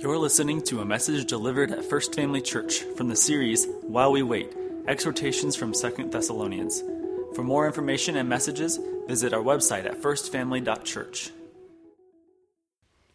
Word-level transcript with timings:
You're 0.00 0.16
listening 0.16 0.62
to 0.62 0.80
a 0.80 0.84
message 0.86 1.26
delivered 1.26 1.72
at 1.72 1.84
First 1.84 2.14
Family 2.14 2.40
Church 2.40 2.78
from 2.96 3.08
the 3.08 3.16
series 3.16 3.66
While 3.82 4.12
We 4.12 4.22
Wait 4.22 4.50
Exhortations 4.88 5.56
from 5.56 5.74
Second 5.74 6.10
Thessalonians. 6.10 6.82
For 7.34 7.42
more 7.42 7.66
information 7.66 8.16
and 8.16 8.26
messages, 8.26 8.80
visit 9.06 9.34
our 9.34 9.42
website 9.42 9.84
at 9.84 10.00
firstfamily.church. 10.00 11.32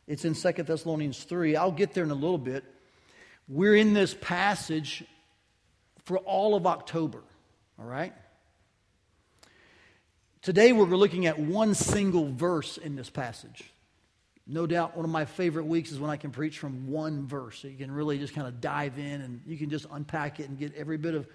It's 0.05 0.25
in 0.25 0.35
Second 0.35 0.67
Thessalonians 0.67 1.23
3. 1.23 1.55
I'll 1.55 1.71
get 1.71 1.95
there 1.95 2.03
in 2.03 2.11
a 2.11 2.13
little 2.13 2.37
bit. 2.37 2.63
We're 3.47 3.75
in 3.75 3.95
this 3.95 4.13
passage 4.13 5.03
for 6.03 6.19
all 6.19 6.53
of 6.53 6.67
October, 6.67 7.23
all 7.79 7.85
right? 7.85 8.13
Today 10.43 10.71
we're 10.71 10.85
looking 10.85 11.25
at 11.25 11.39
one 11.39 11.73
single 11.73 12.31
verse 12.31 12.77
in 12.77 12.95
this 12.95 13.09
passage. 13.09 13.71
No 14.47 14.67
doubt 14.67 14.95
one 14.95 15.05
of 15.05 15.11
my 15.11 15.25
favorite 15.25 15.65
weeks 15.65 15.91
is 15.91 15.99
when 15.99 16.11
I 16.11 16.17
can 16.17 16.31
preach 16.31 16.59
from 16.59 16.87
one 16.87 17.25
verse. 17.27 17.59
So 17.59 17.67
you 17.67 17.77
can 17.77 17.91
really 17.91 18.19
just 18.19 18.33
kind 18.33 18.47
of 18.47 18.61
dive 18.61 18.99
in 18.99 19.21
and 19.21 19.41
you 19.45 19.57
can 19.57 19.69
just 19.69 19.87
unpack 19.91 20.39
it 20.39 20.49
and 20.49 20.57
get 20.57 20.75
every 20.75 20.97
bit 20.97 21.15
of, 21.15 21.27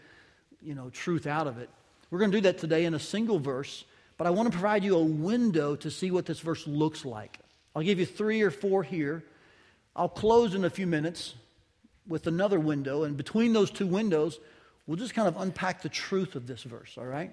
you 0.63 0.75
know, 0.75 0.91
truth 0.91 1.27
out 1.27 1.47
of 1.47 1.59
it. 1.59 1.69
We're 2.11 2.21
going 2.21 2.31
to 2.31 2.37
do 2.37 2.43
that 2.43 2.59
today 2.59 2.85
in 2.85 2.95
a 2.95 3.01
single 3.01 3.39
verse, 3.39 3.85
but 4.17 4.27
I 4.27 4.31
want 4.31 4.47
to 4.47 4.53
provide 4.53 4.85
you 4.85 4.97
a 4.97 5.03
window 5.03 5.77
to 5.77 5.91
see 5.91 6.11
what 6.11 6.27
this 6.27 6.41
verse 6.41 6.67
looks 6.67 7.05
like. 7.05 7.39
I'll 7.75 7.83
give 7.83 7.99
you 7.99 8.07
three 8.07 8.43
or 8.43 8.51
four 8.51 8.83
here. 8.83 9.25
I'll 9.95 10.09
close 10.09 10.55
in 10.55 10.65
a 10.65 10.71
few 10.71 10.87
minutes 10.87 11.35
with 12.07 12.27
another 12.27 12.59
window, 12.59 13.05
and 13.05 13.17
between 13.17 13.53
those 13.53 13.71
two 13.71 13.87
windows, 13.87 14.41
we'll 14.87 14.97
just 14.97 15.15
kind 15.15 15.29
of 15.29 15.37
unpack 15.37 15.83
the 15.83 15.89
truth 15.89 16.35
of 16.35 16.47
this 16.47 16.65
verse, 16.65 16.97
all 16.99 17.07
right? 17.07 17.33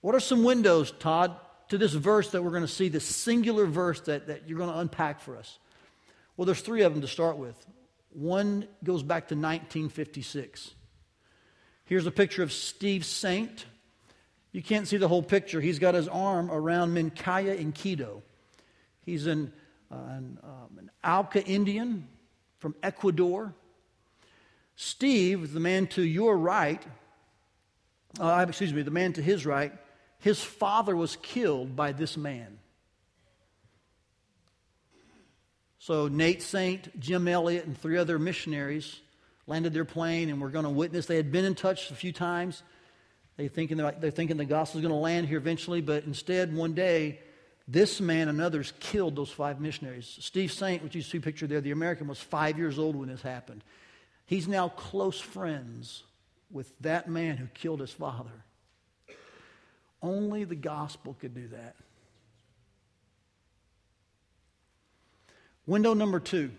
What 0.00 0.14
are 0.14 0.20
some 0.20 0.42
windows, 0.42 0.92
Todd, 0.98 1.36
to 1.68 1.78
this 1.78 1.92
verse 1.92 2.30
that 2.30 2.42
we're 2.42 2.50
going 2.50 2.62
to 2.62 2.68
see, 2.68 2.88
this 2.88 3.04
singular 3.04 3.66
verse 3.66 4.00
that, 4.02 4.28
that 4.28 4.48
you're 4.48 4.58
going 4.58 4.70
to 4.70 4.78
unpack 4.78 5.20
for 5.20 5.36
us? 5.36 5.58
Well, 6.36 6.46
there's 6.46 6.60
three 6.60 6.82
of 6.82 6.92
them 6.92 7.00
to 7.02 7.08
start 7.08 7.38
with. 7.38 7.54
One 8.10 8.66
goes 8.84 9.02
back 9.02 9.28
to 9.28 9.34
1956. 9.34 10.72
Here's 11.84 12.06
a 12.06 12.10
picture 12.10 12.42
of 12.42 12.52
Steve 12.52 13.04
Saint. 13.04 13.64
You 14.52 14.62
can't 14.62 14.88
see 14.88 14.96
the 14.96 15.08
whole 15.08 15.22
picture. 15.22 15.60
He's 15.60 15.78
got 15.78 15.94
his 15.94 16.08
arm 16.08 16.50
around 16.50 16.94
Mincaye 16.94 17.58
in 17.58 17.72
Quito. 17.72 18.22
He's 19.02 19.26
an, 19.26 19.52
uh, 19.90 19.96
an, 19.96 20.38
um, 20.42 20.78
an 20.78 20.90
Auca 21.04 21.44
Indian 21.44 22.08
from 22.58 22.74
Ecuador. 22.82 23.54
Steve, 24.74 25.52
the 25.52 25.60
man 25.60 25.86
to 25.88 26.02
your 26.02 26.36
right, 26.36 26.82
uh, 28.18 28.44
excuse 28.48 28.72
me, 28.72 28.82
the 28.82 28.90
man 28.90 29.12
to 29.14 29.22
his 29.22 29.46
right, 29.46 29.72
his 30.20 30.42
father 30.42 30.96
was 30.96 31.16
killed 31.16 31.76
by 31.76 31.92
this 31.92 32.16
man. 32.16 32.58
So 35.78 36.08
Nate 36.08 36.42
Saint, 36.42 36.98
Jim 36.98 37.28
Elliot, 37.28 37.64
and 37.64 37.78
three 37.78 37.96
other 37.96 38.18
missionaries 38.18 39.00
landed 39.46 39.72
their 39.72 39.84
plane 39.84 40.28
and 40.28 40.40
were 40.40 40.48
going 40.48 40.64
to 40.64 40.70
witness. 40.70 41.06
They 41.06 41.16
had 41.16 41.30
been 41.30 41.44
in 41.44 41.54
touch 41.54 41.90
a 41.90 41.94
few 41.94 42.12
times. 42.12 42.62
They 43.36 43.48
thinking 43.48 43.76
they're, 43.76 43.92
they're 43.92 44.10
thinking 44.10 44.36
the 44.36 44.44
gospel 44.44 44.80
is 44.80 44.82
going 44.82 44.94
to 44.94 45.00
land 45.00 45.28
here 45.28 45.38
eventually, 45.38 45.80
but 45.80 46.04
instead, 46.04 46.54
one 46.54 46.72
day, 46.72 47.20
this 47.68 48.00
man 48.00 48.28
and 48.28 48.40
others 48.40 48.72
killed 48.80 49.16
those 49.16 49.30
five 49.30 49.60
missionaries. 49.60 50.16
Steve 50.20 50.52
Saint, 50.52 50.82
which 50.82 50.94
you 50.94 51.02
see 51.02 51.18
pictured 51.18 51.50
there, 51.50 51.60
the 51.60 51.72
American, 51.72 52.08
was 52.08 52.18
five 52.18 52.58
years 52.58 52.78
old 52.78 52.96
when 52.96 53.08
this 53.08 53.22
happened. 53.22 53.62
He's 54.24 54.48
now 54.48 54.68
close 54.68 55.20
friends 55.20 56.02
with 56.50 56.72
that 56.80 57.08
man 57.08 57.36
who 57.36 57.46
killed 57.48 57.80
his 57.80 57.92
father. 57.92 58.44
Only 60.02 60.44
the 60.44 60.54
gospel 60.54 61.16
could 61.18 61.34
do 61.34 61.48
that. 61.48 61.76
Window 65.66 65.94
number 65.94 66.20
two. 66.20 66.50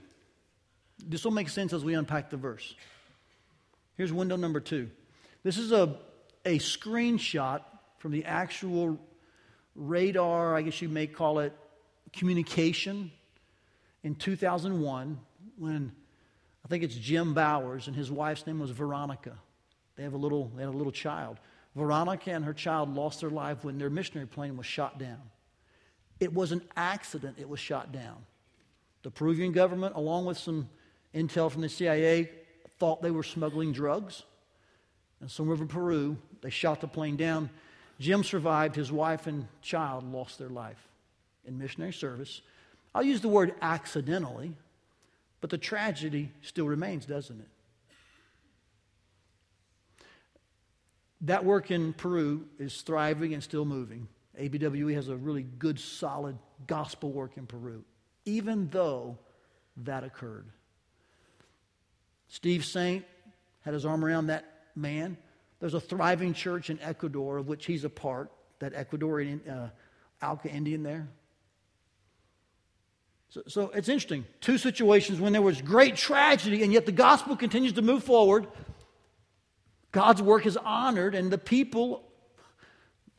This 1.05 1.23
will 1.23 1.31
make 1.31 1.49
sense 1.49 1.73
as 1.73 1.83
we 1.83 1.93
unpack 1.93 2.29
the 2.29 2.37
verse. 2.37 2.75
Here's 3.95 4.11
window 4.11 4.35
number 4.35 4.59
two. 4.59 4.89
This 5.43 5.57
is 5.57 5.71
a, 5.71 5.95
a 6.45 6.59
screenshot 6.59 7.61
from 7.99 8.11
the 8.11 8.25
actual 8.25 8.99
radar, 9.75 10.55
I 10.55 10.61
guess 10.63 10.81
you 10.81 10.89
may 10.89 11.07
call 11.07 11.39
it 11.39 11.53
communication 12.13 13.11
in 14.03 14.15
2001 14.15 15.19
when 15.57 15.91
I 16.63 16.67
think 16.67 16.83
it's 16.83 16.95
Jim 16.95 17.33
Bowers 17.33 17.87
and 17.87 17.95
his 17.95 18.11
wife's 18.11 18.45
name 18.45 18.59
was 18.59 18.71
Veronica. 18.71 19.37
They 19.95 20.03
have 20.03 20.13
a 20.13 20.17
little, 20.17 20.51
they 20.55 20.63
had 20.63 20.73
a 20.73 20.77
little 20.77 20.91
child. 20.91 21.39
Veronica 21.77 22.31
and 22.31 22.43
her 22.43 22.53
child 22.53 22.95
lost 22.95 23.21
their 23.21 23.29
life 23.29 23.63
when 23.63 23.77
their 23.77 23.91
missionary 23.91 24.27
plane 24.27 24.57
was 24.57 24.65
shot 24.65 24.97
down. 24.97 25.21
It 26.19 26.33
was 26.33 26.51
an 26.51 26.63
accident, 26.75 27.37
it 27.39 27.47
was 27.47 27.59
shot 27.59 27.91
down. 27.91 28.17
The 29.03 29.11
Peruvian 29.11 29.51
government, 29.51 29.95
along 29.95 30.25
with 30.25 30.39
some 30.39 30.69
intel 31.13 31.51
from 31.51 31.61
the 31.61 31.69
CIA, 31.69 32.31
thought 32.79 33.03
they 33.03 33.11
were 33.11 33.23
smuggling 33.23 33.71
drugs. 33.71 34.23
And 35.21 35.29
somewhere 35.29 35.57
in 35.57 35.67
Peru, 35.67 36.17
they 36.41 36.49
shot 36.49 36.81
the 36.81 36.87
plane 36.87 37.15
down. 37.15 37.49
Jim 37.99 38.23
survived. 38.23 38.75
His 38.75 38.91
wife 38.91 39.27
and 39.27 39.47
child 39.61 40.11
lost 40.11 40.39
their 40.39 40.49
life 40.49 40.87
in 41.45 41.59
missionary 41.59 41.93
service. 41.93 42.41
I'll 42.95 43.03
use 43.03 43.21
the 43.21 43.29
word 43.29 43.53
accidentally, 43.61 44.53
but 45.41 45.51
the 45.51 45.57
tragedy 45.59 46.31
still 46.41 46.65
remains, 46.65 47.05
doesn't 47.05 47.39
it? 47.39 47.47
That 51.21 51.45
work 51.45 51.71
in 51.71 51.93
Peru 51.93 52.45
is 52.59 52.81
thriving 52.81 53.33
and 53.33 53.43
still 53.43 53.65
moving. 53.65 54.07
ABWE 54.39 54.93
has 54.93 55.09
a 55.09 55.15
really 55.15 55.43
good, 55.43 55.79
solid 55.79 56.37
gospel 56.67 57.11
work 57.11 57.37
in 57.37 57.47
Peru, 57.47 57.83
even 58.25 58.69
though 58.69 59.17
that 59.77 60.03
occurred. 60.03 60.45
Steve 62.27 62.65
Saint 62.65 63.03
had 63.61 63.73
his 63.73 63.85
arm 63.85 64.03
around 64.05 64.27
that 64.27 64.45
man. 64.75 65.17
There's 65.59 65.73
a 65.73 65.79
thriving 65.79 66.33
church 66.33 66.69
in 66.69 66.79
Ecuador 66.81 67.37
of 67.37 67.47
which 67.47 67.65
he's 67.65 67.83
a 67.83 67.89
part, 67.89 68.31
that 68.59 68.73
Ecuadorian 68.73 69.39
uh, 69.49 69.69
Auca 70.23 70.49
Indian 70.49 70.83
there. 70.83 71.07
So, 73.29 73.43
so 73.47 73.69
it's 73.69 73.89
interesting. 73.89 74.25
Two 74.39 74.57
situations 74.57 75.19
when 75.19 75.33
there 75.33 75.41
was 75.41 75.61
great 75.61 75.95
tragedy, 75.95 76.63
and 76.63 76.71
yet 76.71 76.85
the 76.85 76.91
gospel 76.91 77.35
continues 77.35 77.73
to 77.73 77.81
move 77.81 78.03
forward. 78.03 78.47
God's 79.91 80.21
work 80.21 80.45
is 80.45 80.57
honored, 80.57 81.15
and 81.15 81.31
the 81.31 81.37
people 81.37 82.03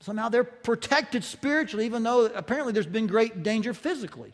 somehow 0.01 0.29
they're 0.29 0.45
protected 0.45 1.25
spiritually, 1.25 1.87
even 1.87 2.03
though 2.03 2.27
apparently 2.27 2.73
there's 2.73 2.87
been 2.87 3.07
great 3.07 3.43
danger 3.43 3.75
physically. 3.75 4.33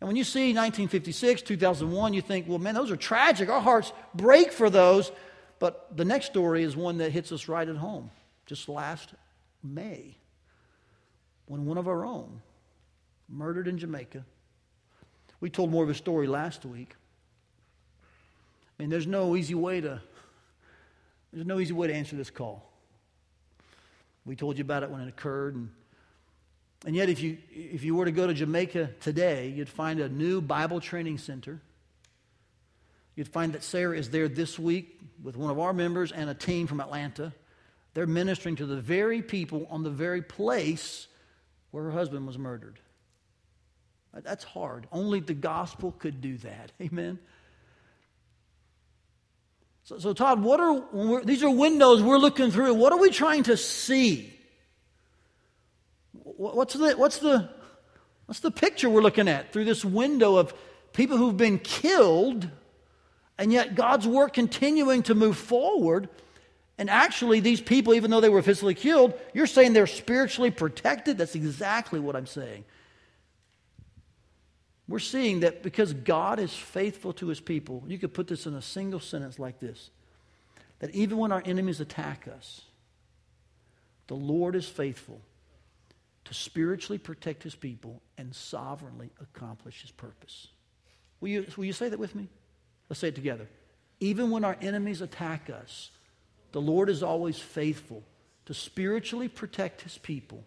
And 0.00 0.08
when 0.08 0.16
you 0.16 0.24
see 0.24 0.48
1956, 0.48 1.42
2001, 1.42 2.12
you 2.12 2.20
think, 2.20 2.46
well, 2.48 2.58
man, 2.58 2.74
those 2.74 2.90
are 2.90 2.96
tragic. 2.96 3.48
Our 3.48 3.60
hearts 3.60 3.92
break 4.14 4.52
for 4.52 4.68
those. 4.68 5.10
But 5.58 5.96
the 5.96 6.04
next 6.04 6.26
story 6.26 6.64
is 6.64 6.76
one 6.76 6.98
that 6.98 7.12
hits 7.12 7.32
us 7.32 7.48
right 7.48 7.66
at 7.66 7.76
home. 7.76 8.10
Just 8.44 8.68
last 8.68 9.14
May, 9.62 10.16
when 11.46 11.64
one 11.64 11.78
of 11.78 11.88
our 11.88 12.04
own 12.04 12.42
murdered 13.28 13.68
in 13.68 13.78
Jamaica. 13.78 14.24
We 15.40 15.50
told 15.50 15.70
more 15.70 15.82
of 15.82 15.90
a 15.90 15.94
story 15.94 16.26
last 16.26 16.64
week. 16.64 16.94
I 18.78 18.82
mean, 18.82 18.90
there's 18.90 19.06
no 19.06 19.34
easy 19.34 19.54
way 19.54 19.80
to 19.80 20.00
there's 21.36 21.46
no 21.46 21.60
easy 21.60 21.74
way 21.74 21.86
to 21.86 21.92
answer 21.92 22.16
this 22.16 22.30
call. 22.30 22.66
We 24.24 24.36
told 24.36 24.56
you 24.56 24.62
about 24.62 24.82
it 24.84 24.90
when 24.90 25.02
it 25.02 25.08
occurred. 25.08 25.54
And, 25.54 25.68
and 26.86 26.96
yet, 26.96 27.10
if 27.10 27.20
you, 27.20 27.36
if 27.52 27.84
you 27.84 27.94
were 27.94 28.06
to 28.06 28.10
go 28.10 28.26
to 28.26 28.32
Jamaica 28.32 28.92
today, 29.00 29.48
you'd 29.48 29.68
find 29.68 30.00
a 30.00 30.08
new 30.08 30.40
Bible 30.40 30.80
training 30.80 31.18
center. 31.18 31.60
You'd 33.16 33.28
find 33.28 33.52
that 33.52 33.62
Sarah 33.62 33.98
is 33.98 34.08
there 34.08 34.28
this 34.28 34.58
week 34.58 34.98
with 35.22 35.36
one 35.36 35.50
of 35.50 35.58
our 35.58 35.74
members 35.74 36.10
and 36.10 36.30
a 36.30 36.34
team 36.34 36.66
from 36.66 36.80
Atlanta. 36.80 37.34
They're 37.92 38.06
ministering 38.06 38.56
to 38.56 38.64
the 38.64 38.80
very 38.80 39.20
people 39.20 39.66
on 39.68 39.82
the 39.82 39.90
very 39.90 40.22
place 40.22 41.06
where 41.70 41.84
her 41.84 41.90
husband 41.90 42.26
was 42.26 42.38
murdered. 42.38 42.80
That's 44.14 44.44
hard. 44.44 44.86
Only 44.90 45.20
the 45.20 45.34
gospel 45.34 45.92
could 45.92 46.22
do 46.22 46.38
that. 46.38 46.72
Amen. 46.80 47.18
So, 49.86 50.00
so 50.00 50.12
Todd, 50.12 50.42
what 50.42 50.58
are 50.58 51.24
these 51.24 51.44
are 51.44 51.50
windows 51.50 52.02
we're 52.02 52.18
looking 52.18 52.50
through. 52.50 52.74
What 52.74 52.92
are 52.92 52.98
we 52.98 53.10
trying 53.10 53.44
to 53.44 53.56
see? 53.56 54.36
What's 56.12 56.74
the 56.74 56.94
what's 56.96 57.18
the 57.18 57.48
what's 58.26 58.40
the 58.40 58.50
picture 58.50 58.90
we're 58.90 59.00
looking 59.00 59.28
at 59.28 59.52
through 59.52 59.64
this 59.64 59.84
window 59.84 60.38
of 60.38 60.52
people 60.92 61.16
who've 61.16 61.36
been 61.36 61.60
killed, 61.60 62.50
and 63.38 63.52
yet 63.52 63.76
God's 63.76 64.08
work 64.08 64.32
continuing 64.32 65.04
to 65.04 65.14
move 65.14 65.36
forward? 65.36 66.08
And 66.78 66.90
actually, 66.90 67.38
these 67.38 67.60
people, 67.60 67.94
even 67.94 68.10
though 68.10 68.20
they 68.20 68.28
were 68.28 68.42
physically 68.42 68.74
killed, 68.74 69.14
you're 69.34 69.46
saying 69.46 69.72
they're 69.72 69.86
spiritually 69.86 70.50
protected? 70.50 71.16
That's 71.16 71.36
exactly 71.36 72.00
what 72.00 72.16
I'm 72.16 72.26
saying. 72.26 72.64
We're 74.88 74.98
seeing 75.00 75.40
that 75.40 75.62
because 75.62 75.92
God 75.92 76.38
is 76.38 76.52
faithful 76.52 77.12
to 77.14 77.28
his 77.28 77.40
people, 77.40 77.82
you 77.86 77.98
could 77.98 78.14
put 78.14 78.28
this 78.28 78.46
in 78.46 78.54
a 78.54 78.62
single 78.62 79.00
sentence 79.00 79.38
like 79.38 79.58
this 79.58 79.90
that 80.78 80.94
even 80.94 81.16
when 81.16 81.32
our 81.32 81.42
enemies 81.46 81.80
attack 81.80 82.28
us, 82.28 82.60
the 84.08 84.14
Lord 84.14 84.54
is 84.54 84.68
faithful 84.68 85.20
to 86.26 86.34
spiritually 86.34 86.98
protect 86.98 87.42
his 87.42 87.54
people 87.54 88.02
and 88.18 88.34
sovereignly 88.34 89.10
accomplish 89.20 89.80
his 89.80 89.90
purpose. 89.90 90.48
Will 91.20 91.28
you, 91.28 91.46
will 91.56 91.64
you 91.64 91.72
say 91.72 91.88
that 91.88 91.98
with 91.98 92.14
me? 92.14 92.28
Let's 92.88 93.00
say 93.00 93.08
it 93.08 93.14
together. 93.14 93.48
Even 94.00 94.30
when 94.30 94.44
our 94.44 94.56
enemies 94.60 95.00
attack 95.00 95.48
us, 95.48 95.90
the 96.52 96.60
Lord 96.60 96.90
is 96.90 97.02
always 97.02 97.38
faithful 97.38 98.02
to 98.46 98.54
spiritually 98.54 99.28
protect 99.28 99.82
his 99.82 99.98
people 99.98 100.44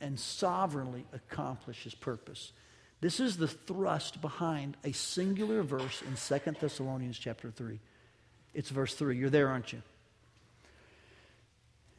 and 0.00 0.18
sovereignly 0.18 1.04
accomplish 1.12 1.84
his 1.84 1.94
purpose. 1.94 2.52
This 3.00 3.20
is 3.20 3.36
the 3.36 3.48
thrust 3.48 4.20
behind 4.20 4.76
a 4.84 4.92
singular 4.92 5.62
verse 5.62 6.02
in 6.02 6.40
2 6.40 6.52
Thessalonians 6.60 7.18
chapter 7.18 7.50
3. 7.50 7.78
It's 8.54 8.70
verse 8.70 8.94
3. 8.94 9.18
You're 9.18 9.30
there, 9.30 9.48
aren't 9.48 9.72
you? 9.72 9.82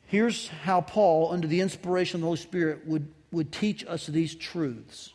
Here's 0.07 0.47
how 0.47 0.81
Paul, 0.81 1.31
under 1.31 1.47
the 1.47 1.61
inspiration 1.61 2.17
of 2.17 2.21
the 2.21 2.27
Holy 2.27 2.37
Spirit, 2.37 2.87
would, 2.87 3.07
would 3.31 3.51
teach 3.51 3.85
us 3.85 4.07
these 4.07 4.33
truths. 4.33 5.13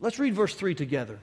Let's 0.00 0.18
read 0.18 0.34
verse 0.34 0.54
3 0.54 0.74
together. 0.74 1.18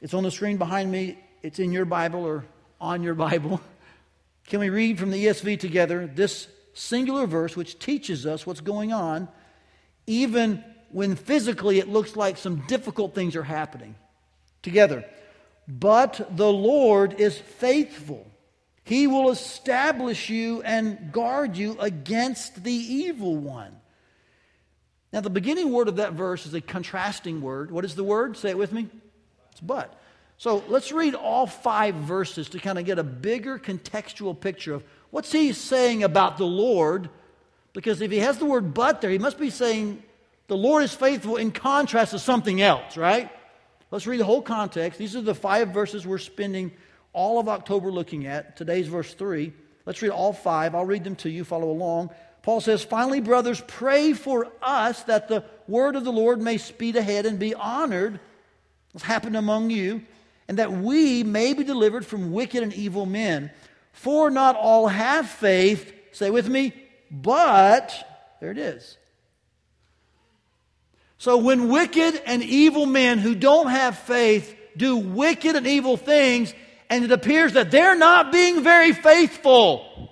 It's 0.00 0.14
on 0.14 0.22
the 0.22 0.30
screen 0.30 0.58
behind 0.58 0.92
me, 0.92 1.18
it's 1.42 1.58
in 1.58 1.72
your 1.72 1.86
Bible 1.86 2.24
or 2.24 2.44
on 2.80 3.02
your 3.02 3.14
Bible. 3.14 3.60
Can 4.46 4.60
we 4.60 4.68
read 4.68 4.98
from 4.98 5.10
the 5.10 5.26
ESV 5.26 5.58
together 5.58 6.06
this 6.06 6.46
singular 6.74 7.26
verse 7.26 7.56
which 7.56 7.78
teaches 7.78 8.26
us 8.26 8.46
what's 8.46 8.60
going 8.60 8.92
on, 8.92 9.28
even 10.06 10.62
when 10.90 11.16
physically 11.16 11.78
it 11.78 11.88
looks 11.88 12.16
like 12.16 12.36
some 12.36 12.64
difficult 12.66 13.14
things 13.14 13.36
are 13.36 13.42
happening? 13.42 13.94
Together. 14.62 15.04
But 15.68 16.36
the 16.36 16.52
Lord 16.52 17.20
is 17.20 17.38
faithful 17.38 18.26
he 18.86 19.08
will 19.08 19.30
establish 19.30 20.30
you 20.30 20.62
and 20.62 21.10
guard 21.10 21.56
you 21.56 21.76
against 21.80 22.62
the 22.62 22.72
evil 22.72 23.36
one. 23.36 23.74
Now, 25.12 25.22
the 25.22 25.28
beginning 25.28 25.72
word 25.72 25.88
of 25.88 25.96
that 25.96 26.12
verse 26.12 26.46
is 26.46 26.54
a 26.54 26.60
contrasting 26.60 27.40
word. 27.40 27.72
What 27.72 27.84
is 27.84 27.96
the 27.96 28.04
word? 28.04 28.36
Say 28.36 28.50
it 28.50 28.58
with 28.58 28.72
me. 28.72 28.88
It's 29.50 29.60
but. 29.60 29.92
So 30.38 30.62
let's 30.68 30.92
read 30.92 31.16
all 31.16 31.48
five 31.48 31.96
verses 31.96 32.50
to 32.50 32.60
kind 32.60 32.78
of 32.78 32.84
get 32.84 33.00
a 33.00 33.02
bigger 33.02 33.58
contextual 33.58 34.38
picture 34.38 34.74
of 34.74 34.84
what's 35.10 35.32
he 35.32 35.52
saying 35.52 36.04
about 36.04 36.36
the 36.36 36.46
Lord. 36.46 37.10
Because 37.72 38.00
if 38.00 38.12
he 38.12 38.18
has 38.18 38.38
the 38.38 38.46
word 38.46 38.72
but 38.72 39.00
there, 39.00 39.10
he 39.10 39.18
must 39.18 39.38
be 39.38 39.50
saying 39.50 40.00
the 40.48 40.56
Lord 40.56 40.84
is 40.84 40.94
faithful 40.94 41.36
in 41.36 41.50
contrast 41.50 42.12
to 42.12 42.18
something 42.18 42.60
else, 42.60 42.96
right? 42.96 43.30
Let's 43.90 44.06
read 44.06 44.20
the 44.20 44.24
whole 44.24 44.42
context. 44.42 44.98
These 44.98 45.16
are 45.16 45.20
the 45.20 45.34
five 45.34 45.70
verses 45.70 46.06
we're 46.06 46.18
spending 46.18 46.72
all 47.12 47.38
of 47.38 47.48
October 47.48 47.90
looking 47.90 48.26
at. 48.26 48.56
Today's 48.56 48.88
verse 48.88 49.14
3. 49.14 49.52
Let's 49.86 50.02
read 50.02 50.10
all 50.10 50.32
five. 50.32 50.74
I'll 50.74 50.84
read 50.84 51.04
them 51.04 51.16
to 51.16 51.30
you. 51.30 51.44
Follow 51.44 51.70
along. 51.70 52.10
Paul 52.42 52.60
says, 52.60 52.84
Finally, 52.84 53.20
brothers, 53.20 53.62
pray 53.66 54.12
for 54.12 54.48
us 54.60 55.02
that 55.04 55.28
the 55.28 55.44
word 55.66 55.96
of 55.96 56.04
the 56.04 56.12
Lord 56.12 56.40
may 56.40 56.58
speed 56.58 56.96
ahead 56.96 57.24
and 57.24 57.38
be 57.38 57.54
honored, 57.54 58.20
as 58.94 59.02
happened 59.02 59.36
among 59.36 59.70
you, 59.70 60.02
and 60.48 60.58
that 60.58 60.72
we 60.72 61.22
may 61.22 61.54
be 61.54 61.64
delivered 61.64 62.04
from 62.04 62.32
wicked 62.32 62.62
and 62.62 62.74
evil 62.74 63.06
men. 63.06 63.50
For 63.92 64.30
not 64.30 64.56
all 64.56 64.88
have 64.88 65.28
faith, 65.28 65.92
say 66.12 66.30
with 66.30 66.48
me, 66.48 66.72
but, 67.10 68.36
there 68.40 68.50
it 68.50 68.58
is. 68.58 68.98
So 71.18 71.38
when 71.38 71.68
wicked 71.68 72.20
and 72.26 72.42
evil 72.42 72.86
men 72.86 73.18
who 73.18 73.34
don't 73.34 73.68
have 73.68 73.98
faith 73.98 74.54
do 74.76 74.96
wicked 74.96 75.56
and 75.56 75.66
evil 75.66 75.96
things, 75.96 76.54
and 76.90 77.04
it 77.04 77.12
appears 77.12 77.54
that 77.54 77.70
they're 77.70 77.96
not 77.96 78.32
being 78.32 78.62
very 78.62 78.92
faithful. 78.92 80.10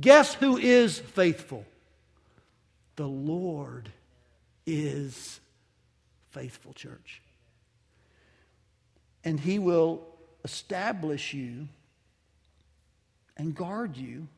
Guess 0.00 0.34
who 0.34 0.56
is 0.56 0.98
faithful? 0.98 1.64
The 2.96 3.06
Lord 3.06 3.90
is 4.66 5.40
faithful, 6.30 6.72
church. 6.72 7.22
And 9.22 9.38
He 9.38 9.58
will 9.58 10.02
establish 10.44 11.34
you 11.34 11.68
and 13.36 13.54
guard 13.54 13.96
you 13.96 14.28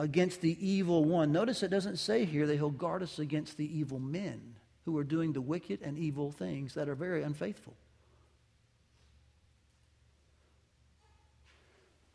against 0.00 0.40
the 0.40 0.56
evil 0.66 1.04
one. 1.04 1.30
Notice 1.30 1.62
it 1.62 1.70
doesn't 1.70 1.98
say 1.98 2.24
here 2.24 2.46
that 2.46 2.56
He'll 2.56 2.70
guard 2.70 3.02
us 3.02 3.18
against 3.18 3.58
the 3.58 3.78
evil 3.78 3.98
men 3.98 4.54
who 4.86 4.96
are 4.96 5.04
doing 5.04 5.34
the 5.34 5.42
wicked 5.42 5.80
and 5.82 5.98
evil 5.98 6.32
things 6.32 6.72
that 6.74 6.88
are 6.88 6.94
very 6.94 7.22
unfaithful. 7.22 7.74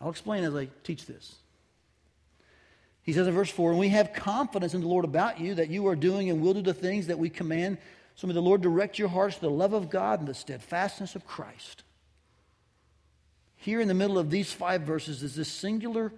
I'll 0.02 0.10
explain 0.10 0.44
as 0.44 0.56
I 0.56 0.68
teach 0.84 1.06
this. 1.06 1.36
He 3.04 3.14
says 3.14 3.28
in 3.28 3.36
verse 3.36 3.52
4, 3.52 3.70
And 3.70 3.80
we 3.80 3.90
have 3.90 4.14
confidence 4.14 4.74
in 4.74 4.82
the 4.82 4.88
Lord 4.88 5.06
about 5.06 5.40
you 5.40 5.54
that 5.54 5.70
you 5.70 5.86
are 5.88 5.96
doing 5.96 6.32
and 6.32 6.42
will 6.42 6.56
do 6.56 6.64
the 6.64 6.74
things 6.74 7.06
that 7.08 7.20
we 7.20 7.30
command. 7.30 7.78
So 8.16 8.26
may 8.26 8.34
the 8.34 8.42
Lord 8.42 8.62
direct 8.62 8.98
your 8.98 9.10
hearts 9.10 9.36
to 9.36 9.42
the 9.42 9.50
love 9.52 9.74
of 9.74 9.92
God 9.92 10.20
and 10.20 10.28
the 10.28 10.34
steadfastness 10.34 11.16
of 11.16 11.28
Christ. 11.28 11.84
Here 13.58 13.80
in 13.80 13.88
the 13.88 13.94
middle 13.94 14.18
of 14.18 14.32
these 14.32 14.52
five 14.52 14.82
verses 14.82 15.22
is 15.22 15.36
this 15.36 15.50
singular 15.50 16.12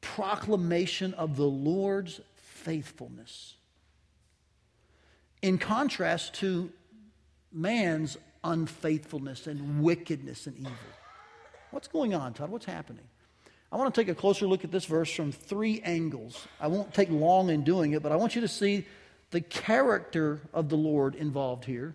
proclamation 0.00 1.14
of 1.14 1.36
the 1.36 1.46
Lord's 1.46 2.20
faithfulness. 2.36 3.54
In 5.42 5.58
contrast 5.58 6.34
to 6.34 6.70
man's 7.52 8.16
unfaithfulness 8.44 9.46
and 9.46 9.82
wickedness 9.82 10.46
and 10.46 10.58
evil. 10.58 10.72
What's 11.70 11.88
going 11.88 12.14
on, 12.14 12.34
Todd? 12.34 12.50
What's 12.50 12.66
happening? 12.66 13.04
I 13.72 13.76
want 13.76 13.94
to 13.94 14.00
take 14.00 14.08
a 14.08 14.14
closer 14.14 14.46
look 14.46 14.64
at 14.64 14.72
this 14.72 14.84
verse 14.84 15.12
from 15.12 15.30
three 15.30 15.80
angles. 15.82 16.46
I 16.60 16.66
won't 16.66 16.92
take 16.92 17.10
long 17.10 17.50
in 17.50 17.62
doing 17.62 17.92
it, 17.92 18.02
but 18.02 18.10
I 18.10 18.16
want 18.16 18.34
you 18.34 18.40
to 18.40 18.48
see 18.48 18.86
the 19.30 19.40
character 19.40 20.40
of 20.52 20.68
the 20.68 20.76
Lord 20.76 21.14
involved 21.14 21.64
here, 21.64 21.94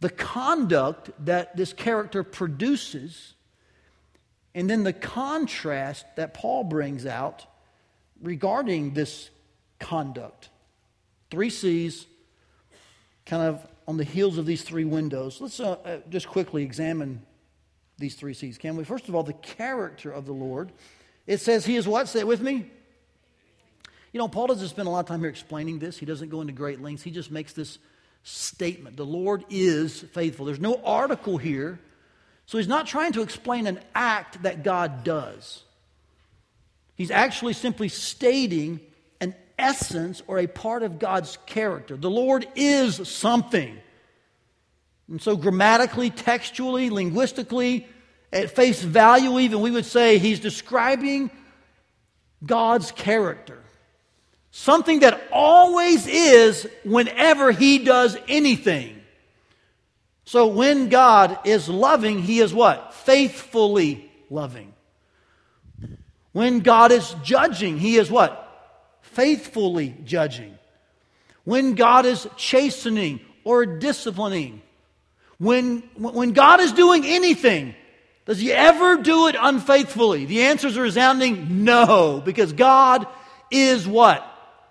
the 0.00 0.10
conduct 0.10 1.10
that 1.24 1.56
this 1.56 1.72
character 1.72 2.22
produces, 2.22 3.34
and 4.58 4.68
then 4.68 4.82
the 4.82 4.92
contrast 4.92 6.04
that 6.16 6.34
Paul 6.34 6.64
brings 6.64 7.06
out 7.06 7.46
regarding 8.20 8.92
this 8.92 9.30
conduct. 9.78 10.48
Three 11.30 11.48
C's, 11.48 12.06
kind 13.24 13.44
of 13.44 13.64
on 13.86 13.98
the 13.98 14.04
heels 14.04 14.36
of 14.36 14.46
these 14.46 14.62
three 14.62 14.84
windows. 14.84 15.40
Let's 15.40 15.60
uh, 15.60 15.76
uh, 15.84 15.98
just 16.10 16.26
quickly 16.26 16.64
examine 16.64 17.22
these 17.98 18.16
three 18.16 18.34
C's, 18.34 18.58
can 18.58 18.76
we? 18.76 18.82
First 18.82 19.08
of 19.08 19.14
all, 19.14 19.22
the 19.22 19.32
character 19.32 20.10
of 20.10 20.26
the 20.26 20.32
Lord. 20.32 20.72
It 21.28 21.40
says 21.40 21.64
he 21.64 21.76
is 21.76 21.86
what? 21.86 22.08
Say 22.08 22.18
it 22.18 22.26
with 22.26 22.40
me. 22.40 22.68
You 24.12 24.18
know, 24.18 24.26
Paul 24.26 24.48
doesn't 24.48 24.70
spend 24.70 24.88
a 24.88 24.90
lot 24.90 24.98
of 24.98 25.06
time 25.06 25.20
here 25.20 25.30
explaining 25.30 25.78
this. 25.78 25.98
He 25.98 26.04
doesn't 26.04 26.30
go 26.30 26.40
into 26.40 26.52
great 26.52 26.82
lengths. 26.82 27.04
He 27.04 27.12
just 27.12 27.30
makes 27.30 27.52
this 27.52 27.78
statement 28.24 28.96
The 28.96 29.06
Lord 29.06 29.44
is 29.50 30.00
faithful. 30.00 30.46
There's 30.46 30.58
no 30.58 30.82
article 30.84 31.38
here. 31.38 31.78
So 32.48 32.56
he's 32.56 32.66
not 32.66 32.86
trying 32.86 33.12
to 33.12 33.20
explain 33.20 33.66
an 33.66 33.78
act 33.94 34.42
that 34.42 34.62
God 34.62 35.04
does. 35.04 35.64
He's 36.94 37.10
actually 37.10 37.52
simply 37.52 37.90
stating 37.90 38.80
an 39.20 39.34
essence 39.58 40.22
or 40.26 40.38
a 40.38 40.46
part 40.46 40.82
of 40.82 40.98
God's 40.98 41.36
character. 41.44 41.94
The 41.94 42.08
Lord 42.08 42.48
is 42.56 43.06
something. 43.06 43.76
And 45.10 45.20
so, 45.20 45.36
grammatically, 45.36 46.08
textually, 46.08 46.88
linguistically, 46.88 47.86
at 48.32 48.50
face 48.50 48.80
value, 48.82 49.38
even, 49.40 49.60
we 49.60 49.70
would 49.70 49.84
say 49.84 50.16
he's 50.16 50.40
describing 50.40 51.30
God's 52.46 52.92
character. 52.92 53.62
Something 54.52 55.00
that 55.00 55.22
always 55.30 56.06
is 56.06 56.66
whenever 56.82 57.52
he 57.52 57.80
does 57.80 58.16
anything. 58.26 58.97
So, 60.28 60.46
when 60.48 60.90
God 60.90 61.38
is 61.46 61.70
loving, 61.70 62.20
he 62.20 62.40
is 62.40 62.52
what? 62.52 62.92
Faithfully 62.92 64.10
loving. 64.28 64.74
When 66.32 66.60
God 66.60 66.92
is 66.92 67.14
judging, 67.22 67.78
he 67.78 67.96
is 67.96 68.10
what? 68.10 68.44
Faithfully 69.00 69.96
judging. 70.04 70.58
When 71.44 71.72
God 71.72 72.04
is 72.04 72.28
chastening 72.36 73.20
or 73.42 73.64
disciplining, 73.64 74.60
when, 75.38 75.78
when 75.96 76.32
God 76.32 76.60
is 76.60 76.72
doing 76.72 77.06
anything, 77.06 77.74
does 78.26 78.38
he 78.38 78.52
ever 78.52 78.98
do 78.98 79.28
it 79.28 79.36
unfaithfully? 79.40 80.26
The 80.26 80.42
answers 80.42 80.76
are 80.76 80.82
resounding 80.82 81.64
no, 81.64 82.20
because 82.22 82.52
God 82.52 83.06
is 83.50 83.88
what? 83.88 84.26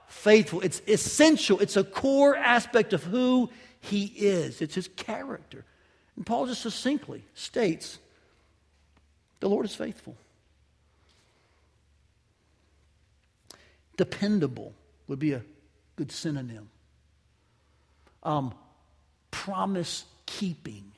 Faithful. 0.06 0.62
It's 0.62 0.84
essential. 0.88 1.60
It's 1.62 1.78
a 1.78 1.84
core 1.84 2.36
aspect 2.38 2.94
of 2.94 3.04
who 3.04 3.50
he 3.88 4.06
is. 4.06 4.62
It's 4.62 4.76
his 4.76 4.90
character. 4.90 5.66
And 6.16 6.26
Paul 6.26 6.48
just 6.48 6.62
succinctly 6.62 7.24
states 7.34 8.00
the 9.40 9.50
Lord 9.50 9.66
is 9.66 9.76
faithful. 9.76 10.18
Dependable 13.96 14.74
would 15.08 15.20
be 15.20 15.34
a 15.34 15.44
good 15.96 16.12
synonym. 16.12 16.70
Um, 18.24 18.54
promise 19.32 20.06
keeping, 20.26 20.92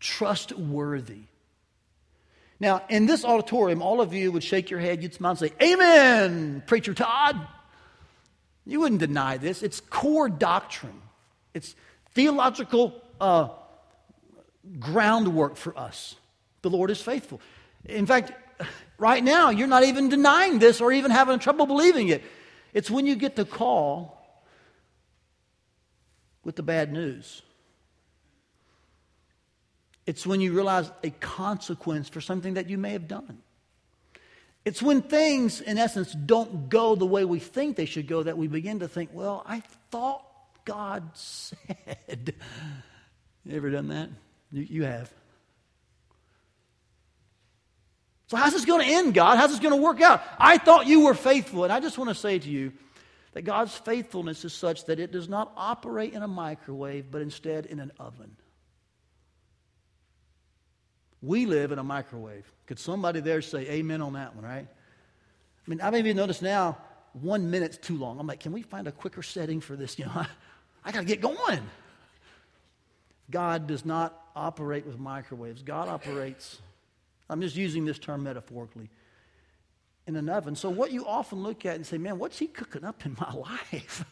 trustworthy. 0.00 1.22
Now, 2.60 2.82
in 2.88 3.06
this 3.06 3.24
auditorium, 3.24 3.82
all 3.82 4.00
of 4.00 4.14
you 4.14 4.32
would 4.32 4.44
shake 4.44 4.70
your 4.70 4.80
head, 4.80 5.02
you'd 5.02 5.14
smile 5.14 5.32
and 5.32 5.38
say, 5.38 5.52
Amen, 5.62 6.62
Preacher 6.66 6.94
Todd. 6.94 7.46
You 8.66 8.80
wouldn't 8.80 9.00
deny 9.00 9.36
this. 9.36 9.62
It's 9.62 9.80
core 9.80 10.28
doctrine, 10.28 11.02
it's 11.52 11.74
theological 12.12 13.00
uh, 13.20 13.48
groundwork 14.78 15.56
for 15.56 15.76
us. 15.78 16.16
The 16.62 16.70
Lord 16.70 16.90
is 16.90 17.00
faithful. 17.00 17.40
In 17.84 18.06
fact, 18.06 18.32
right 18.98 19.22
now, 19.22 19.50
you're 19.50 19.68
not 19.68 19.84
even 19.84 20.08
denying 20.08 20.58
this 20.58 20.80
or 20.80 20.92
even 20.92 21.10
having 21.10 21.38
trouble 21.38 21.66
believing 21.66 22.08
it. 22.08 22.22
It's 22.72 22.90
when 22.90 23.06
you 23.06 23.16
get 23.16 23.36
the 23.36 23.44
call 23.44 24.42
with 26.42 26.56
the 26.56 26.62
bad 26.62 26.92
news. 26.92 27.42
It's 30.06 30.26
when 30.26 30.40
you 30.40 30.52
realize 30.52 30.90
a 31.02 31.10
consequence 31.10 32.08
for 32.08 32.20
something 32.20 32.54
that 32.54 32.68
you 32.68 32.78
may 32.78 32.90
have 32.90 33.08
done. 33.08 33.43
It's 34.64 34.82
when 34.82 35.02
things, 35.02 35.60
in 35.60 35.76
essence, 35.76 36.12
don't 36.12 36.68
go 36.68 36.94
the 36.94 37.04
way 37.04 37.24
we 37.24 37.38
think 37.38 37.76
they 37.76 37.84
should 37.84 38.08
go 38.08 38.22
that 38.22 38.38
we 38.38 38.48
begin 38.48 38.80
to 38.80 38.88
think, 38.88 39.10
well, 39.12 39.42
I 39.46 39.60
thought 39.90 40.24
God 40.64 41.10
said. 41.14 42.34
You 43.44 43.56
ever 43.56 43.70
done 43.70 43.88
that? 43.88 44.08
You, 44.50 44.62
you 44.62 44.82
have. 44.84 45.12
So, 48.28 48.38
how's 48.38 48.52
this 48.52 48.64
going 48.64 48.86
to 48.86 48.94
end, 48.94 49.12
God? 49.12 49.36
How's 49.36 49.50
this 49.50 49.60
going 49.60 49.74
to 49.74 49.82
work 49.82 50.00
out? 50.00 50.22
I 50.38 50.56
thought 50.56 50.86
you 50.86 51.04
were 51.04 51.14
faithful. 51.14 51.64
And 51.64 51.72
I 51.72 51.80
just 51.80 51.98
want 51.98 52.08
to 52.08 52.14
say 52.14 52.38
to 52.38 52.48
you 52.48 52.72
that 53.34 53.42
God's 53.42 53.74
faithfulness 53.76 54.46
is 54.46 54.54
such 54.54 54.86
that 54.86 54.98
it 54.98 55.12
does 55.12 55.28
not 55.28 55.52
operate 55.56 56.14
in 56.14 56.22
a 56.22 56.28
microwave, 56.28 57.10
but 57.10 57.20
instead 57.20 57.66
in 57.66 57.80
an 57.80 57.92
oven. 57.98 58.34
We 61.24 61.46
live 61.46 61.72
in 61.72 61.78
a 61.78 61.84
microwave. 61.84 62.50
Could 62.66 62.78
somebody 62.78 63.20
there 63.20 63.40
say 63.40 63.68
amen 63.68 64.02
on 64.02 64.12
that 64.12 64.34
one, 64.34 64.44
right? 64.44 64.66
I 64.66 65.70
mean, 65.70 65.80
I've 65.80 65.94
even 65.94 66.16
noticed 66.16 66.42
now 66.42 66.76
one 67.14 67.50
minute's 67.50 67.78
too 67.78 67.96
long. 67.96 68.18
I'm 68.20 68.26
like, 68.26 68.40
can 68.40 68.52
we 68.52 68.62
find 68.62 68.86
a 68.86 68.92
quicker 68.92 69.22
setting 69.22 69.60
for 69.60 69.76
this? 69.76 69.98
You 70.04 70.06
know, 70.06 70.12
I, 70.14 70.26
I 70.84 70.92
got 70.92 71.00
to 71.00 71.06
get 71.06 71.20
going. 71.20 71.62
God 73.30 73.66
does 73.66 73.86
not 73.86 74.20
operate 74.36 74.84
with 74.84 74.98
microwaves. 74.98 75.62
God 75.62 75.88
operates, 75.88 76.60
I'm 77.30 77.40
just 77.40 77.56
using 77.56 77.86
this 77.86 77.98
term 77.98 78.24
metaphorically, 78.24 78.90
in 80.06 80.16
an 80.16 80.28
oven. 80.28 80.54
So, 80.54 80.68
what 80.68 80.92
you 80.92 81.06
often 81.06 81.42
look 81.42 81.64
at 81.64 81.76
and 81.76 81.86
say, 81.86 81.96
man, 81.96 82.18
what's 82.18 82.38
he 82.38 82.46
cooking 82.46 82.84
up 82.84 83.06
in 83.06 83.16
my 83.18 83.32
life? 83.72 84.04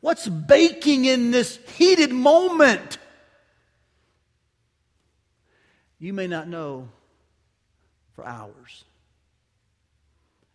What's 0.00 0.26
baking 0.28 1.04
in 1.04 1.30
this 1.30 1.60
heated 1.76 2.10
moment? 2.10 2.98
You 6.00 6.12
may 6.12 6.26
not 6.26 6.48
know 6.48 6.88
for 8.16 8.26
hours. 8.26 8.84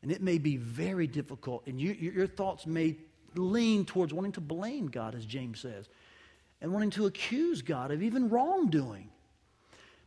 And 0.02 0.12
it 0.12 0.22
may 0.22 0.38
be 0.38 0.58
very 0.58 1.08
difficult, 1.08 1.66
and 1.66 1.80
you, 1.80 1.94
your 1.94 2.28
thoughts 2.28 2.68
may 2.68 2.98
lean 3.36 3.86
towards 3.86 4.14
wanting 4.14 4.34
to 4.34 4.42
blame 4.42 4.88
God, 4.88 5.16
as 5.16 5.25
James 5.25 5.60
says, 5.60 5.88
and 6.62 6.72
wanting 6.74 6.92
to 6.92 7.06
accuse 7.06 7.62
God 7.62 7.92
of 7.92 8.04
even 8.04 8.30
wrongdoing. 8.30 9.10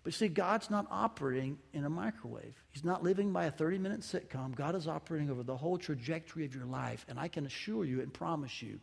But 0.04 0.14
see, 0.14 0.28
God's 0.28 0.70
not 0.70 0.86
operating 0.90 1.58
in 1.72 1.84
a 1.84 1.90
microwave. 1.90 2.54
He's 2.70 2.84
not 2.84 3.02
living 3.02 3.32
by 3.32 3.46
a 3.46 3.50
30 3.50 3.78
minute 3.78 4.00
sitcom. 4.00 4.54
God 4.54 4.74
is 4.74 4.88
operating 4.88 5.30
over 5.30 5.42
the 5.42 5.56
whole 5.56 5.76
trajectory 5.76 6.44
of 6.44 6.54
your 6.54 6.64
life. 6.64 7.04
And 7.08 7.18
I 7.18 7.28
can 7.28 7.44
assure 7.44 7.84
you 7.84 8.00
and 8.00 8.12
promise 8.12 8.62
you 8.62 8.78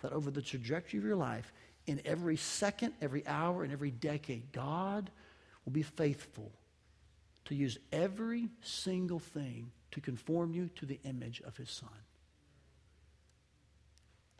that 0.00 0.12
over 0.12 0.30
the 0.30 0.40
trajectory 0.40 0.98
of 0.98 1.04
your 1.04 1.16
life, 1.16 1.52
in 1.86 2.00
every 2.04 2.36
second, 2.36 2.94
every 3.02 3.26
hour, 3.26 3.64
and 3.64 3.72
every 3.72 3.90
decade, 3.90 4.52
God 4.52 5.10
will 5.64 5.72
be 5.72 5.82
faithful 5.82 6.52
to 7.44 7.54
use 7.54 7.78
every 7.92 8.48
single 8.62 9.18
thing 9.18 9.70
to 9.90 10.00
conform 10.00 10.54
you 10.54 10.70
to 10.76 10.86
the 10.86 11.00
image 11.04 11.42
of 11.46 11.56
His 11.56 11.70
Son. 11.70 11.88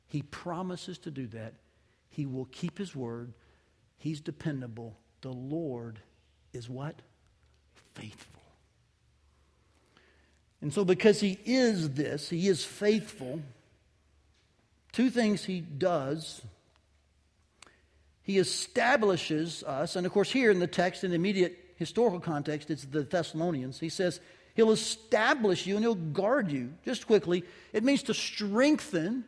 He 0.06 0.22
promises 0.22 0.98
to 0.98 1.10
do 1.10 1.26
that. 1.28 1.54
He 2.10 2.26
will 2.26 2.46
keep 2.46 2.78
His 2.78 2.94
word. 2.94 3.32
He's 3.98 4.20
dependable. 4.20 4.96
The 5.20 5.32
Lord 5.32 6.00
is 6.52 6.68
what? 6.68 7.00
Faithful. 7.94 8.42
And 10.62 10.72
so, 10.72 10.84
because 10.84 11.20
he 11.20 11.38
is 11.44 11.90
this, 11.90 12.30
he 12.30 12.46
is 12.46 12.64
faithful, 12.64 13.40
two 14.92 15.10
things 15.10 15.44
he 15.44 15.60
does. 15.60 16.40
He 18.22 18.38
establishes 18.38 19.62
us, 19.64 19.96
and 19.96 20.06
of 20.06 20.12
course, 20.12 20.30
here 20.30 20.50
in 20.50 20.60
the 20.60 20.66
text, 20.66 21.02
in 21.04 21.10
the 21.10 21.16
immediate 21.16 21.58
historical 21.76 22.20
context, 22.20 22.70
it's 22.70 22.84
the 22.84 23.02
Thessalonians. 23.02 23.80
He 23.80 23.88
says, 23.88 24.20
He'll 24.54 24.70
establish 24.70 25.66
you 25.66 25.76
and 25.76 25.84
He'll 25.84 25.94
guard 25.94 26.50
you. 26.50 26.74
Just 26.84 27.06
quickly, 27.06 27.44
it 27.72 27.82
means 27.82 28.04
to 28.04 28.14
strengthen. 28.14 29.24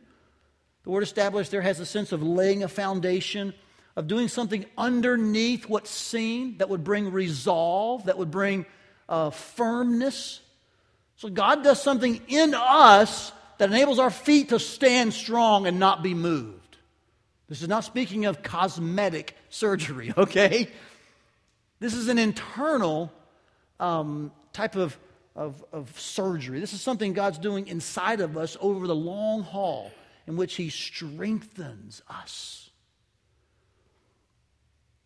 The 0.83 0.89
word 0.91 1.03
establish 1.03 1.49
there 1.49 1.61
has 1.61 1.79
a 1.79 1.85
sense 1.85 2.11
of 2.11 2.21
laying 2.21 2.63
a 2.63 2.67
foundation 2.67 3.53
of 3.95 4.07
doing 4.07 4.27
something 4.27 4.65
underneath 4.77 5.67
what's 5.67 5.89
seen 5.89 6.57
that 6.57 6.69
would 6.69 6.83
bring 6.83 7.11
resolve, 7.11 8.05
that 8.05 8.17
would 8.17 8.31
bring 8.31 8.65
uh, 9.07 9.29
firmness. 9.29 10.41
So 11.15 11.29
God 11.29 11.63
does 11.63 11.81
something 11.81 12.21
in 12.27 12.53
us 12.53 13.31
that 13.57 13.69
enables 13.69 13.99
our 13.99 14.09
feet 14.09 14.49
to 14.49 14.59
stand 14.59 15.13
strong 15.13 15.65
and 15.65 15.79
not 15.79 16.03
be 16.03 16.13
moved. 16.13 16.54
This 17.47 17.61
is 17.61 17.67
not 17.67 17.83
speaking 17.83 18.25
of 18.25 18.41
cosmetic 18.41 19.35
surgery, 19.49 20.13
okay? 20.17 20.69
This 21.79 21.93
is 21.93 22.07
an 22.07 22.17
internal 22.17 23.11
um, 23.79 24.31
type 24.53 24.75
of, 24.75 24.97
of, 25.35 25.63
of 25.71 25.99
surgery. 25.99 26.59
This 26.59 26.73
is 26.73 26.81
something 26.81 27.13
God's 27.13 27.37
doing 27.37 27.67
inside 27.67 28.21
of 28.21 28.37
us 28.37 28.57
over 28.59 28.87
the 28.87 28.95
long 28.95 29.43
haul 29.43 29.91
in 30.27 30.37
which 30.37 30.55
He 30.55 30.69
strengthens 30.69 32.01
us. 32.09 32.65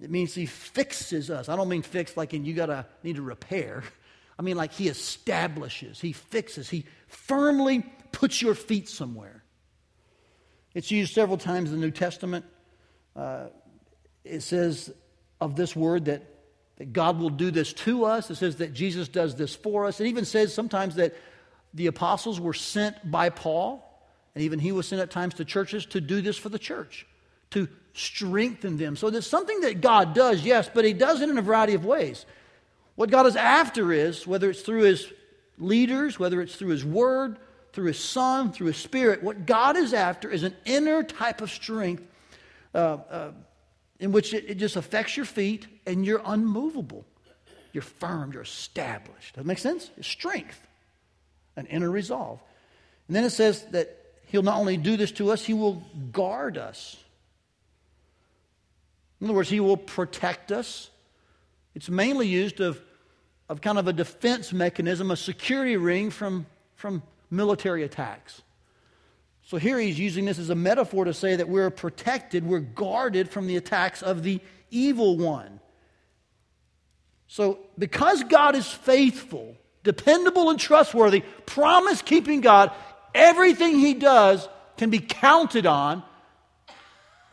It 0.01 0.10
means 0.10 0.34
he 0.34 0.46
fixes 0.46 1.29
us. 1.29 1.50
I 1.50 1.55
don't 1.55 1.67
mean 1.67 1.81
fix 1.81 2.15
like 2.15 2.34
in 2.34 2.46
you 2.46 2.53
gotta 2.53 2.86
need 3.03 3.17
to 3.17 3.22
repair. 3.22 3.84
I 4.39 4.41
mean 4.41 4.55
like 4.55 4.72
he 4.72 4.88
establishes, 4.88 6.00
he 6.00 6.13
fixes, 6.13 6.69
he 6.69 6.86
firmly 7.08 7.84
puts 8.12 8.41
your 8.41 8.55
feet 8.55 8.88
somewhere. 8.88 9.43
It's 10.73 10.91
used 10.91 11.13
several 11.13 11.38
times 11.38 11.71
in 11.71 11.79
the 11.79 11.85
New 11.85 11.91
Testament. 11.91 12.45
Uh, 13.15 13.47
it 14.23 14.41
says 14.41 14.91
of 15.41 15.55
this 15.55 15.75
word 15.75 16.05
that, 16.05 16.23
that 16.77 16.93
God 16.93 17.19
will 17.19 17.29
do 17.29 17.51
this 17.51 17.73
to 17.73 18.05
us. 18.05 18.29
It 18.29 18.35
says 18.35 18.57
that 18.57 18.73
Jesus 18.73 19.07
does 19.07 19.35
this 19.35 19.55
for 19.55 19.85
us. 19.85 19.99
It 19.99 20.07
even 20.07 20.25
says 20.25 20.53
sometimes 20.53 20.95
that 20.95 21.15
the 21.73 21.88
apostles 21.88 22.39
were 22.39 22.53
sent 22.53 23.09
by 23.09 23.29
Paul, 23.29 23.85
and 24.35 24.43
even 24.43 24.59
he 24.59 24.71
was 24.71 24.88
sent 24.88 25.01
at 25.01 25.11
times 25.11 25.35
to 25.35 25.45
churches 25.45 25.85
to 25.88 26.01
do 26.01 26.21
this 26.21 26.38
for 26.38 26.49
the 26.49 26.59
church, 26.59 27.05
to 27.51 27.67
strengthen 27.93 28.77
them. 28.77 28.95
So 28.95 29.09
there's 29.09 29.27
something 29.27 29.61
that 29.61 29.81
God 29.81 30.13
does, 30.13 30.43
yes, 30.43 30.69
but 30.73 30.85
He 30.85 30.93
does 30.93 31.21
it 31.21 31.29
in 31.29 31.38
a 31.38 31.41
variety 31.41 31.73
of 31.73 31.85
ways. 31.85 32.25
What 32.95 33.09
God 33.09 33.25
is 33.25 33.35
after 33.35 33.91
is, 33.91 34.25
whether 34.25 34.49
it's 34.49 34.61
through 34.61 34.83
His 34.83 35.11
leaders, 35.57 36.19
whether 36.19 36.41
it's 36.41 36.55
through 36.55 36.69
His 36.69 36.85
Word, 36.85 37.38
through 37.73 37.88
His 37.88 37.99
Son, 37.99 38.51
through 38.51 38.67
His 38.67 38.77
Spirit, 38.77 39.23
what 39.23 39.45
God 39.45 39.77
is 39.77 39.93
after 39.93 40.29
is 40.29 40.43
an 40.43 40.55
inner 40.65 41.03
type 41.03 41.41
of 41.41 41.49
strength 41.49 42.03
uh, 42.73 42.77
uh, 42.77 43.31
in 43.99 44.11
which 44.11 44.33
it, 44.33 44.45
it 44.47 44.55
just 44.55 44.75
affects 44.75 45.17
your 45.17 45.25
feet 45.25 45.67
and 45.85 46.05
you're 46.05 46.21
unmovable. 46.25 47.05
You're 47.71 47.83
firm, 47.83 48.31
you're 48.31 48.41
established. 48.41 49.35
Does 49.35 49.43
that 49.43 49.45
make 49.45 49.59
sense? 49.59 49.91
It's 49.97 50.07
strength, 50.07 50.59
an 51.55 51.67
inner 51.67 51.89
resolve. 51.89 52.39
And 53.07 53.15
then 53.15 53.23
it 53.23 53.31
says 53.31 53.63
that 53.71 53.95
He'll 54.27 54.43
not 54.43 54.59
only 54.59 54.77
do 54.77 54.95
this 54.95 55.11
to 55.13 55.31
us, 55.31 55.43
He 55.43 55.53
will 55.53 55.83
guard 56.11 56.57
us. 56.57 56.95
In 59.19 59.27
other 59.27 59.35
words, 59.35 59.49
He 59.49 59.59
will 59.59 59.77
protect 59.77 60.51
us. 60.51 60.89
It's 61.75 61.89
mainly 61.89 62.27
used 62.27 62.59
of, 62.59 62.81
of 63.47 63.61
kind 63.61 63.77
of 63.77 63.88
a 63.88 63.93
defense 63.93 64.53
mechanism, 64.53 65.11
a 65.11 65.17
security 65.17 65.77
ring 65.77 66.09
from, 66.09 66.45
from 66.75 67.01
military 67.29 67.83
attacks. 67.83 68.41
So 69.43 69.57
here 69.57 69.79
he's 69.79 69.98
using 69.98 70.25
this 70.25 70.38
as 70.38 70.50
a 70.50 70.55
metaphor 70.55 71.05
to 71.05 71.13
say 71.13 71.36
that 71.36 71.50
we're 71.50 71.69
protected, 71.69 72.45
we're 72.45 72.59
guarded 72.59 73.29
from 73.29 73.48
the 73.48 73.57
attacks 73.57 74.01
of 74.01 74.24
the 74.24 74.39
evil 74.69 75.17
one. 75.17 75.59
So, 77.27 77.59
because 77.77 78.24
God 78.24 78.55
is 78.55 78.67
faithful, 78.67 79.55
dependable, 79.83 80.50
and 80.50 80.59
trustworthy, 80.59 81.24
promise 81.45 82.01
keeping 82.01 82.41
God, 82.41 82.71
everything 83.13 83.77
he 83.77 83.93
does 83.93 84.48
can 84.77 84.89
be 84.89 85.00
counted 85.00 85.65
on 85.65 86.03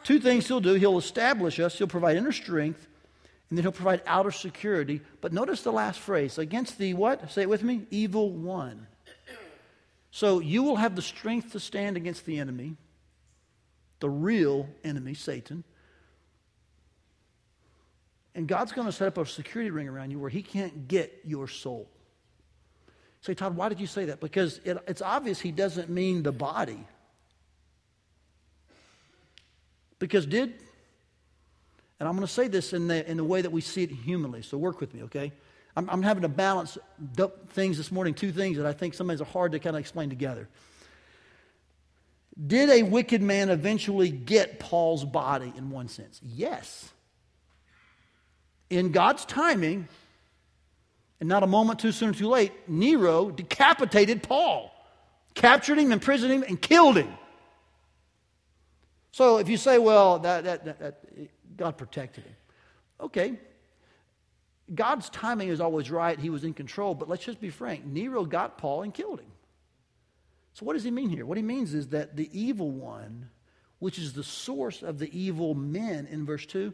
Two 0.06 0.20
things 0.20 0.46
he'll 0.46 0.60
do 0.60 0.74
he'll 0.74 0.98
establish 0.98 1.58
us, 1.58 1.76
he'll 1.76 1.88
provide 1.88 2.16
inner 2.16 2.30
strength, 2.30 2.86
and 3.50 3.58
then 3.58 3.64
he'll 3.64 3.72
provide 3.72 4.02
outer 4.06 4.30
security. 4.30 5.00
But 5.20 5.32
notice 5.32 5.62
the 5.62 5.72
last 5.72 5.98
phrase 5.98 6.38
against 6.38 6.78
the 6.78 6.94
what? 6.94 7.28
Say 7.32 7.42
it 7.42 7.48
with 7.48 7.64
me 7.64 7.88
evil 7.90 8.30
one. 8.30 8.86
So 10.10 10.40
you 10.40 10.62
will 10.62 10.76
have 10.76 10.96
the 10.96 11.02
strength 11.02 11.52
to 11.52 11.60
stand 11.60 11.96
against 11.96 12.24
the 12.24 12.38
enemy, 12.38 12.76
the 14.00 14.08
real 14.08 14.68
enemy, 14.82 15.14
Satan. 15.14 15.64
And 18.34 18.46
God's 18.46 18.72
going 18.72 18.86
to 18.86 18.92
set 18.92 19.08
up 19.08 19.18
a 19.18 19.26
security 19.26 19.70
ring 19.70 19.88
around 19.88 20.10
you 20.10 20.18
where 20.18 20.30
He 20.30 20.42
can't 20.42 20.88
get 20.88 21.22
your 21.24 21.48
soul. 21.48 21.88
Say, 23.22 23.34
Todd, 23.34 23.56
why 23.56 23.68
did 23.68 23.80
you 23.80 23.86
say 23.86 24.06
that? 24.06 24.20
Because 24.20 24.60
it, 24.64 24.78
it's 24.86 25.02
obvious 25.02 25.40
He 25.40 25.52
doesn't 25.52 25.88
mean 25.88 26.22
the 26.22 26.32
body. 26.32 26.86
Because 29.98 30.26
did, 30.26 30.54
and 31.98 32.08
I'm 32.08 32.14
going 32.14 32.26
to 32.26 32.32
say 32.32 32.48
this 32.48 32.72
in 32.72 32.88
the, 32.88 33.08
in 33.10 33.16
the 33.16 33.24
way 33.24 33.40
that 33.40 33.50
we 33.50 33.62
see 33.62 33.82
it 33.84 33.90
humanly, 33.90 34.42
so 34.42 34.58
work 34.58 34.80
with 34.80 34.92
me, 34.92 35.04
okay? 35.04 35.32
I'm, 35.76 35.88
I'm 35.90 36.02
having 36.02 36.22
to 36.22 36.28
balance 36.28 36.78
things 37.50 37.76
this 37.76 37.92
morning, 37.92 38.14
two 38.14 38.32
things 38.32 38.56
that 38.56 38.66
I 38.66 38.72
think 38.72 38.94
sometimes 38.94 39.20
are 39.20 39.26
hard 39.26 39.52
to 39.52 39.58
kind 39.58 39.76
of 39.76 39.80
explain 39.80 40.08
together. 40.08 40.48
Did 42.46 42.68
a 42.70 42.82
wicked 42.82 43.22
man 43.22 43.50
eventually 43.50 44.10
get 44.10 44.58
Paul's 44.58 45.04
body 45.04 45.52
in 45.56 45.70
one 45.70 45.88
sense? 45.88 46.20
Yes 46.22 46.92
in 48.70 48.92
God's 48.92 49.24
timing, 49.24 49.88
and 51.20 51.28
not 51.28 51.42
a 51.42 51.46
moment 51.46 51.78
too 51.78 51.92
soon 51.92 52.10
or 52.10 52.14
too 52.14 52.28
late, 52.28 52.52
Nero 52.68 53.30
decapitated 53.30 54.22
Paul, 54.22 54.72
captured 55.34 55.78
him, 55.78 55.92
imprisoned 55.92 56.32
him, 56.32 56.42
and 56.42 56.60
killed 56.60 56.96
him. 56.96 57.12
So 59.12 59.38
if 59.38 59.48
you 59.48 59.56
say, 59.56 59.78
well, 59.78 60.18
that, 60.20 60.44
that, 60.44 60.78
that, 60.78 61.02
God 61.56 61.78
protected 61.78 62.24
him, 62.24 62.36
okay. 63.00 63.34
God's 64.74 65.08
timing 65.10 65.48
is 65.48 65.60
always 65.60 65.90
right. 65.90 66.18
He 66.18 66.30
was 66.30 66.44
in 66.44 66.54
control. 66.54 66.94
But 66.94 67.08
let's 67.08 67.24
just 67.24 67.40
be 67.40 67.50
frank 67.50 67.84
Nero 67.84 68.24
got 68.24 68.58
Paul 68.58 68.82
and 68.82 68.92
killed 68.92 69.20
him. 69.20 69.30
So 70.54 70.64
what 70.64 70.72
does 70.72 70.84
he 70.84 70.90
mean 70.90 71.10
here? 71.10 71.26
What 71.26 71.36
he 71.36 71.42
means 71.42 71.74
is 71.74 71.88
that 71.88 72.16
the 72.16 72.30
evil 72.32 72.70
one, 72.70 73.28
which 73.78 73.98
is 73.98 74.14
the 74.14 74.24
source 74.24 74.82
of 74.82 74.98
the 74.98 75.18
evil 75.18 75.54
men 75.54 76.06
in 76.06 76.24
verse 76.24 76.46
2, 76.46 76.72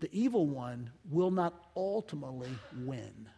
the 0.00 0.10
evil 0.12 0.46
one 0.46 0.90
will 1.10 1.30
not 1.30 1.54
ultimately 1.74 2.50
win. 2.84 3.28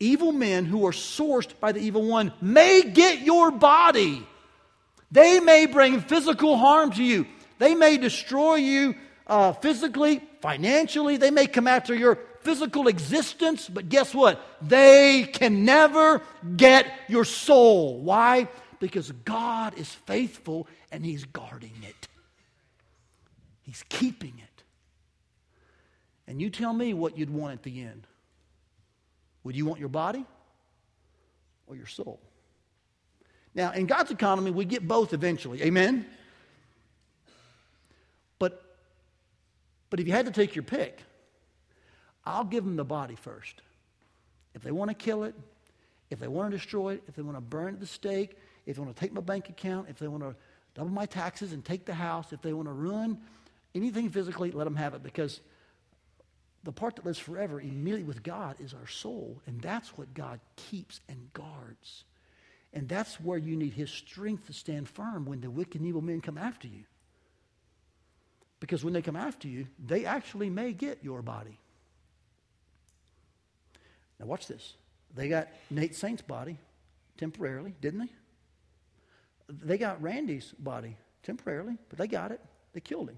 Evil 0.00 0.32
men 0.32 0.64
who 0.64 0.86
are 0.86 0.92
sourced 0.92 1.52
by 1.60 1.72
the 1.72 1.80
evil 1.80 2.04
one 2.04 2.32
may 2.40 2.82
get 2.82 3.20
your 3.20 3.50
body. 3.50 4.26
They 5.10 5.38
may 5.40 5.66
bring 5.66 6.00
physical 6.00 6.56
harm 6.56 6.92
to 6.92 7.04
you. 7.04 7.26
They 7.58 7.74
may 7.74 7.98
destroy 7.98 8.56
you 8.56 8.94
uh, 9.28 9.52
physically, 9.52 10.22
financially. 10.40 11.16
They 11.16 11.30
may 11.30 11.46
come 11.46 11.66
after 11.66 11.94
your 11.94 12.18
physical 12.40 12.88
existence, 12.88 13.68
but 13.68 13.88
guess 13.88 14.14
what? 14.14 14.40
They 14.62 15.24
can 15.24 15.64
never 15.64 16.22
get 16.56 16.86
your 17.08 17.24
soul. 17.24 18.00
Why? 18.00 18.48
Because 18.80 19.12
God 19.12 19.76
is 19.76 19.88
faithful 19.88 20.66
and 20.90 21.04
He's 21.04 21.24
guarding 21.24 21.74
it, 21.82 22.08
He's 23.62 23.84
keeping 23.88 24.34
it. 24.38 24.44
And 26.26 26.42
you 26.42 26.50
tell 26.50 26.74
me 26.74 26.92
what 26.92 27.16
you'd 27.16 27.30
want 27.30 27.54
at 27.54 27.62
the 27.62 27.80
end. 27.82 28.06
Would 29.44 29.56
you 29.56 29.64
want 29.64 29.80
your 29.80 29.88
body 29.88 30.26
or 31.66 31.74
your 31.74 31.86
soul? 31.86 32.20
Now, 33.54 33.72
in 33.72 33.86
God's 33.86 34.10
economy, 34.10 34.50
we 34.50 34.66
get 34.66 34.86
both 34.86 35.14
eventually. 35.14 35.62
Amen? 35.62 36.06
But, 38.38 38.62
but 39.90 40.00
if 40.00 40.06
you 40.06 40.12
had 40.12 40.26
to 40.26 40.32
take 40.32 40.54
your 40.54 40.62
pick, 40.62 41.00
I'll 42.24 42.44
give 42.44 42.64
them 42.64 42.76
the 42.76 42.84
body 42.84 43.14
first. 43.14 43.62
If 44.54 44.62
they 44.62 44.70
want 44.70 44.90
to 44.90 44.94
kill 44.94 45.24
it, 45.24 45.34
if 46.10 46.18
they 46.18 46.28
want 46.28 46.50
to 46.50 46.56
destroy 46.56 46.94
it, 46.94 47.02
if 47.06 47.14
they 47.14 47.22
want 47.22 47.36
to 47.36 47.40
burn 47.40 47.74
it 47.74 47.80
the 47.80 47.86
stake, 47.86 48.36
if 48.66 48.76
they 48.76 48.82
want 48.82 48.94
to 48.94 49.00
take 49.00 49.12
my 49.12 49.20
bank 49.20 49.48
account, 49.48 49.88
if 49.88 49.98
they 49.98 50.08
want 50.08 50.22
to 50.22 50.34
double 50.74 50.90
my 50.90 51.06
taxes 51.06 51.52
and 51.52 51.64
take 51.64 51.84
the 51.84 51.94
house, 51.94 52.32
if 52.32 52.42
they 52.42 52.52
want 52.52 52.68
to 52.68 52.72
ruin 52.72 53.18
anything 53.74 54.08
physically, 54.08 54.50
let 54.50 54.64
them 54.64 54.76
have 54.76 54.94
it 54.94 55.02
because 55.02 55.40
the 56.64 56.72
part 56.72 56.96
that 56.96 57.06
lives 57.06 57.18
forever 57.18 57.60
immediately 57.60 58.04
with 58.04 58.22
God 58.22 58.56
is 58.60 58.74
our 58.74 58.86
soul. 58.86 59.40
And 59.46 59.60
that's 59.60 59.96
what 59.96 60.12
God 60.12 60.40
keeps 60.56 61.00
and 61.08 61.32
guards. 61.32 62.04
And 62.72 62.88
that's 62.88 63.20
where 63.20 63.38
you 63.38 63.56
need 63.56 63.72
his 63.72 63.90
strength 63.90 64.46
to 64.46 64.52
stand 64.52 64.88
firm 64.88 65.24
when 65.24 65.40
the 65.40 65.50
wicked 65.50 65.80
and 65.80 65.88
evil 65.88 66.02
men 66.02 66.20
come 66.20 66.36
after 66.36 66.68
you. 66.68 66.84
Because 68.60 68.84
when 68.84 68.92
they 68.92 69.02
come 69.02 69.16
after 69.16 69.48
you, 69.48 69.66
they 69.84 70.04
actually 70.04 70.50
may 70.50 70.72
get 70.72 70.98
your 71.02 71.22
body. 71.22 71.58
Now, 74.18 74.26
watch 74.26 74.46
this. 74.46 74.74
They 75.14 75.28
got 75.28 75.48
Nate 75.70 75.94
Saint's 75.94 76.22
body 76.22 76.58
temporarily, 77.16 77.74
didn't 77.80 78.00
they? 78.00 78.10
They 79.48 79.78
got 79.78 80.02
Randy's 80.02 80.52
body 80.58 80.96
temporarily, 81.22 81.78
but 81.88 81.98
they 81.98 82.06
got 82.06 82.32
it. 82.32 82.40
They 82.72 82.80
killed 82.80 83.08
him. 83.08 83.16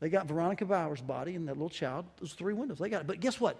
They 0.00 0.10
got 0.10 0.26
Veronica 0.26 0.66
Bowers' 0.66 1.00
body 1.00 1.34
and 1.34 1.48
that 1.48 1.54
little 1.54 1.70
child. 1.70 2.04
Those 2.18 2.34
three 2.34 2.52
windows. 2.52 2.78
They 2.78 2.90
got 2.90 3.00
it. 3.00 3.06
But 3.06 3.20
guess 3.20 3.40
what? 3.40 3.56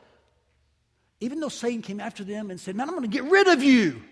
Even 1.21 1.41
though 1.41 1.49
Satan 1.49 1.81
came 1.81 2.01
after 2.01 2.23
them 2.23 2.51
and 2.51 2.61
said, 2.61 2.77
Man, 2.77 2.89
I'm 2.89 2.95
going 2.95 3.09
to 3.11 3.17
get 3.17 3.25
rid 3.25 3.49
of 3.49 3.63
you, 3.63 4.03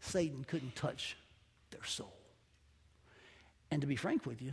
Satan 0.00 0.44
couldn't 0.44 0.74
touch 0.74 1.16
their 1.70 1.84
soul. 1.84 2.12
And 3.70 3.80
to 3.80 3.86
be 3.86 3.96
frank 3.96 4.26
with 4.26 4.42
you, 4.42 4.52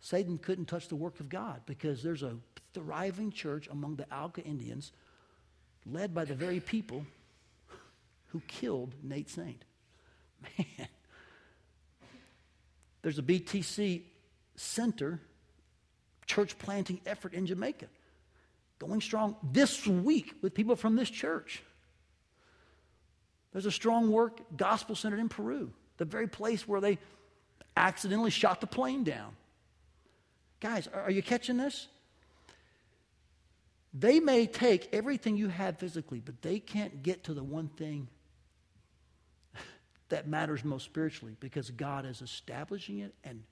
Satan 0.00 0.38
couldn't 0.38 0.66
touch 0.66 0.88
the 0.88 0.96
work 0.96 1.20
of 1.20 1.28
God 1.28 1.62
because 1.66 2.02
there's 2.02 2.22
a 2.22 2.36
thriving 2.72 3.32
church 3.32 3.68
among 3.70 3.96
the 3.96 4.06
Auca 4.14 4.42
Indians 4.42 4.92
led 5.86 6.14
by 6.14 6.24
the 6.24 6.34
very 6.34 6.60
people 6.60 7.04
who 8.28 8.40
killed 8.46 8.94
Nate 9.02 9.30
Saint. 9.30 9.64
Man. 10.58 10.88
There's 13.02 13.18
a 13.18 13.22
BTC 13.22 14.02
center 14.56 15.20
church 16.26 16.58
planting 16.58 17.00
effort 17.06 17.32
in 17.32 17.46
Jamaica. 17.46 17.86
Going 18.78 19.00
strong 19.00 19.36
this 19.42 19.86
week 19.86 20.34
with 20.42 20.54
people 20.54 20.76
from 20.76 20.94
this 20.94 21.10
church. 21.10 21.62
There's 23.52 23.66
a 23.66 23.72
strong 23.72 24.12
work 24.12 24.40
gospel 24.56 24.94
centered 24.94 25.20
in 25.20 25.28
Peru, 25.28 25.72
the 25.96 26.04
very 26.04 26.28
place 26.28 26.68
where 26.68 26.80
they 26.80 26.98
accidentally 27.76 28.30
shot 28.30 28.60
the 28.60 28.66
plane 28.66 29.04
down. 29.04 29.34
Guys, 30.60 30.88
are 30.88 31.10
you 31.10 31.22
catching 31.22 31.56
this? 31.56 31.88
They 33.94 34.20
may 34.20 34.46
take 34.46 34.88
everything 34.92 35.36
you 35.36 35.48
have 35.48 35.78
physically, 35.78 36.20
but 36.20 36.42
they 36.42 36.58
can't 36.60 37.02
get 37.02 37.24
to 37.24 37.34
the 37.34 37.42
one 37.42 37.68
thing 37.68 38.08
that 40.08 40.28
matters 40.28 40.64
most 40.64 40.84
spiritually 40.84 41.36
because 41.40 41.70
God 41.70 42.04
is 42.04 42.22
establishing 42.22 42.98
it 42.98 43.14
and 43.24 43.42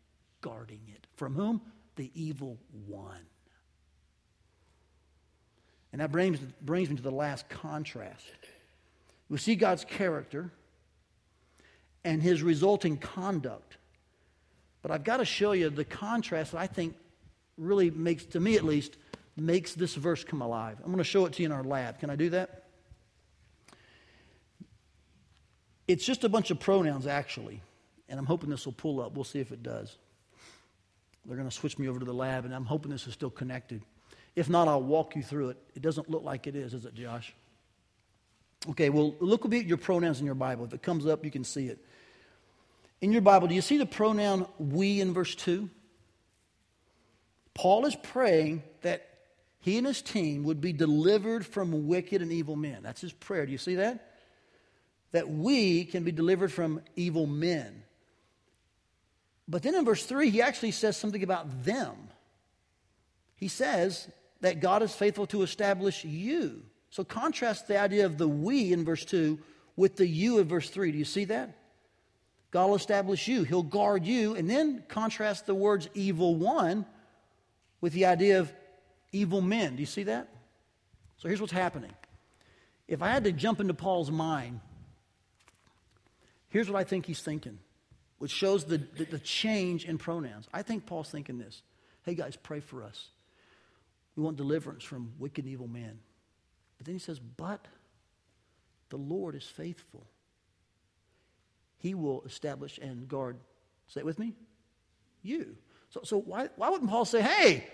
guarding 0.40 0.82
it. 0.88 1.06
From 1.16 1.34
whom? 1.34 1.60
the 1.96 2.10
evil 2.14 2.58
one. 2.86 3.26
And 5.92 6.00
that 6.00 6.12
brings, 6.12 6.38
brings 6.60 6.90
me 6.90 6.96
to 6.96 7.02
the 7.02 7.10
last 7.10 7.48
contrast. 7.48 8.24
We 9.28 9.38
see 9.38 9.56
God's 9.56 9.84
character 9.84 10.52
and 12.04 12.22
his 12.22 12.42
resulting 12.42 12.98
conduct. 12.98 13.78
But 14.87 14.94
I've 14.94 15.03
got 15.03 15.16
to 15.16 15.25
show 15.25 15.51
you 15.51 15.68
the 15.68 15.85
contrast 15.85 16.53
that 16.53 16.59
I 16.59 16.68
think 16.68 16.94
really 17.59 17.90
makes, 17.90 18.25
to 18.27 18.38
me 18.38 18.55
at 18.55 18.62
least, 18.62 18.96
makes 19.37 19.75
this 19.75 19.96
verse 19.96 20.22
come 20.22 20.42
alive. 20.42 20.77
I'm 20.79 20.92
going 20.92 20.99
to 20.99 21.03
show 21.03 21.27
it 21.27 21.33
to 21.33 21.42
you 21.42 21.46
in 21.46 21.53
our 21.53 21.64
lab. 21.64 21.99
Can 21.99 22.09
I 22.09 22.14
do 22.14 22.31
that? 22.31 22.66
It's 25.88 26.07
just 26.07 26.22
a 26.22 26.29
bunch 26.29 26.53
of 26.53 26.61
pronouns, 26.61 27.09
actually. 27.09 27.62
And 28.09 28.16
I'm 28.16 28.27
hoping 28.27 28.49
this 28.49 28.64
will 28.64 28.75
pull 28.75 29.01
up. 29.01 29.16
We'll 29.16 29.25
see 29.25 29.40
if 29.40 29.51
it 29.51 29.64
does. 29.64 29.96
They're 31.25 31.37
going 31.37 31.49
to 31.49 31.57
switch 31.57 31.81
me 31.81 31.88
over 31.88 31.99
to 31.99 32.05
the 32.05 32.14
lab, 32.14 32.44
and 32.44 32.55
I'm 32.55 32.64
hoping 32.64 32.92
this 32.92 33.09
is 33.09 33.12
still 33.12 33.29
connected. 33.29 33.83
If 34.37 34.49
not, 34.49 34.68
I'll 34.68 34.81
walk 34.81 35.16
you 35.16 35.22
through 35.25 35.49
it. 35.49 35.57
It 35.75 35.83
doesn't 35.83 36.09
look 36.09 36.22
like 36.22 36.46
it 36.46 36.55
is, 36.55 36.75
is 36.75 36.85
it, 36.85 36.94
Josh? 36.94 37.35
Okay, 38.70 38.90
well, 38.90 39.16
look 39.18 39.53
at 39.53 39.66
your 39.66 39.79
pronouns 39.79 40.20
in 40.20 40.27
your 40.27 40.37
Bible. 40.37 40.64
If 40.64 40.75
it 40.75 40.83
comes 40.83 41.07
up, 41.07 41.25
you 41.25 41.33
can 41.33 41.42
see 41.42 41.66
it. 41.66 41.85
In 43.00 43.12
your 43.12 43.22
Bible, 43.22 43.48
do 43.48 43.54
you 43.54 43.62
see 43.62 43.76
the 43.76 43.87
pronoun 43.87 44.46
we 44.59 45.00
in 45.00 45.12
verse 45.12 45.35
2? 45.35 45.68
Paul 47.54 47.87
is 47.87 47.96
praying 47.96 48.62
that 48.82 49.09
he 49.61 49.78
and 49.78 49.87
his 49.87 50.02
team 50.02 50.44
would 50.44 50.61
be 50.61 50.72
delivered 50.72 51.44
from 51.44 51.88
wicked 51.88 52.22
and 52.22 52.32
evil 52.32 52.56
men. 52.56 52.82
That's 52.82 53.00
his 53.00 53.12
prayer. 53.12 53.46
Do 53.46 53.52
you 53.52 53.59
see 53.59 53.76
that? 53.76 54.14
That 55.12 55.28
we 55.28 55.85
can 55.85 56.04
be 56.04 56.12
delivered 56.12 56.52
from 56.52 56.80
evil 56.94 57.26
men. 57.26 57.82
But 59.48 59.62
then 59.62 59.74
in 59.74 59.85
verse 59.85 60.04
3, 60.04 60.30
he 60.30 60.42
actually 60.42 60.72
says 60.72 60.96
something 60.96 61.22
about 61.22 61.64
them. 61.64 61.94
He 63.37 63.48
says 63.48 64.11
that 64.40 64.61
God 64.61 64.82
is 64.82 64.94
faithful 64.94 65.26
to 65.28 65.42
establish 65.42 66.04
you. 66.04 66.62
So 66.90 67.04
contrast 67.04 67.68
the 67.68 67.78
idea 67.78 68.06
of 68.06 68.18
the 68.18 68.28
we 68.28 68.72
in 68.72 68.85
verse 68.85 69.04
2 69.04 69.38
with 69.76 69.96
the 69.96 70.06
you 70.06 70.38
in 70.38 70.48
verse 70.48 70.70
3. 70.70 70.92
Do 70.92 70.98
you 70.98 71.04
see 71.04 71.24
that? 71.26 71.56
God 72.56 72.68
will 72.68 72.76
establish 72.76 73.28
you, 73.28 73.42
He'll 73.42 73.62
guard 73.62 74.06
you. 74.06 74.34
And 74.34 74.48
then 74.48 74.82
contrast 74.88 75.44
the 75.44 75.54
words 75.54 75.90
evil 75.92 76.36
one 76.36 76.86
with 77.82 77.92
the 77.92 78.06
idea 78.06 78.40
of 78.40 78.50
evil 79.12 79.42
men. 79.42 79.76
Do 79.76 79.80
you 79.80 79.86
see 79.86 80.04
that? 80.04 80.30
So 81.18 81.28
here's 81.28 81.38
what's 81.38 81.52
happening. 81.52 81.92
If 82.88 83.02
I 83.02 83.10
had 83.10 83.24
to 83.24 83.32
jump 83.32 83.60
into 83.60 83.74
Paul's 83.74 84.10
mind, 84.10 84.60
here's 86.48 86.70
what 86.70 86.80
I 86.80 86.84
think 86.84 87.04
he's 87.04 87.20
thinking 87.20 87.58
which 88.16 88.30
shows 88.30 88.64
the, 88.64 88.78
the, 88.78 89.04
the 89.04 89.18
change 89.18 89.84
in 89.84 89.98
pronouns. 89.98 90.48
I 90.50 90.62
think 90.62 90.86
Paul's 90.86 91.10
thinking 91.10 91.36
this 91.36 91.60
hey, 92.04 92.14
guys, 92.14 92.36
pray 92.36 92.60
for 92.60 92.82
us. 92.82 93.08
We 94.16 94.22
want 94.22 94.38
deliverance 94.38 94.82
from 94.82 95.12
wicked 95.18 95.44
and 95.44 95.52
evil 95.52 95.68
men. 95.68 95.98
But 96.78 96.86
then 96.86 96.94
he 96.94 97.00
says, 97.00 97.18
But 97.18 97.68
the 98.88 98.96
Lord 98.96 99.34
is 99.34 99.44
faithful. 99.44 100.06
He 101.78 101.94
will 101.94 102.22
establish 102.24 102.78
and 102.78 103.08
guard. 103.08 103.36
Say 103.88 104.00
it 104.00 104.06
with 104.06 104.18
me. 104.18 104.34
You. 105.22 105.56
So, 105.90 106.00
so 106.04 106.18
why, 106.18 106.48
why 106.56 106.70
wouldn't 106.70 106.90
Paul 106.90 107.04
say, 107.04 107.22
Hey, 107.22 107.66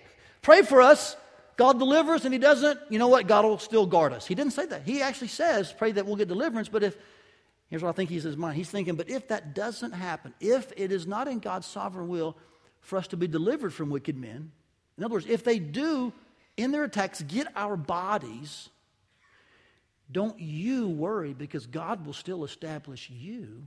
pray 0.42 0.62
for 0.62 0.80
us? 0.82 1.16
God 1.56 1.78
delivers, 1.78 2.24
and 2.24 2.32
he 2.32 2.38
doesn't, 2.38 2.80
you 2.88 2.98
know 2.98 3.08
what? 3.08 3.26
God 3.26 3.44
will 3.44 3.58
still 3.58 3.86
guard 3.86 4.12
us. 4.12 4.26
He 4.26 4.34
didn't 4.34 4.54
say 4.54 4.66
that. 4.66 4.82
He 4.84 5.02
actually 5.02 5.28
says, 5.28 5.72
Pray 5.72 5.92
that 5.92 6.06
we'll 6.06 6.16
get 6.16 6.28
deliverance. 6.28 6.68
But 6.68 6.82
if, 6.82 6.96
here's 7.68 7.82
what 7.82 7.90
I 7.90 7.92
think 7.92 8.10
he's 8.10 8.24
in 8.24 8.30
his 8.30 8.38
mind. 8.38 8.56
He's 8.56 8.70
thinking, 8.70 8.94
But 8.94 9.10
if 9.10 9.28
that 9.28 9.54
doesn't 9.54 9.92
happen, 9.92 10.34
if 10.40 10.72
it 10.76 10.92
is 10.92 11.06
not 11.06 11.28
in 11.28 11.38
God's 11.38 11.66
sovereign 11.66 12.08
will 12.08 12.36
for 12.80 12.98
us 12.98 13.06
to 13.08 13.16
be 13.16 13.28
delivered 13.28 13.72
from 13.72 13.90
wicked 13.90 14.16
men, 14.16 14.50
in 14.98 15.04
other 15.04 15.14
words, 15.14 15.26
if 15.28 15.44
they 15.44 15.58
do 15.58 16.12
in 16.56 16.70
their 16.70 16.84
attacks 16.84 17.22
get 17.22 17.48
our 17.56 17.76
bodies, 17.76 18.68
don't 20.10 20.38
you 20.38 20.88
worry 20.88 21.32
because 21.32 21.66
God 21.66 22.04
will 22.04 22.12
still 22.12 22.44
establish 22.44 23.08
you. 23.10 23.66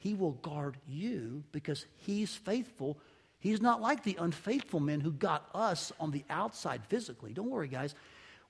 He 0.00 0.14
will 0.14 0.32
guard 0.32 0.78
you 0.88 1.44
because 1.52 1.84
He's 1.98 2.34
faithful. 2.34 2.98
He's 3.38 3.60
not 3.60 3.82
like 3.82 4.02
the 4.02 4.16
unfaithful 4.18 4.80
men 4.80 5.00
who 5.00 5.12
got 5.12 5.48
us 5.54 5.92
on 6.00 6.10
the 6.10 6.24
outside 6.30 6.82
physically. 6.88 7.32
Don't 7.32 7.50
worry, 7.50 7.68
guys. 7.68 7.94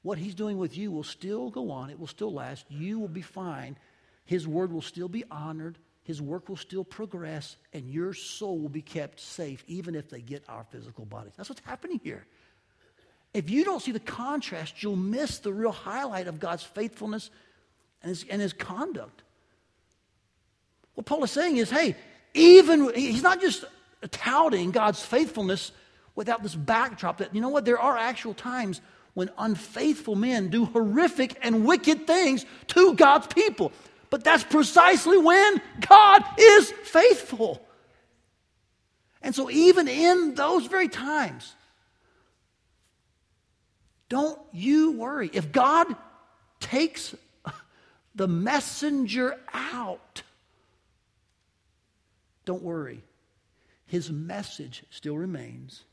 What 0.02 0.16
He's 0.16 0.34
doing 0.34 0.58
with 0.58 0.78
you 0.78 0.92
will 0.92 1.02
still 1.02 1.50
go 1.50 1.70
on, 1.72 1.90
it 1.90 1.98
will 1.98 2.06
still 2.06 2.32
last. 2.32 2.64
You 2.68 3.00
will 3.00 3.08
be 3.08 3.20
fine. 3.20 3.76
His 4.24 4.46
word 4.46 4.72
will 4.72 4.80
still 4.80 5.08
be 5.08 5.24
honored. 5.28 5.76
His 6.04 6.22
work 6.22 6.48
will 6.48 6.56
still 6.56 6.84
progress, 6.84 7.56
and 7.72 7.90
your 7.90 8.14
soul 8.14 8.58
will 8.58 8.68
be 8.68 8.80
kept 8.80 9.20
safe, 9.20 9.64
even 9.66 9.94
if 9.96 10.08
they 10.08 10.20
get 10.20 10.44
our 10.48 10.64
physical 10.70 11.04
bodies. 11.04 11.32
That's 11.36 11.48
what's 11.48 11.62
happening 11.64 12.00
here. 12.02 12.24
If 13.34 13.50
you 13.50 13.64
don't 13.64 13.82
see 13.82 13.92
the 13.92 14.00
contrast, 14.00 14.82
you'll 14.82 14.96
miss 14.96 15.38
the 15.38 15.52
real 15.52 15.72
highlight 15.72 16.28
of 16.28 16.38
God's 16.40 16.62
faithfulness 16.62 17.30
and 18.02 18.08
his, 18.08 18.24
and 18.30 18.40
his 18.40 18.52
conduct. 18.52 19.22
What 21.00 21.06
Paul 21.06 21.24
is 21.24 21.30
saying 21.30 21.56
is 21.56 21.70
hey, 21.70 21.96
even, 22.34 22.92
he's 22.94 23.22
not 23.22 23.40
just 23.40 23.64
touting 24.10 24.70
God's 24.70 25.02
faithfulness 25.02 25.72
without 26.14 26.42
this 26.42 26.54
backdrop 26.54 27.16
that, 27.18 27.34
you 27.34 27.40
know 27.40 27.48
what, 27.48 27.64
there 27.64 27.78
are 27.78 27.96
actual 27.96 28.34
times 28.34 28.82
when 29.14 29.30
unfaithful 29.38 30.14
men 30.14 30.50
do 30.50 30.66
horrific 30.66 31.38
and 31.40 31.64
wicked 31.64 32.06
things 32.06 32.44
to 32.66 32.94
God's 32.96 33.28
people. 33.28 33.72
But 34.10 34.24
that's 34.24 34.44
precisely 34.44 35.16
when 35.16 35.62
God 35.88 36.22
is 36.38 36.70
faithful. 36.70 37.66
And 39.22 39.34
so, 39.34 39.50
even 39.50 39.88
in 39.88 40.34
those 40.34 40.66
very 40.66 40.88
times, 40.88 41.54
don't 44.10 44.38
you 44.52 44.92
worry. 44.92 45.30
If 45.32 45.50
God 45.50 45.96
takes 46.60 47.14
the 48.14 48.28
messenger 48.28 49.38
out, 49.54 50.24
don't 52.50 52.64
worry. 52.64 53.04
His 53.86 54.10
message 54.10 54.82
still 54.90 55.16
remains. 55.16 55.84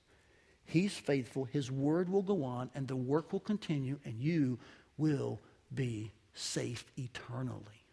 He's 0.66 0.94
faithful. 0.98 1.46
His 1.46 1.72
word 1.72 2.10
will 2.10 2.24
go 2.24 2.44
on, 2.44 2.72
and 2.74 2.88
the 2.88 2.96
work 2.96 3.32
will 3.32 3.40
continue, 3.40 4.00
and 4.04 4.20
you 4.20 4.58
will 4.98 5.40
be 5.76 6.12
safe 6.34 6.84
eternally. 6.98 7.84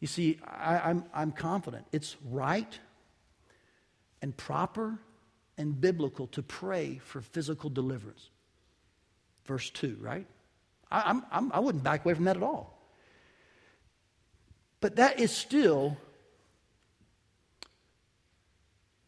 You 0.00 0.06
see, 0.06 0.38
I, 0.46 0.74
am 0.76 0.82
I'm, 0.84 1.04
I'm 1.14 1.32
confident 1.32 1.86
it's 1.92 2.16
right 2.30 2.78
and 4.20 4.36
proper 4.36 4.98
and 5.56 5.80
biblical 5.80 6.26
to 6.26 6.42
pray 6.42 7.00
for 7.02 7.22
physical 7.22 7.70
deliverance 7.70 8.28
verse 9.46 9.70
2, 9.70 9.96
right? 9.98 10.26
I, 10.90 11.02
I'm, 11.06 11.22
I'm, 11.30 11.52
I 11.52 11.60
wouldn't 11.60 11.84
back 11.84 12.04
away 12.04 12.12
from 12.12 12.24
that 12.24 12.36
at 12.36 12.42
all. 12.42 12.78
But 14.82 14.96
that 14.96 15.20
is 15.20 15.30
still, 15.30 15.96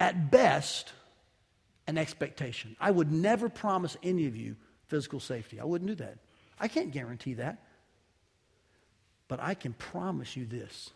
at 0.00 0.30
best, 0.30 0.92
an 1.86 1.98
expectation. 1.98 2.76
I 2.80 2.90
would 2.90 3.12
never 3.12 3.48
promise 3.48 3.96
any 4.02 4.26
of 4.26 4.36
you 4.36 4.56
physical 4.88 5.20
safety. 5.20 5.60
I 5.60 5.64
wouldn't 5.64 5.88
do 5.88 5.96
that. 5.96 6.18
I 6.58 6.68
can't 6.68 6.90
guarantee 6.90 7.34
that. 7.34 7.62
But 9.28 9.40
I 9.40 9.54
can 9.54 9.72
promise 9.72 10.36
you 10.36 10.46
this 10.46 10.90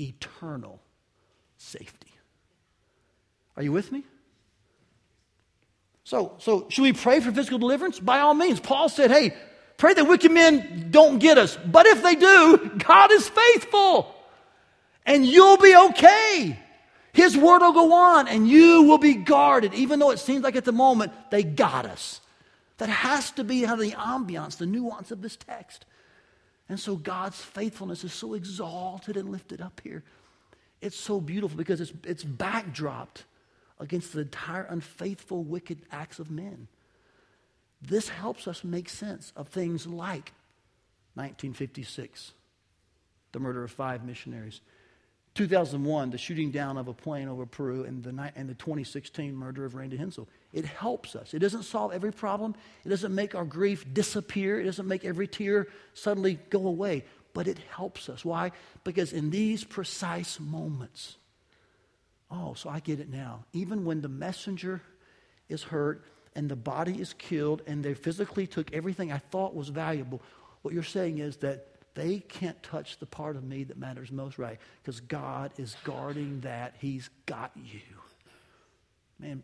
eternal 0.00 0.80
safety. 1.56 2.08
Are 3.56 3.62
you 3.62 3.72
with 3.72 3.92
me? 3.92 4.04
So, 6.02 6.34
so 6.38 6.66
should 6.68 6.82
we 6.82 6.92
pray 6.92 7.20
for 7.20 7.32
physical 7.32 7.58
deliverance? 7.58 8.00
By 8.00 8.18
all 8.18 8.34
means. 8.34 8.60
Paul 8.60 8.88
said, 8.88 9.10
hey, 9.10 9.34
pray 9.76 9.94
that 9.94 10.04
wicked 10.06 10.32
men 10.32 10.88
don't 10.90 11.18
get 11.18 11.38
us. 11.38 11.56
But 11.64 11.86
if 11.86 12.02
they 12.02 12.16
do, 12.16 12.72
God 12.78 13.12
is 13.12 13.28
faithful. 13.28 14.14
And 15.06 15.24
you'll 15.24 15.56
be 15.56 15.76
okay. 15.90 16.58
His 17.14 17.36
word 17.36 17.60
will 17.60 17.72
go 17.72 17.94
on 17.94 18.26
and 18.26 18.48
you 18.48 18.82
will 18.82 18.98
be 18.98 19.14
guarded, 19.14 19.72
even 19.72 20.00
though 20.00 20.10
it 20.10 20.18
seems 20.18 20.42
like 20.42 20.56
at 20.56 20.64
the 20.64 20.72
moment 20.72 21.12
they 21.30 21.44
got 21.44 21.86
us. 21.86 22.20
That 22.78 22.88
has 22.88 23.30
to 23.32 23.44
be 23.44 23.62
how 23.62 23.76
the 23.76 23.92
ambiance, 23.92 24.58
the 24.58 24.66
nuance 24.66 25.12
of 25.12 25.22
this 25.22 25.36
text. 25.36 25.86
And 26.68 26.78
so 26.78 26.96
God's 26.96 27.40
faithfulness 27.40 28.02
is 28.02 28.12
so 28.12 28.34
exalted 28.34 29.16
and 29.16 29.30
lifted 29.30 29.60
up 29.60 29.80
here. 29.84 30.02
It's 30.80 30.98
so 30.98 31.20
beautiful 31.20 31.56
because 31.56 31.80
it's, 31.80 31.92
it's 32.02 32.24
backdropped 32.24 33.22
against 33.78 34.12
the 34.12 34.22
entire 34.22 34.64
unfaithful, 34.64 35.44
wicked 35.44 35.82
acts 35.92 36.18
of 36.18 36.32
men. 36.32 36.66
This 37.80 38.08
helps 38.08 38.48
us 38.48 38.64
make 38.64 38.88
sense 38.88 39.32
of 39.36 39.46
things 39.46 39.86
like 39.86 40.32
1956, 41.14 42.32
the 43.30 43.38
murder 43.38 43.62
of 43.62 43.70
five 43.70 44.04
missionaries. 44.04 44.60
2001, 45.34 46.10
the 46.10 46.18
shooting 46.18 46.50
down 46.50 46.76
of 46.76 46.86
a 46.86 46.92
plane 46.92 47.28
over 47.28 47.44
Peru, 47.44 47.84
and 47.84 48.02
the, 48.02 48.32
and 48.36 48.48
the 48.48 48.54
2016 48.54 49.34
murder 49.34 49.64
of 49.64 49.74
Randy 49.74 49.98
Hentzel. 49.98 50.28
It 50.52 50.64
helps 50.64 51.16
us. 51.16 51.34
It 51.34 51.40
doesn't 51.40 51.64
solve 51.64 51.92
every 51.92 52.12
problem. 52.12 52.54
It 52.84 52.88
doesn't 52.88 53.14
make 53.14 53.34
our 53.34 53.44
grief 53.44 53.84
disappear. 53.92 54.60
It 54.60 54.64
doesn't 54.64 54.86
make 54.86 55.04
every 55.04 55.26
tear 55.26 55.66
suddenly 55.92 56.38
go 56.50 56.66
away. 56.66 57.04
But 57.32 57.48
it 57.48 57.58
helps 57.74 58.08
us. 58.08 58.24
Why? 58.24 58.52
Because 58.84 59.12
in 59.12 59.30
these 59.30 59.64
precise 59.64 60.38
moments, 60.38 61.16
Oh, 62.30 62.54
so 62.54 62.68
I 62.68 62.80
get 62.80 63.00
it 63.00 63.08
now. 63.08 63.44
Even 63.52 63.84
when 63.84 64.00
the 64.00 64.08
messenger 64.08 64.82
is 65.48 65.62
hurt 65.62 66.04
and 66.34 66.48
the 66.48 66.56
body 66.56 67.00
is 67.00 67.12
killed 67.12 67.62
and 67.66 67.84
they 67.84 67.94
physically 67.94 68.46
took 68.46 68.72
everything 68.72 69.12
I 69.12 69.18
thought 69.18 69.54
was 69.54 69.68
valuable, 69.68 70.20
what 70.62 70.74
you're 70.74 70.82
saying 70.82 71.18
is 71.18 71.36
that 71.38 71.68
they 71.94 72.18
can't 72.20 72.60
touch 72.62 72.98
the 72.98 73.06
part 73.06 73.36
of 73.36 73.44
me 73.44 73.64
that 73.64 73.78
matters 73.78 74.10
most, 74.10 74.38
right? 74.38 74.58
Because 74.82 75.00
God 75.00 75.52
is 75.58 75.76
guarding 75.84 76.40
that. 76.40 76.74
He's 76.80 77.08
got 77.26 77.52
you. 77.54 77.80
Man, 79.18 79.42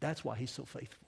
that's 0.00 0.24
why 0.24 0.36
He's 0.36 0.50
so 0.50 0.64
faithful. 0.64 1.06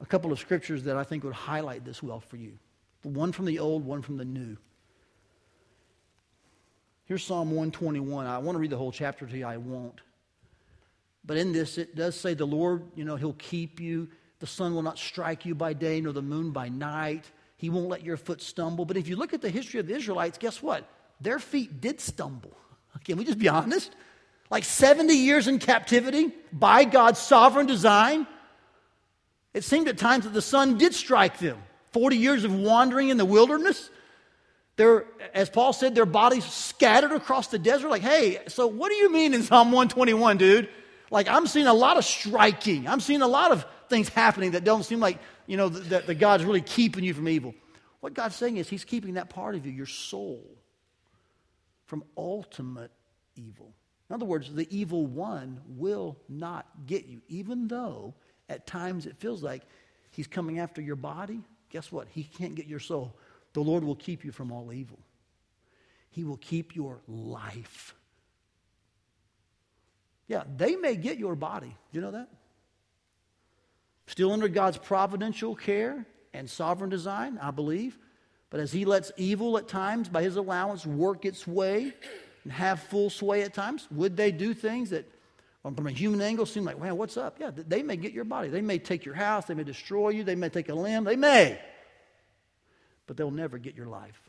A 0.00 0.06
couple 0.06 0.32
of 0.32 0.38
scriptures 0.38 0.84
that 0.84 0.96
I 0.96 1.02
think 1.02 1.24
would 1.24 1.34
highlight 1.34 1.84
this 1.84 2.02
well 2.02 2.20
for 2.20 2.36
you 2.36 2.58
one 3.02 3.32
from 3.32 3.44
the 3.46 3.58
old, 3.58 3.84
one 3.84 4.02
from 4.02 4.16
the 4.16 4.24
new. 4.24 4.56
Here's 7.04 7.24
Psalm 7.24 7.48
121. 7.50 8.26
I 8.26 8.38
want 8.38 8.56
to 8.56 8.60
read 8.60 8.70
the 8.70 8.76
whole 8.76 8.92
chapter 8.92 9.26
to 9.26 9.38
you. 9.38 9.46
I 9.46 9.56
won't. 9.56 10.00
But 11.24 11.36
in 11.38 11.52
this, 11.52 11.78
it 11.78 11.94
does 11.96 12.18
say 12.18 12.34
the 12.34 12.46
Lord, 12.46 12.82
you 12.94 13.04
know, 13.04 13.16
He'll 13.16 13.32
keep 13.34 13.80
you. 13.80 14.08
The 14.40 14.46
sun 14.46 14.74
will 14.74 14.82
not 14.82 14.98
strike 14.98 15.46
you 15.46 15.54
by 15.54 15.72
day, 15.72 16.00
nor 16.00 16.12
the 16.12 16.22
moon 16.22 16.50
by 16.50 16.68
night. 16.68 17.30
He 17.58 17.70
won't 17.70 17.88
let 17.88 18.04
your 18.04 18.16
foot 18.16 18.40
stumble. 18.40 18.84
But 18.84 18.96
if 18.96 19.08
you 19.08 19.16
look 19.16 19.34
at 19.34 19.42
the 19.42 19.50
history 19.50 19.80
of 19.80 19.86
the 19.86 19.94
Israelites, 19.94 20.38
guess 20.38 20.62
what? 20.62 20.88
Their 21.20 21.40
feet 21.40 21.80
did 21.80 22.00
stumble. 22.00 22.56
Can 23.04 23.18
we 23.18 23.24
just 23.24 23.38
be 23.38 23.48
honest? 23.48 23.94
Like 24.50 24.64
70 24.64 25.12
years 25.12 25.48
in 25.48 25.58
captivity 25.58 26.32
by 26.52 26.84
God's 26.84 27.18
sovereign 27.18 27.66
design. 27.66 28.26
It 29.52 29.64
seemed 29.64 29.88
at 29.88 29.98
times 29.98 30.24
that 30.24 30.32
the 30.32 30.40
sun 30.40 30.78
did 30.78 30.94
strike 30.94 31.38
them. 31.38 31.58
40 31.92 32.16
years 32.16 32.44
of 32.44 32.54
wandering 32.54 33.08
in 33.08 33.16
the 33.16 33.24
wilderness. 33.24 33.90
They're, 34.76 35.04
as 35.34 35.50
Paul 35.50 35.72
said, 35.72 35.96
their 35.96 36.06
bodies 36.06 36.44
scattered 36.44 37.10
across 37.10 37.48
the 37.48 37.58
desert. 37.58 37.88
Like, 37.88 38.02
hey, 38.02 38.38
so 38.46 38.68
what 38.68 38.90
do 38.90 38.94
you 38.94 39.12
mean 39.12 39.34
in 39.34 39.42
Psalm 39.42 39.72
121, 39.72 40.36
dude? 40.38 40.68
Like, 41.10 41.26
I'm 41.28 41.48
seeing 41.48 41.66
a 41.66 41.74
lot 41.74 41.96
of 41.96 42.04
striking. 42.04 42.86
I'm 42.86 43.00
seeing 43.00 43.22
a 43.22 43.26
lot 43.26 43.50
of 43.50 43.66
things 43.88 44.08
happening 44.08 44.52
that 44.52 44.62
don't 44.62 44.84
seem 44.84 45.00
like, 45.00 45.18
you 45.48 45.56
know, 45.56 45.70
that, 45.70 46.06
that 46.06 46.14
God's 46.16 46.44
really 46.44 46.60
keeping 46.60 47.02
you 47.02 47.14
from 47.14 47.26
evil. 47.28 47.54
What 48.00 48.14
God's 48.14 48.36
saying 48.36 48.58
is 48.58 48.68
He's 48.68 48.84
keeping 48.84 49.14
that 49.14 49.30
part 49.30 49.56
of 49.56 49.66
you, 49.66 49.72
your 49.72 49.86
soul, 49.86 50.44
from 51.86 52.04
ultimate 52.16 52.92
evil. 53.34 53.72
In 54.08 54.14
other 54.14 54.26
words, 54.26 54.52
the 54.52 54.68
evil 54.70 55.06
one 55.06 55.60
will 55.66 56.18
not 56.28 56.66
get 56.86 57.06
you, 57.06 57.22
even 57.28 57.66
though 57.66 58.14
at 58.48 58.66
times 58.66 59.06
it 59.06 59.16
feels 59.16 59.42
like 59.42 59.62
he's 60.10 60.26
coming 60.26 60.58
after 60.58 60.80
your 60.80 60.96
body. 60.96 61.40
Guess 61.70 61.90
what? 61.90 62.08
He 62.08 62.24
can't 62.24 62.54
get 62.54 62.66
your 62.66 62.80
soul. 62.80 63.16
The 63.54 63.60
Lord 63.60 63.84
will 63.84 63.96
keep 63.96 64.24
you 64.24 64.32
from 64.32 64.52
all 64.52 64.72
evil. 64.72 64.98
He 66.10 66.24
will 66.24 66.38
keep 66.38 66.76
your 66.76 67.00
life. 67.06 67.94
Yeah, 70.26 70.44
they 70.56 70.76
may 70.76 70.96
get 70.96 71.18
your 71.18 71.34
body. 71.34 71.74
Do 71.92 71.98
you 71.98 72.00
know 72.00 72.12
that? 72.12 72.28
Still 74.08 74.32
under 74.32 74.48
God's 74.48 74.78
providential 74.78 75.54
care 75.54 76.06
and 76.32 76.48
sovereign 76.48 76.88
design, 76.88 77.38
I 77.42 77.50
believe. 77.50 77.98
But 78.48 78.58
as 78.58 78.72
He 78.72 78.86
lets 78.86 79.12
evil 79.18 79.58
at 79.58 79.68
times, 79.68 80.08
by 80.08 80.22
His 80.22 80.36
allowance, 80.36 80.86
work 80.86 81.26
its 81.26 81.46
way 81.46 81.92
and 82.42 82.52
have 82.52 82.80
full 82.80 83.10
sway 83.10 83.42
at 83.42 83.52
times, 83.52 83.86
would 83.90 84.16
they 84.16 84.32
do 84.32 84.54
things 84.54 84.90
that, 84.90 85.04
from 85.62 85.86
a 85.86 85.90
human 85.90 86.22
angle, 86.22 86.46
seem 86.46 86.64
like, 86.64 86.80
man, 86.80 86.96
what's 86.96 87.18
up? 87.18 87.36
Yeah, 87.38 87.50
they 87.54 87.82
may 87.82 87.96
get 87.96 88.12
your 88.12 88.24
body. 88.24 88.48
They 88.48 88.62
may 88.62 88.78
take 88.78 89.04
your 89.04 89.14
house. 89.14 89.44
They 89.44 89.52
may 89.52 89.64
destroy 89.64 90.08
you. 90.08 90.24
They 90.24 90.36
may 90.36 90.48
take 90.48 90.70
a 90.70 90.74
limb. 90.74 91.04
They 91.04 91.16
may. 91.16 91.60
But 93.06 93.18
they'll 93.18 93.30
never 93.30 93.58
get 93.58 93.74
your 93.74 93.88
life. 93.88 94.22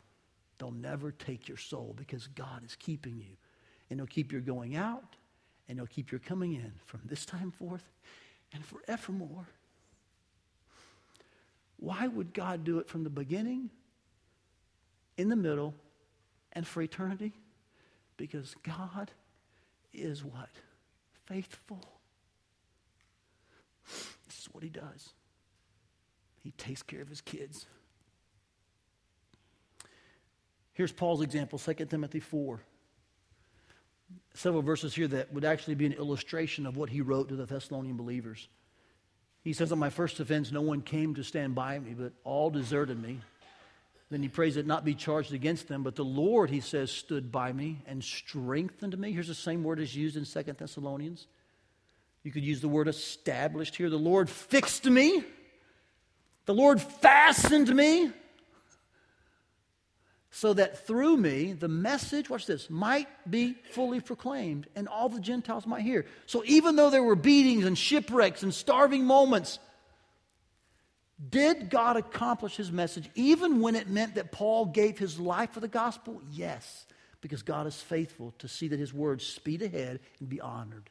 They'll 0.58 0.72
never 0.72 1.10
take 1.10 1.48
your 1.48 1.56
soul 1.56 1.94
because 1.96 2.26
God 2.26 2.64
is 2.66 2.76
keeping 2.76 3.16
you. 3.16 3.34
And 3.88 3.98
He'll 3.98 4.06
keep 4.06 4.30
your 4.30 4.42
going 4.42 4.76
out 4.76 5.16
and 5.70 5.78
He'll 5.78 5.86
keep 5.86 6.12
your 6.12 6.18
coming 6.18 6.52
in 6.52 6.72
from 6.84 7.00
this 7.06 7.24
time 7.24 7.50
forth 7.50 7.84
and 8.52 8.62
forevermore. 8.62 9.46
Why 11.80 12.06
would 12.06 12.34
God 12.34 12.62
do 12.62 12.78
it 12.78 12.88
from 12.88 13.04
the 13.04 13.10
beginning, 13.10 13.70
in 15.16 15.30
the 15.30 15.36
middle, 15.36 15.74
and 16.52 16.66
for 16.66 16.82
eternity? 16.82 17.32
Because 18.18 18.54
God 18.62 19.10
is 19.94 20.22
what? 20.22 20.50
Faithful. 21.24 21.80
This 24.26 24.40
is 24.40 24.48
what 24.52 24.62
He 24.62 24.68
does. 24.68 25.08
He 26.42 26.50
takes 26.52 26.82
care 26.82 27.00
of 27.00 27.08
His 27.08 27.22
kids. 27.22 27.64
Here's 30.74 30.92
Paul's 30.92 31.22
example, 31.22 31.58
2 31.58 31.74
Timothy 31.86 32.20
4. 32.20 32.60
Several 34.34 34.62
verses 34.62 34.94
here 34.94 35.08
that 35.08 35.32
would 35.32 35.44
actually 35.44 35.76
be 35.76 35.86
an 35.86 35.92
illustration 35.92 36.66
of 36.66 36.76
what 36.76 36.90
he 36.90 37.00
wrote 37.00 37.28
to 37.28 37.36
the 37.36 37.46
Thessalonian 37.46 37.96
believers. 37.96 38.48
He 39.42 39.52
says, 39.52 39.72
On 39.72 39.78
my 39.78 39.90
first 39.90 40.20
offense, 40.20 40.52
no 40.52 40.60
one 40.60 40.82
came 40.82 41.14
to 41.14 41.22
stand 41.22 41.54
by 41.54 41.78
me, 41.78 41.94
but 41.94 42.12
all 42.24 42.50
deserted 42.50 43.00
me. 43.00 43.20
Then 44.10 44.22
he 44.22 44.28
prays 44.28 44.56
it 44.56 44.66
not 44.66 44.84
be 44.84 44.94
charged 44.94 45.32
against 45.32 45.68
them, 45.68 45.82
but 45.84 45.94
the 45.94 46.04
Lord, 46.04 46.50
he 46.50 46.60
says, 46.60 46.90
stood 46.90 47.30
by 47.30 47.52
me 47.52 47.80
and 47.86 48.02
strengthened 48.02 48.98
me. 48.98 49.12
Here's 49.12 49.28
the 49.28 49.34
same 49.34 49.62
word 49.62 49.78
as 49.78 49.94
used 49.94 50.16
in 50.16 50.24
Second 50.24 50.58
Thessalonians. 50.58 51.28
You 52.24 52.32
could 52.32 52.44
use 52.44 52.60
the 52.60 52.68
word 52.68 52.88
established 52.88 53.76
here. 53.76 53.88
The 53.88 53.96
Lord 53.96 54.28
fixed 54.28 54.84
me. 54.84 55.24
The 56.46 56.54
Lord 56.54 56.80
fastened 56.80 57.74
me 57.74 58.10
so 60.30 60.54
that 60.54 60.86
through 60.86 61.16
me 61.16 61.52
the 61.52 61.68
message, 61.68 62.30
watch 62.30 62.46
this, 62.46 62.70
might 62.70 63.08
be 63.28 63.54
fully 63.72 64.00
proclaimed 64.00 64.68
and 64.76 64.86
all 64.88 65.08
the 65.08 65.20
Gentiles 65.20 65.66
might 65.66 65.82
hear. 65.82 66.06
So 66.26 66.42
even 66.46 66.76
though 66.76 66.90
there 66.90 67.02
were 67.02 67.16
beatings 67.16 67.64
and 67.64 67.76
shipwrecks 67.76 68.42
and 68.42 68.54
starving 68.54 69.04
moments, 69.04 69.58
did 71.28 71.68
God 71.68 71.96
accomplish 71.96 72.56
his 72.56 72.70
message 72.70 73.10
even 73.14 73.60
when 73.60 73.74
it 73.74 73.88
meant 73.88 74.14
that 74.14 74.30
Paul 74.30 74.66
gave 74.66 74.98
his 74.98 75.18
life 75.18 75.50
for 75.50 75.60
the 75.60 75.68
gospel? 75.68 76.22
Yes, 76.30 76.86
because 77.20 77.42
God 77.42 77.66
is 77.66 77.76
faithful 77.76 78.32
to 78.38 78.48
see 78.48 78.68
that 78.68 78.78
his 78.78 78.94
words 78.94 79.26
speed 79.26 79.62
ahead 79.62 80.00
and 80.20 80.28
be 80.28 80.40
honored. 80.40 80.88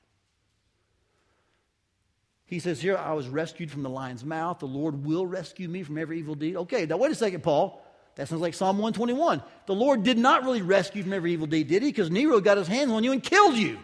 He 2.46 2.60
says 2.60 2.82
here, 2.82 2.98
I 2.98 3.14
was 3.14 3.30
rescued 3.30 3.72
from 3.72 3.84
the 3.84 3.90
lion's 3.90 4.26
mouth. 4.26 4.60
The 4.60 4.66
Lord 4.66 5.06
will 5.06 5.26
rescue 5.26 5.70
me 5.70 5.84
from 5.84 5.98
every 5.98 6.20
evil 6.20 6.36
deed. 6.36 6.56
Okay, 6.58 6.86
now 6.86 6.98
wait 6.98 7.12
a 7.12 7.16
second, 7.16 7.42
Paul. 7.42 7.82
That 8.20 8.28
sounds 8.28 8.42
like 8.42 8.54
Psalm 8.54 8.80
121. 8.80 9.42
The 9.66 9.74
Lord 9.74 10.04
did 10.04 10.18
not 10.18 10.44
really 10.44 10.62
rescue 10.62 11.00
you 11.00 11.04
from 11.04 11.14
every 11.14 11.32
evil 11.32 11.48
deed, 11.48 11.70
did 11.70 11.82
he? 11.82 11.88
Because 11.88 12.12
Nero 12.12 12.42
got 12.42 12.58
his 12.58 12.68
hands 12.68 12.92
on 12.92 13.02
you 13.02 13.14
and 13.14 13.24
killed 13.24 13.56
you. 13.56 13.80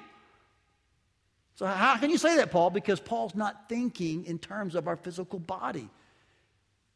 So, 1.53 1.65
how 1.65 1.95
can 1.95 2.09
you 2.09 2.17
say 2.17 2.35
that, 2.35 2.51
Paul? 2.51 2.69
Because 2.69 2.99
Paul's 2.99 3.33
not 3.33 3.69
thinking 3.69 4.25
in 4.25 4.37
terms 4.37 4.75
of 4.75 4.89
our 4.89 4.97
physical 4.97 5.39
body. 5.39 5.87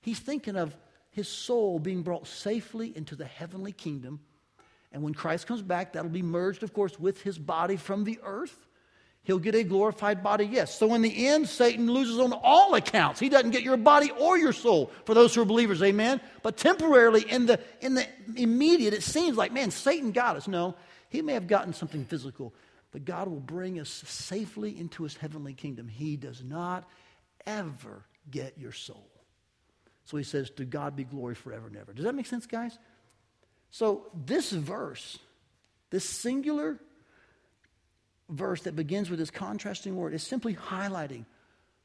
He's 0.02 0.20
thinking 0.20 0.58
of 0.58 0.76
his 1.12 1.30
soul 1.30 1.80
being 1.80 2.02
brought 2.02 2.28
safely 2.28 2.92
into 2.94 3.16
the 3.16 3.24
heavenly 3.24 3.72
kingdom. 3.72 4.20
And 4.92 5.02
when 5.02 5.14
Christ 5.14 5.48
comes 5.48 5.62
back, 5.62 5.94
that'll 5.94 6.10
be 6.10 6.22
merged, 6.22 6.62
of 6.62 6.74
course, 6.74 7.00
with 7.00 7.22
his 7.22 7.40
body 7.40 7.78
from 7.78 8.04
the 8.04 8.20
earth. 8.22 8.68
He'll 9.24 9.40
get 9.40 9.54
a 9.54 9.64
glorified 9.64 10.24
body, 10.24 10.46
yes. 10.46 10.78
So 10.78 10.94
in 10.94 11.02
the 11.02 11.28
end, 11.28 11.48
Satan 11.48 11.92
loses 11.92 12.20
on 12.20 12.34
all 12.34 12.74
accounts. 12.74 13.20
He 13.20 13.30
doesn't 13.30 13.52
get 13.52 13.64
your 13.64 13.78
body 13.78 14.12
or 14.12 14.38
your 14.38 14.54
soul 14.54 14.92
for 15.06 15.14
those 15.14 15.36
who 15.36 15.42
are 15.42 15.46
believers, 15.46 15.84
amen? 15.84 16.22
But 16.42 16.58
temporarily, 16.58 17.30
in 17.30 17.46
the, 17.46 17.60
in 17.82 17.94
the 17.94 18.08
immediate, 18.36 18.94
it 18.94 19.04
seems 19.04 19.38
like, 19.38 19.52
man, 19.52 19.72
Satan 19.72 20.12
got 20.14 20.36
us. 20.36 20.48
No, 20.48 20.76
he 21.10 21.22
may 21.22 21.34
have 21.34 21.48
gotten 21.48 21.74
something 21.74 22.06
physical, 22.06 22.56
but 22.92 23.06
God 23.06 23.28
will 23.28 23.40
bring 23.40 23.80
us 23.80 23.90
safely 23.90 24.78
into 24.80 25.04
his 25.04 25.16
heavenly 25.16 25.54
kingdom. 25.54 25.88
He 25.88 26.16
does 26.16 26.44
not 26.44 26.90
ever 27.46 28.06
get 28.32 28.58
your 28.58 28.72
soul. 28.72 29.10
So 30.06 30.18
he 30.18 30.24
says, 30.24 30.50
To 30.52 30.66
God 30.66 30.96
be 30.96 31.04
glory 31.04 31.36
forever 31.36 31.68
and 31.68 31.78
ever. 31.78 31.94
Does 31.94 32.06
that 32.06 32.16
make 32.16 32.26
sense, 32.26 32.48
guys? 32.48 32.80
So 33.70 34.08
this 34.14 34.52
verse, 34.52 35.20
this 35.92 36.06
singular 36.06 36.80
verse 38.30 38.62
that 38.62 38.76
begins 38.76 39.10
with 39.10 39.20
this 39.20 39.32
contrasting 39.32 39.96
word 39.96 40.14
is 40.14 40.24
simply 40.24 40.56
highlighting 40.56 41.26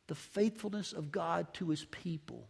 the 0.06 0.14
faithfulness 0.14 0.92
of 0.92 1.10
God 1.10 1.52
to 1.54 1.70
his 1.70 1.84
people, 1.86 2.46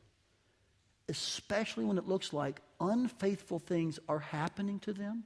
especially 1.08 1.84
when 1.84 1.98
it 1.98 2.08
looks 2.08 2.32
like 2.32 2.60
unfaithful 2.80 3.58
things 3.58 3.98
are 4.08 4.18
happening 4.18 4.80
to 4.80 4.92
them. 4.92 5.24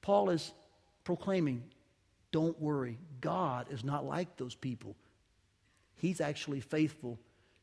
Paul 0.00 0.30
is 0.30 0.52
proclaiming, 1.04 1.64
don't 2.30 2.60
worry, 2.60 2.98
God 3.20 3.66
is 3.70 3.84
not 3.84 4.04
like 4.04 4.36
those 4.36 4.54
people. 4.54 4.96
He's 5.96 6.20
actually 6.20 6.60
faithful 6.60 7.18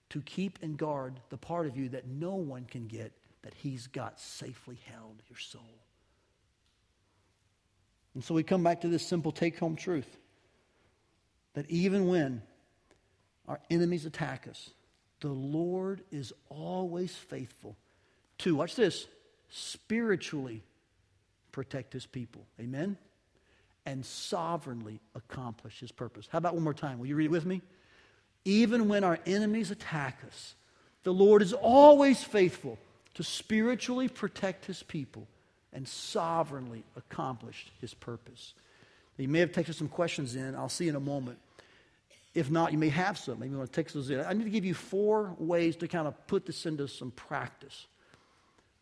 to 0.10 0.22
keep 0.22 0.60
and 0.62 0.78
guard 0.78 1.20
the 1.30 1.38
part 1.38 1.68
of 1.68 1.78
you 1.78 1.90
that 1.90 2.08
no 2.08 2.36
one 2.36 2.66
can 2.66 2.88
get, 2.88 3.12
that 3.44 3.54
he's 3.54 3.88
got 3.88 4.20
safely 4.20 4.80
held, 4.92 5.22
your 5.30 5.40
soul. 5.40 5.80
And 8.20 8.24
so 8.26 8.36
we 8.36 8.44
come 8.44 8.64
back 8.64 8.82
to 8.82 8.90
this 8.90 9.08
simple 9.08 9.32
take 9.32 9.58
home 9.60 9.78
truth 9.78 10.18
that 11.54 11.70
even 11.70 12.10
when 12.10 12.42
our 13.48 13.62
enemies 13.70 14.06
attack 14.06 14.46
us, 14.46 14.72
the 15.22 15.30
Lord 15.30 16.02
is 16.12 16.34
always 16.50 17.16
faithful 17.16 17.78
to, 18.40 18.56
watch 18.56 18.76
this, 18.76 19.08
spiritually 19.48 20.64
protect 21.54 21.94
his 21.94 22.06
people. 22.06 22.46
Amen? 22.60 22.98
And 23.86 24.06
sovereignly 24.06 25.00
accomplish 25.16 25.80
his 25.80 25.94
purpose. 25.94 26.28
How 26.30 26.40
about 26.40 26.56
one 26.56 26.64
more 26.64 26.74
time? 26.74 27.00
Will 27.00 27.08
you 27.08 27.16
read 27.16 27.28
it 27.28 27.32
with 27.32 27.46
me? 27.46 27.62
Even 28.44 28.90
when 28.90 29.06
our 29.06 29.20
enemies 29.26 29.72
attack 29.72 30.20
us, 30.28 30.56
the 31.04 31.14
Lord 31.14 31.42
is 31.42 31.54
always 31.54 32.22
faithful 32.22 32.78
to 33.14 33.24
spiritually 33.24 34.10
protect 34.10 34.66
his 34.66 34.84
people 34.84 35.26
and 35.74 35.88
sovereignly 35.88 36.84
accomplished 36.96 37.72
his 37.82 37.94
purpose. 37.94 38.54
You 39.18 39.28
may 39.28 39.40
have 39.40 39.52
taken 39.52 39.74
some 39.74 39.90
questions 39.90 40.36
in. 40.36 40.56
I'll 40.56 40.70
see 40.70 40.88
in 40.88 40.96
a 40.96 41.00
moment. 41.00 41.40
If 42.34 42.50
not, 42.50 42.72
you 42.72 42.78
may 42.78 42.90
have 42.90 43.18
some. 43.18 43.40
Maybe 43.40 43.52
you 43.52 43.58
want 43.58 43.72
to 43.72 43.76
take 43.76 43.92
those 43.92 44.10
in. 44.10 44.22
I 44.22 44.34
need 44.34 44.46
to 44.46 44.50
give 44.50 44.64
you 44.64 44.74
four 44.74 45.36
ways 45.40 45.76
to 45.78 45.88
kind 45.88 46.08
of 46.08 46.28
put 46.28 46.46
this 46.46 46.66
into 46.66 46.88
some 46.88 47.12
practice. 47.12 47.88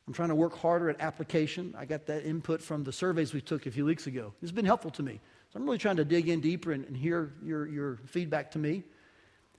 I'm 0.05 0.13
trying 0.13 0.29
to 0.29 0.35
work 0.35 0.57
harder 0.57 0.89
at 0.89 1.01
application. 1.01 1.73
I 1.77 1.85
got 1.85 2.05
that 2.05 2.23
input 2.23 2.61
from 2.61 2.83
the 2.83 2.91
surveys 2.91 3.33
we 3.33 3.41
took 3.41 3.65
a 3.65 3.71
few 3.71 3.83
weeks 3.83 4.07
ago. 4.07 4.33
It's 4.41 4.51
been 4.51 4.65
helpful 4.65 4.91
to 4.91 5.03
me. 5.03 5.19
So 5.51 5.59
I'm 5.59 5.65
really 5.65 5.77
trying 5.77 5.97
to 5.97 6.05
dig 6.05 6.29
in 6.29 6.39
deeper 6.39 6.71
and, 6.71 6.85
and 6.85 6.95
hear 6.95 7.33
your, 7.43 7.67
your 7.67 7.99
feedback 8.05 8.51
to 8.51 8.59
me. 8.59 8.83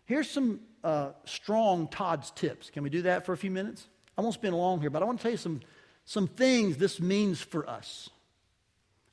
Here's 0.04 0.30
some 0.30 0.60
uh, 0.84 1.10
strong 1.24 1.88
Todd's 1.88 2.30
tips. 2.30 2.70
Can 2.70 2.82
we 2.82 2.90
do 2.90 3.02
that 3.02 3.26
for 3.26 3.32
a 3.32 3.36
few 3.36 3.50
minutes? 3.50 3.86
I 4.16 4.22
won't 4.22 4.34
spend 4.34 4.54
long 4.56 4.80
here, 4.80 4.90
but 4.90 5.02
I 5.02 5.06
want 5.06 5.18
to 5.18 5.22
tell 5.22 5.32
you 5.32 5.38
some 5.38 5.60
some 6.08 6.26
things 6.26 6.78
this 6.78 7.02
means 7.02 7.38
for 7.38 7.68
us. 7.68 8.08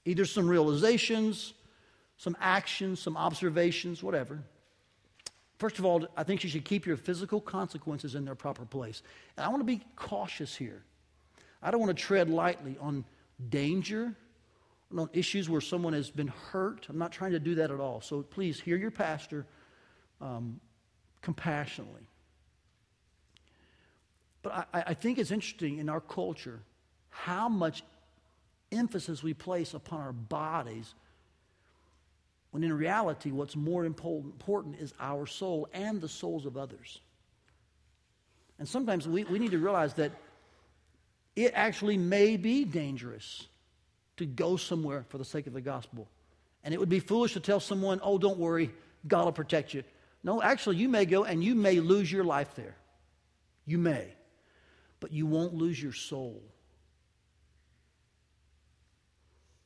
Either 0.05 0.23
some 0.23 0.47
realizations, 0.47 1.53
some 2.15 2.37
actions, 2.39 3.01
some 3.01 3.17
observations, 3.17 4.01
whatever. 4.01 4.41
First 5.57 5.77
of 5.77 5.83
all, 5.83 6.07
I 6.15 6.23
think 6.23 6.45
you 6.45 6.49
should 6.49 6.63
keep 6.63 6.85
your 6.85 6.95
physical 6.95 7.41
consequences 7.41 8.15
in 8.15 8.23
their 8.23 8.33
proper 8.33 8.63
place. 8.63 9.03
And 9.35 9.45
I 9.45 9.49
want 9.49 9.59
to 9.59 9.65
be 9.65 9.81
cautious 9.97 10.55
here. 10.55 10.83
I 11.61 11.69
don't 11.69 11.81
want 11.81 11.97
to 11.97 12.01
tread 12.01 12.29
lightly 12.29 12.77
on 12.79 13.03
danger, 13.49 14.15
on 14.97 15.09
issues 15.11 15.49
where 15.49 15.59
someone 15.59 15.91
has 15.91 16.09
been 16.09 16.29
hurt. 16.29 16.85
I'm 16.87 16.97
not 16.97 17.11
trying 17.11 17.31
to 17.31 17.39
do 17.39 17.55
that 17.55 17.71
at 17.71 17.81
all. 17.81 17.99
So 17.99 18.21
please 18.21 18.57
hear 18.57 18.77
your 18.77 18.89
pastor 18.89 19.45
um, 20.21 20.61
compassionately. 21.21 22.07
But 24.43 24.69
I, 24.73 24.83
I 24.87 24.93
think 24.93 25.17
it's 25.17 25.31
interesting 25.31 25.79
in 25.79 25.89
our 25.89 25.99
culture 25.99 26.61
how 27.15 27.47
much 27.47 27.83
emphasis 28.71 29.23
we 29.23 29.33
place 29.33 29.73
upon 29.73 30.01
our 30.01 30.11
bodies 30.11 30.93
when 32.51 32.63
in 32.63 32.71
reality, 32.71 33.31
what's 33.31 33.55
more 33.55 33.85
important 33.85 34.77
is 34.79 34.93
our 34.99 35.25
soul 35.25 35.67
and 35.73 35.99
the 35.99 36.07
souls 36.07 36.45
of 36.45 36.55
others. 36.55 37.01
And 38.59 38.67
sometimes 38.67 39.07
we, 39.07 39.25
we 39.25 39.39
need 39.39 39.51
to 39.51 39.59
realize 39.59 39.93
that 39.95 40.11
it 41.35 41.51
actually 41.53 41.97
may 41.97 42.37
be 42.37 42.63
dangerous 42.63 43.47
to 44.17 44.25
go 44.25 44.55
somewhere 44.55 45.05
for 45.09 45.17
the 45.17 45.25
sake 45.25 45.47
of 45.47 45.53
the 45.53 45.59
gospel. 45.59 46.07
And 46.63 46.73
it 46.73 46.79
would 46.79 46.89
be 46.89 47.01
foolish 47.01 47.33
to 47.33 47.41
tell 47.41 47.59
someone, 47.59 47.99
oh, 48.01 48.17
don't 48.17 48.39
worry, 48.39 48.71
God 49.07 49.25
will 49.25 49.33
protect 49.33 49.73
you. 49.73 49.83
No, 50.23 50.41
actually, 50.41 50.77
you 50.77 50.87
may 50.87 51.05
go 51.05 51.25
and 51.25 51.43
you 51.43 51.55
may 51.55 51.79
lose 51.81 52.09
your 52.09 52.23
life 52.23 52.55
there. 52.55 52.75
You 53.65 53.77
may. 53.77 54.07
But 55.01 55.11
you 55.11 55.25
won't 55.25 55.53
lose 55.53 55.81
your 55.81 55.93
soul. 55.93 56.41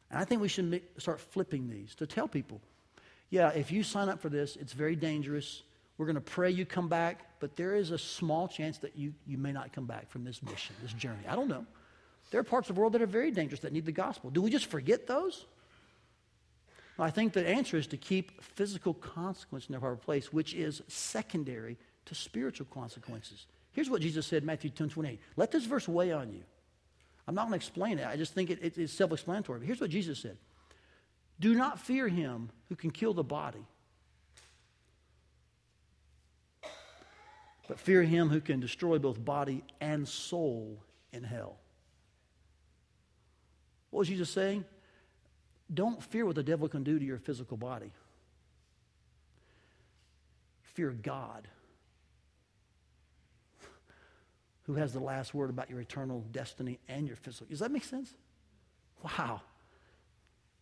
And 0.10 0.20
I 0.20 0.26
think 0.26 0.42
we 0.42 0.48
should 0.48 0.66
make, 0.66 0.84
start 0.98 1.20
flipping 1.20 1.70
these 1.70 1.96
to 1.96 2.08
tell 2.08 2.28
people 2.28 2.62
yeah, 3.30 3.50
if 3.50 3.72
you 3.72 3.84
sign 3.84 4.10
up 4.10 4.20
for 4.20 4.30
this, 4.30 4.56
it's 4.56 4.74
very 4.74 4.96
dangerous. 4.96 5.62
We're 5.98 6.08
going 6.08 6.16
to 6.16 6.22
pray 6.22 6.50
you 6.50 6.66
come 6.66 6.88
back, 6.88 7.26
but 7.40 7.56
there 7.56 7.76
is 7.76 7.92
a 7.92 7.98
small 7.98 8.48
chance 8.48 8.80
that 8.80 8.98
you, 8.98 9.14
you 9.28 9.38
may 9.38 9.52
not 9.52 9.72
come 9.72 9.86
back 9.86 10.10
from 10.10 10.24
this 10.24 10.42
mission, 10.42 10.76
this 10.82 10.94
journey. 10.94 11.28
I 11.28 11.36
don't 11.36 11.48
know. 11.48 11.66
There 12.32 12.40
are 12.40 12.44
parts 12.44 12.70
of 12.70 12.76
the 12.76 12.82
world 12.82 12.94
that 12.94 13.02
are 13.02 13.08
very 13.08 13.32
dangerous 13.32 13.62
that 13.62 13.74
need 13.74 13.86
the 13.86 13.92
gospel. 13.92 14.30
Do 14.30 14.42
we 14.42 14.50
just 14.50 14.66
forget 14.66 15.08
those? 15.08 15.46
I 16.98 17.12
think 17.12 17.34
the 17.34 17.48
answer 17.48 17.78
is 17.78 17.88
to 17.88 17.98
keep 17.98 18.44
physical 18.44 18.94
consequence 18.94 19.68
in 19.68 19.74
their 19.74 19.80
proper 19.80 19.96
place, 19.96 20.34
which 20.34 20.54
is 20.54 20.82
secondary 20.88 21.78
to 22.06 22.16
spiritual 22.16 22.68
consequences. 22.72 23.46
Here's 23.72 23.90
what 23.90 24.02
Jesus 24.02 24.26
said, 24.28 24.44
in 24.44 24.48
Matthew 24.48 24.70
10 24.70 24.90
28. 24.90 25.20
Let 25.38 25.52
this 25.52 25.66
verse 25.66 25.88
weigh 25.88 26.12
on 26.12 26.34
you. 26.34 26.44
I'm 27.30 27.36
not 27.36 27.44
going 27.44 27.52
to 27.52 27.58
explain 27.58 28.00
it. 28.00 28.08
I 28.08 28.16
just 28.16 28.34
think 28.34 28.50
it, 28.50 28.58
it, 28.60 28.76
it's 28.80 28.92
self 28.92 29.12
explanatory. 29.12 29.60
But 29.60 29.68
here's 29.68 29.80
what 29.80 29.92
Jesus 29.92 30.18
said 30.18 30.36
Do 31.40 31.54
not 31.54 31.80
fear 31.80 32.08
him 32.08 32.50
who 32.70 32.76
can 32.76 32.90
kill 32.90 33.14
the 33.14 33.24
body, 33.24 33.68
but 37.68 37.80
fear 37.80 38.02
him 38.02 38.30
who 38.30 38.42
can 38.42 38.60
destroy 38.60 38.98
both 38.98 39.24
body 39.24 39.64
and 39.80 40.08
soul 40.08 40.82
in 41.14 41.24
hell. 41.24 41.60
What 43.92 44.00
was 44.00 44.08
Jesus 44.08 44.32
saying? 44.32 44.66
Don't 45.72 46.02
fear 46.02 46.26
what 46.26 46.34
the 46.34 46.42
devil 46.42 46.68
can 46.68 46.84
do 46.84 46.98
to 46.98 47.06
your 47.06 47.20
physical 47.20 47.58
body. 47.58 47.92
Fear 50.64 50.98
God, 51.04 51.48
who 54.70 54.76
has 54.76 54.94
the 54.94 55.00
last 55.00 55.34
word 55.34 55.50
about 55.50 55.68
your 55.68 55.80
eternal 55.80 56.24
destiny 56.32 56.78
and 56.88 57.08
your 57.08 57.16
physical. 57.16 57.48
Does 57.50 57.58
that 57.58 57.72
make 57.72 57.84
sense? 57.84 58.14
Wow. 59.04 59.42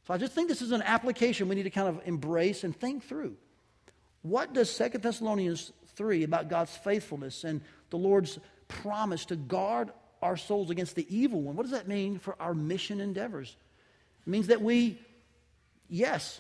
So 0.08 0.14
I 0.14 0.18
just 0.18 0.32
think 0.32 0.48
this 0.48 0.62
is 0.62 0.72
an 0.72 0.82
application 0.82 1.50
we 1.50 1.56
need 1.56 1.64
to 1.64 1.70
kind 1.70 1.90
of 1.90 2.00
embrace 2.06 2.64
and 2.64 2.74
think 2.74 3.04
through. 3.04 3.36
What 4.22 4.54
does 4.54 4.70
Second 4.70 5.04
Thessalonians 5.04 5.74
3 5.96 6.24
about 6.24 6.48
God's 6.48 6.74
faithfulness 6.78 7.44
and 7.44 7.60
the 7.90 7.98
Lord's 7.98 8.40
promise 8.70 9.26
to 9.26 9.36
guard 9.36 9.92
our 10.22 10.38
souls 10.38 10.70
against 10.70 10.96
the 10.96 11.06
evil 11.14 11.42
one? 11.42 11.58
What 11.58 11.64
does 11.64 11.74
that 11.74 11.90
mean 11.90 12.18
for 12.18 12.38
our 12.42 12.54
mission 12.54 13.02
endeavors? 13.02 13.58
It 14.26 14.30
means 14.30 14.48
that 14.48 14.62
we, 14.62 15.02
yes, 15.90 16.40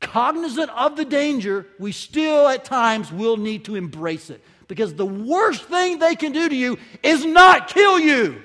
cognizant 0.00 0.70
of 0.70 0.96
the 0.96 1.04
danger, 1.04 1.66
we 1.80 1.90
still 1.90 2.46
at 2.46 2.64
times 2.64 3.10
will 3.10 3.38
need 3.38 3.64
to 3.64 3.74
embrace 3.74 4.30
it. 4.30 4.40
Because 4.68 4.94
the 4.94 5.06
worst 5.06 5.64
thing 5.64 5.98
they 5.98 6.16
can 6.16 6.32
do 6.32 6.48
to 6.48 6.54
you 6.54 6.78
is 7.02 7.24
not 7.24 7.68
kill 7.68 7.98
you. 7.98 8.42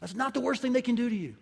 That's 0.00 0.14
not 0.14 0.34
the 0.34 0.40
worst 0.40 0.62
thing 0.62 0.72
they 0.72 0.82
can 0.82 0.94
do 0.94 1.08
to 1.08 1.16
you. 1.16 1.34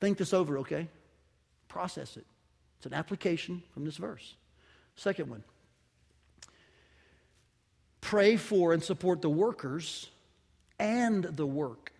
Think 0.00 0.18
this 0.18 0.34
over, 0.34 0.58
okay? 0.58 0.88
Process 1.68 2.16
it. 2.16 2.26
It's 2.76 2.86
an 2.86 2.92
application 2.92 3.62
from 3.72 3.84
this 3.84 3.96
verse. 3.96 4.34
Second 4.96 5.30
one 5.30 5.42
pray 8.02 8.36
for 8.36 8.74
and 8.74 8.84
support 8.84 9.22
the 9.22 9.30
workers 9.30 10.10
and 10.78 11.24
the 11.24 11.46
work. 11.46 11.90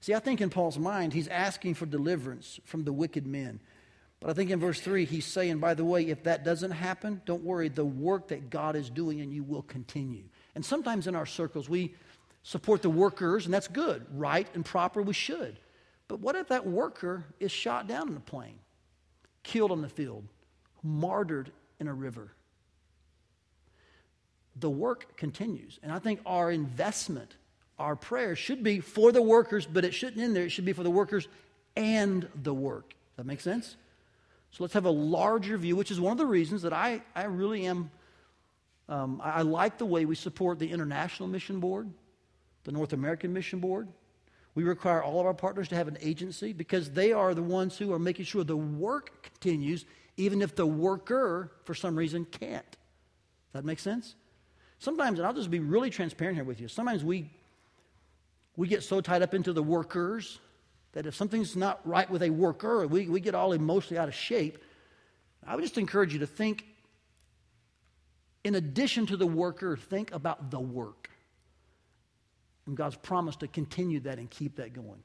See, 0.00 0.14
I 0.14 0.20
think 0.20 0.40
in 0.40 0.48
Paul's 0.48 0.78
mind, 0.78 1.12
he's 1.12 1.26
asking 1.26 1.74
for 1.74 1.86
deliverance 1.86 2.60
from 2.64 2.84
the 2.84 2.92
wicked 2.92 3.26
men. 3.26 3.60
But 4.22 4.30
I 4.30 4.34
think 4.34 4.50
in 4.50 4.60
verse 4.60 4.80
3, 4.80 5.04
he's 5.04 5.26
saying, 5.26 5.58
by 5.58 5.74
the 5.74 5.84
way, 5.84 6.06
if 6.08 6.22
that 6.22 6.44
doesn't 6.44 6.70
happen, 6.70 7.20
don't 7.26 7.42
worry, 7.42 7.68
the 7.68 7.84
work 7.84 8.28
that 8.28 8.48
God 8.48 8.76
is 8.76 8.88
doing 8.88 9.18
in 9.18 9.32
you 9.32 9.42
will 9.42 9.62
continue. 9.62 10.24
And 10.54 10.64
sometimes 10.64 11.06
in 11.06 11.14
our 11.14 11.26
circles, 11.26 11.68
we 11.68 11.94
support 12.44 12.82
the 12.82 12.90
workers, 12.90 13.44
and 13.44 13.52
that's 13.52 13.68
good, 13.68 14.06
right 14.14 14.46
and 14.54 14.64
proper, 14.64 15.02
we 15.02 15.12
should. 15.12 15.58
But 16.08 16.20
what 16.20 16.36
if 16.36 16.48
that 16.48 16.66
worker 16.66 17.24
is 17.40 17.50
shot 17.50 17.88
down 17.88 18.08
in 18.08 18.16
a 18.16 18.20
plane, 18.20 18.58
killed 19.42 19.72
on 19.72 19.82
the 19.82 19.88
field, 19.88 20.24
martyred 20.82 21.50
in 21.80 21.88
a 21.88 21.94
river? 21.94 22.32
the 24.56 24.70
work 24.70 25.16
continues. 25.16 25.78
And 25.82 25.92
I 25.92 25.98
think 25.98 26.20
our 26.26 26.50
investment, 26.50 27.36
our 27.78 27.96
prayer 27.96 28.36
should 28.36 28.62
be 28.62 28.80
for 28.80 29.12
the 29.12 29.22
workers, 29.22 29.66
but 29.66 29.84
it 29.84 29.94
shouldn't 29.94 30.20
end 30.20 30.36
there. 30.36 30.44
It 30.44 30.50
should 30.50 30.64
be 30.64 30.72
for 30.72 30.82
the 30.82 30.90
workers 30.90 31.28
and 31.76 32.28
the 32.42 32.54
work. 32.54 32.90
Does 32.90 33.16
that 33.16 33.26
makes 33.26 33.44
sense? 33.44 33.76
So 34.52 34.62
let's 34.62 34.74
have 34.74 34.84
a 34.84 34.90
larger 34.90 35.56
view, 35.56 35.76
which 35.76 35.90
is 35.90 35.98
one 35.98 36.12
of 36.12 36.18
the 36.18 36.26
reasons 36.26 36.62
that 36.62 36.74
I, 36.74 37.00
I 37.14 37.24
really 37.24 37.64
am, 37.66 37.90
um, 38.88 39.20
I, 39.24 39.40
like 39.42 39.78
the 39.78 39.86
way 39.86 40.04
we 40.04 40.14
support 40.14 40.58
the 40.58 40.70
International 40.70 41.26
Mission 41.26 41.58
Board, 41.58 41.90
the 42.64 42.72
North 42.72 42.92
American 42.92 43.32
Mission 43.32 43.60
Board. 43.60 43.88
We 44.54 44.64
require 44.64 45.02
all 45.02 45.20
of 45.20 45.26
our 45.26 45.32
partners 45.32 45.68
to 45.68 45.74
have 45.74 45.88
an 45.88 45.96
agency 46.02 46.52
because 46.52 46.90
they 46.90 47.14
are 47.14 47.32
the 47.32 47.42
ones 47.42 47.78
who 47.78 47.94
are 47.94 47.98
making 47.98 48.26
sure 48.26 48.44
the 48.44 48.54
work 48.54 49.22
continues, 49.22 49.86
even 50.18 50.42
if 50.42 50.54
the 50.54 50.66
worker, 50.66 51.50
for 51.64 51.74
some 51.74 51.96
reason, 51.96 52.26
can't. 52.26 52.76
That 53.54 53.64
makes 53.64 53.82
sense? 53.82 54.14
Sometimes, 54.78 55.18
and 55.18 55.26
I'll 55.26 55.32
just 55.32 55.50
be 55.50 55.60
really 55.60 55.88
transparent 55.88 56.36
here 56.36 56.44
with 56.44 56.60
you, 56.60 56.68
sometimes 56.68 57.02
we, 57.02 57.30
we 58.56 58.68
get 58.68 58.82
so 58.82 59.00
tied 59.00 59.22
up 59.22 59.32
into 59.32 59.54
the 59.54 59.62
workers 59.62 60.40
that 60.92 61.06
if 61.06 61.14
something's 61.14 61.56
not 61.56 61.80
right 61.86 62.08
with 62.10 62.22
a 62.22 62.30
worker, 62.30 62.86
we, 62.86 63.08
we 63.08 63.20
get 63.20 63.34
all 63.34 63.52
emotionally 63.52 63.98
out 63.98 64.08
of 64.08 64.14
shape. 64.14 64.58
I 65.46 65.54
would 65.54 65.62
just 65.62 65.78
encourage 65.78 66.12
you 66.12 66.20
to 66.20 66.26
think, 66.26 66.64
in 68.44 68.54
addition 68.54 69.06
to 69.06 69.16
the 69.16 69.26
worker, 69.26 69.76
think 69.76 70.12
about 70.12 70.50
the 70.50 70.60
work. 70.60 71.10
And 72.66 72.76
God's 72.76 72.96
promise 72.96 73.36
to 73.36 73.48
continue 73.48 74.00
that 74.00 74.18
and 74.18 74.30
keep 74.30 74.56
that 74.56 74.72
going. 74.72 75.02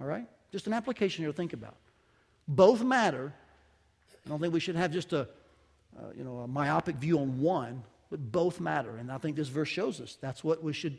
All 0.00 0.06
right? 0.06 0.26
Just 0.50 0.66
an 0.66 0.72
application 0.72 1.22
here 1.22 1.30
to 1.30 1.36
think 1.36 1.52
about. 1.52 1.76
Both 2.48 2.82
matter. 2.82 3.32
I 4.24 4.28
don't 4.28 4.40
think 4.40 4.54
we 4.54 4.60
should 4.60 4.76
have 4.76 4.90
just 4.90 5.12
a, 5.12 5.28
uh, 5.98 6.10
you 6.16 6.24
know, 6.24 6.38
a 6.38 6.48
myopic 6.48 6.96
view 6.96 7.18
on 7.18 7.40
one. 7.40 7.82
But 8.10 8.32
both 8.32 8.58
matter. 8.58 8.96
And 8.96 9.12
I 9.12 9.18
think 9.18 9.36
this 9.36 9.48
verse 9.48 9.68
shows 9.68 10.00
us 10.00 10.16
that's 10.20 10.42
what 10.42 10.62
we 10.62 10.72
should 10.72 10.98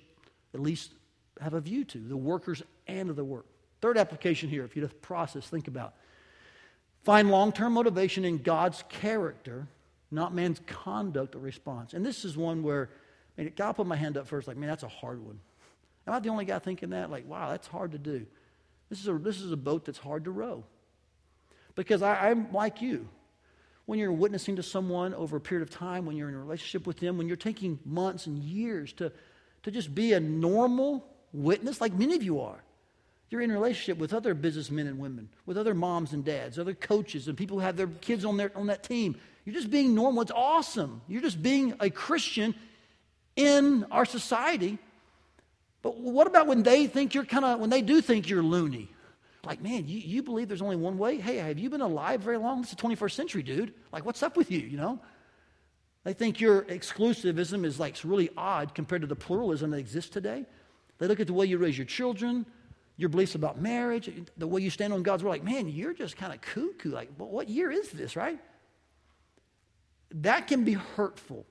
at 0.54 0.60
least 0.60 0.94
have 1.42 1.54
a 1.54 1.62
view 1.62 1.84
to 1.86 1.98
the 1.98 2.18
workers 2.18 2.62
and 2.88 3.10
of 3.10 3.15
the 3.15 3.24
work. 3.24 3.46
Third 3.82 3.98
application 3.98 4.50
here, 4.50 4.65
if 4.65 4.76
you 4.76 4.82
just 4.82 5.02
process, 5.02 5.48
think 5.48 5.68
about. 5.68 5.94
Find 7.04 7.32
long 7.32 7.52
term 7.52 7.74
motivation 7.74 8.26
in 8.26 8.39
God's 8.39 8.84
character, 8.89 9.68
not 10.12 10.34
man's 10.34 10.60
conduct 10.65 11.36
or 11.36 11.39
response. 11.39 11.94
And 11.94 12.06
this 12.06 12.26
is 12.26 12.36
one 12.38 12.62
where, 12.63 12.89
I 13.38 13.44
mean, 13.44 13.54
God 13.56 13.74
put 13.74 13.88
my 13.88 13.96
hand 13.96 14.18
up 14.18 14.28
first, 14.28 14.48
like, 14.48 14.58
man, 14.58 14.70
that's 14.70 14.84
a 14.84 14.89
hard 14.89 15.24
one. 15.24 15.39
Am 16.08 16.13
I 16.13 16.20
the 16.20 16.30
only 16.30 16.46
guy 16.46 16.60
thinking 16.60 16.89
that? 16.89 17.10
Like, 17.10 17.28
wow, 17.28 17.50
that's 17.50 17.68
hard 17.68 17.94
to 17.94 17.98
do. 17.98 18.26
This 18.89 19.00
is 19.00 19.08
a, 19.08 19.13
this 19.13 19.39
is 19.39 19.52
a 19.52 19.58
boat 19.58 19.86
that's 19.86 20.00
hard 20.00 20.26
to 20.26 20.32
row. 20.32 20.63
Because 21.76 22.02
I, 22.02 22.30
I'm 22.30 22.52
like 22.52 22.82
you 22.82 23.08
when 23.89 23.98
you're 23.98 24.13
witnessing 24.13 24.56
to 24.56 24.62
someone 24.62 25.15
over 25.15 25.38
a 25.38 25.42
period 25.42 25.68
of 25.68 25.74
time, 25.74 26.06
when 26.06 26.15
you're 26.15 26.30
in 26.30 26.36
a 26.36 26.39
relationship 26.39 26.86
with 26.86 27.00
them, 27.00 27.18
when 27.18 27.28
you're 27.28 27.36
taking 27.36 27.80
months 27.84 28.28
and 28.28 28.38
years 28.38 28.94
to, 28.94 29.12
to 29.63 29.72
just 29.72 29.96
be 29.96 30.13
a 30.13 30.20
normal 30.20 31.04
witness, 31.34 31.82
like 31.82 31.92
many 31.94 32.15
of 32.15 32.22
you 32.22 32.39
are. 32.39 32.62
You're 33.30 33.42
in 33.42 33.52
relationship 33.52 33.98
with 34.00 34.13
other 34.13 34.34
businessmen 34.34 34.88
and 34.88 34.98
women, 34.98 35.30
with 35.46 35.58
other 35.58 35.74
moms 35.74 36.13
and 36.13 36.26
dads, 36.26 36.58
other 36.58 36.74
coaches, 36.74 37.28
and 37.28 37.38
people 37.38 37.60
who 37.60 37.63
have 37.63 37.78
their 37.78 37.88
kids 37.88 38.26
on, 38.26 38.38
their, 38.38 38.52
on 38.56 38.68
that 38.68 38.84
team. 38.84 39.15
You're 39.46 39.54
just 39.56 39.70
being 39.70 39.94
normal. 39.94 40.24
It's 40.24 40.32
awesome. 40.32 41.02
You're 41.08 41.22
just 41.22 41.42
being 41.42 41.76
a 41.80 41.89
Christian 41.89 42.56
in 43.36 43.86
our 43.92 44.06
society. 44.06 44.80
But 45.82 45.98
what 45.98 46.28
about 46.28 46.48
when 46.48 46.63
they 46.63 46.88
think 46.88 47.13
you're 47.13 47.26
kind 47.26 47.46
of, 47.46 47.60
when 47.60 47.70
they 47.70 47.82
do 47.82 48.02
think 48.02 48.30
you're 48.30 48.44
loony? 48.44 48.89
Like, 49.46 49.62
man, 49.62 49.88
you, 49.88 50.00
you 50.00 50.24
believe 50.24 50.48
there's 50.48 50.62
only 50.62 50.76
one 50.76 50.98
way? 50.98 51.18
Hey, 51.18 51.38
have 51.38 51.58
you 51.58 51.70
been 51.70 51.82
alive 51.82 52.22
very 52.22 52.38
long? 52.38 52.62
It's 52.62 52.72
the 52.72 52.76
21st 52.76 53.12
century, 53.12 53.44
dude. 53.44 53.74
Like, 53.91 54.06
what's 54.06 54.22
up 54.22 54.36
with 54.36 54.51
you, 54.51 54.60
you 54.60 54.78
know? 54.78 54.99
They 56.03 56.14
think 56.14 56.41
your 56.41 56.64
exclusivism 56.64 57.66
is 57.66 57.80
like 57.80 57.95
really 58.03 58.30
odd 58.36 58.74
compared 58.74 59.01
to 59.01 59.08
the 59.08 59.16
pluralism 59.16 59.72
that 59.72 59.78
exists 59.78 60.10
today. 60.10 60.45
They 60.97 61.08
look 61.08 61.20
at 61.20 61.28
the 61.28 61.34
way 61.34 61.45
you 61.45 61.58
raise 61.58 61.78
your 61.78 61.86
children, 61.86 62.45
your 63.00 63.08
beliefs 63.08 63.34
about 63.34 63.62
marriage, 63.62 64.12
the 64.36 64.45
way 64.45 64.60
you 64.60 64.70
stand 64.70 64.91
on 64.91 65.04
God's 65.04 65.24
word, 65.24 65.30
like, 65.30 65.43
man, 65.43 65.70
you're 65.70 65.93
just 65.93 66.18
kind 66.18 66.34
of 66.34 66.41
cuckoo. 66.41 66.91
Like, 66.91 67.10
well, 67.18 67.30
what 67.30 67.47
year 67.47 67.72
is 67.72 67.91
this, 67.91 68.18
right? 68.18 68.38
That 70.16 70.47
can 70.47 70.66
be 70.66 70.74
hurtful. 70.74 71.45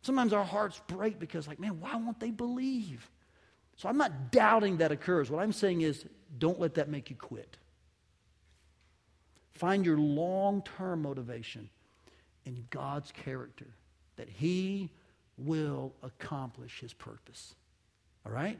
Sometimes 0.00 0.32
our 0.32 0.42
hearts 0.42 0.80
break 0.86 1.18
because, 1.18 1.46
like, 1.46 1.60
man, 1.60 1.80
why 1.80 1.96
won't 1.96 2.18
they 2.18 2.30
believe? 2.30 3.10
So 3.76 3.90
I'm 3.90 3.98
not 3.98 4.32
doubting 4.32 4.78
that 4.78 4.90
occurs. 4.90 5.30
What 5.30 5.42
I'm 5.42 5.52
saying 5.52 5.82
is 5.82 6.06
don't 6.38 6.58
let 6.58 6.76
that 6.76 6.88
make 6.88 7.10
you 7.10 7.16
quit. 7.16 7.58
Find 9.52 9.84
your 9.84 9.98
long 9.98 10.62
term 10.78 11.02
motivation 11.02 11.68
in 12.46 12.64
God's 12.70 13.12
character 13.12 13.66
that 14.16 14.30
He 14.30 14.88
will 15.36 15.92
accomplish 16.02 16.80
His 16.80 16.94
purpose. 16.94 17.54
All 18.24 18.32
right? 18.32 18.58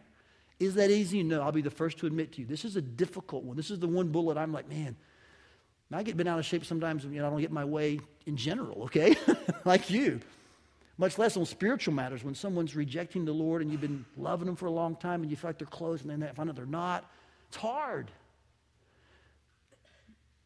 Is 0.58 0.74
that 0.76 0.90
easy? 0.90 1.22
No, 1.22 1.42
I'll 1.42 1.52
be 1.52 1.60
the 1.60 1.70
first 1.70 1.98
to 1.98 2.06
admit 2.06 2.32
to 2.32 2.40
you. 2.40 2.46
This 2.46 2.64
is 2.64 2.76
a 2.76 2.82
difficult 2.82 3.44
one. 3.44 3.56
This 3.56 3.70
is 3.70 3.78
the 3.78 3.88
one 3.88 4.08
bullet 4.08 4.38
I'm 4.38 4.52
like, 4.52 4.68
man, 4.68 4.96
I 5.92 6.02
get 6.02 6.16
bent 6.16 6.28
out 6.28 6.38
of 6.38 6.44
shape 6.44 6.64
sometimes, 6.64 7.04
you 7.04 7.10
know, 7.10 7.26
I 7.26 7.30
don't 7.30 7.40
get 7.40 7.52
my 7.52 7.64
way 7.64 8.00
in 8.24 8.36
general, 8.36 8.84
okay? 8.84 9.16
like 9.64 9.90
you. 9.90 10.20
Much 10.98 11.18
less 11.18 11.36
on 11.36 11.44
spiritual 11.44 11.92
matters 11.92 12.24
when 12.24 12.34
someone's 12.34 12.74
rejecting 12.74 13.24
the 13.24 13.32
Lord 13.32 13.60
and 13.60 13.70
you've 13.70 13.82
been 13.82 14.04
loving 14.16 14.46
them 14.46 14.56
for 14.56 14.66
a 14.66 14.70
long 14.70 14.96
time 14.96 15.22
and 15.22 15.30
you 15.30 15.36
feel 15.36 15.50
like 15.50 15.58
they're 15.58 15.66
close 15.66 16.00
and 16.00 16.10
then 16.10 16.20
they 16.20 16.28
find 16.34 16.48
out 16.48 16.56
they're 16.56 16.64
not. 16.64 17.08
It's 17.48 17.58
hard. 17.58 18.10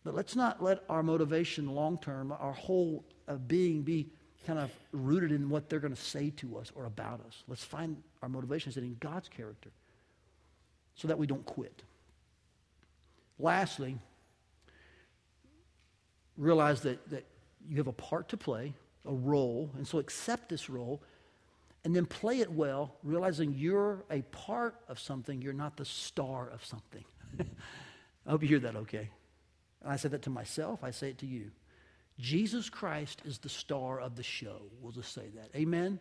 But 0.03 0.15
let's 0.15 0.35
not 0.35 0.63
let 0.63 0.83
our 0.89 1.03
motivation 1.03 1.69
long 1.69 1.99
term, 1.99 2.33
our 2.33 2.53
whole 2.53 3.05
uh, 3.29 3.37
being, 3.37 3.83
be 3.83 4.09
kind 4.47 4.59
of 4.59 4.71
rooted 4.93 5.31
in 5.31 5.49
what 5.49 5.71
they're 5.71 5.79
going 5.79 5.95
to 5.95 6.01
say 6.01 6.31
to 6.31 6.59
us 6.59 6.73
or 6.75 6.87
about 6.87 7.21
us. 7.27 7.45
Let's 7.47 7.65
find 7.65 8.03
our 8.23 8.29
motivations 8.29 8.77
in 8.77 8.97
God's 8.99 9.29
character 9.29 9.71
so 10.95 11.09
that 11.09 11.19
we 11.19 11.27
don't 11.27 11.45
quit. 11.45 11.83
Lastly, 13.39 13.99
realize 16.37 16.83
that, 16.83 17.09
that 17.11 17.25
you 17.69 17.77
have 17.77 17.87
a 17.87 17.93
part 17.93 18.29
to 18.31 18.37
play, 18.37 18.75
a 19.07 19.13
role, 19.13 19.71
and 19.77 19.87
so 19.87 19.99
accept 19.99 20.49
this 20.49 20.69
role 20.69 21.03
and 21.85 21.97
then 21.97 22.05
play 22.05 22.41
it 22.41 22.53
well, 22.53 22.95
realizing 23.03 23.55
you're 23.57 24.05
a 24.11 24.23
part 24.23 24.77
of 24.89 24.99
something, 24.99 25.41
you're 25.41 25.53
not 25.53 25.77
the 25.77 25.85
star 25.85 26.51
of 26.51 26.65
something. 26.65 27.05
I 28.27 28.31
hope 28.31 28.43
you 28.43 28.49
hear 28.49 28.59
that 28.61 28.77
okay. 28.77 29.09
I 29.85 29.97
say 29.97 30.11
that 30.11 30.23
to 30.23 30.31
myself, 30.31 30.85
I 30.85 30.91
say 30.91 31.11
it 31.11 31.19
to 31.19 31.27
you. 31.27 31.51
Jesus 32.19 32.69
Christ 32.69 33.23
is 33.25 33.39
the 33.39 33.49
star 33.49 33.99
of 33.99 34.15
the 34.15 34.23
show. 34.23 34.61
We'll 34.83 34.93
just 34.93 35.15
say 35.15 35.31
that. 35.37 35.59
Amen? 35.59 35.99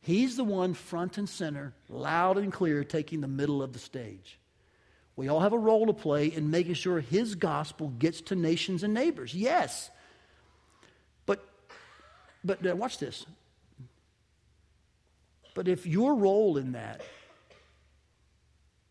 He's 0.00 0.36
the 0.36 0.44
one 0.44 0.74
front 0.74 1.18
and 1.18 1.28
center, 1.28 1.72
loud 1.88 2.38
and 2.38 2.52
clear, 2.52 2.84
taking 2.84 3.20
the 3.20 3.28
middle 3.28 3.62
of 3.62 3.72
the 3.72 3.78
stage. 3.78 4.38
We 5.16 5.28
all 5.28 5.40
have 5.40 5.54
a 5.54 5.58
role 5.58 5.86
to 5.86 5.94
play 5.94 6.26
in 6.26 6.50
making 6.50 6.74
sure 6.74 7.00
his 7.00 7.34
gospel 7.34 7.88
gets 7.88 8.20
to 8.22 8.36
nations 8.36 8.82
and 8.82 8.92
neighbors. 8.92 9.34
Yes. 9.34 9.90
But 11.24 11.44
but 12.44 12.62
watch 12.76 12.98
this. 12.98 13.24
But 15.54 15.68
if 15.68 15.86
your 15.86 16.14
role 16.14 16.58
in 16.58 16.72
that 16.72 17.00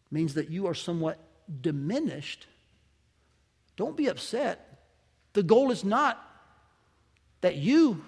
means 0.09 0.33
that 0.33 0.49
you 0.49 0.65
are 0.65 0.73
somewhat 0.73 1.19
diminished, 1.61 2.47
don't 3.77 3.95
be 3.95 4.07
upset. 4.07 4.79
The 5.33 5.43
goal 5.43 5.69
is 5.69 5.83
not 5.83 6.21
that 7.41 7.55
you 7.55 8.03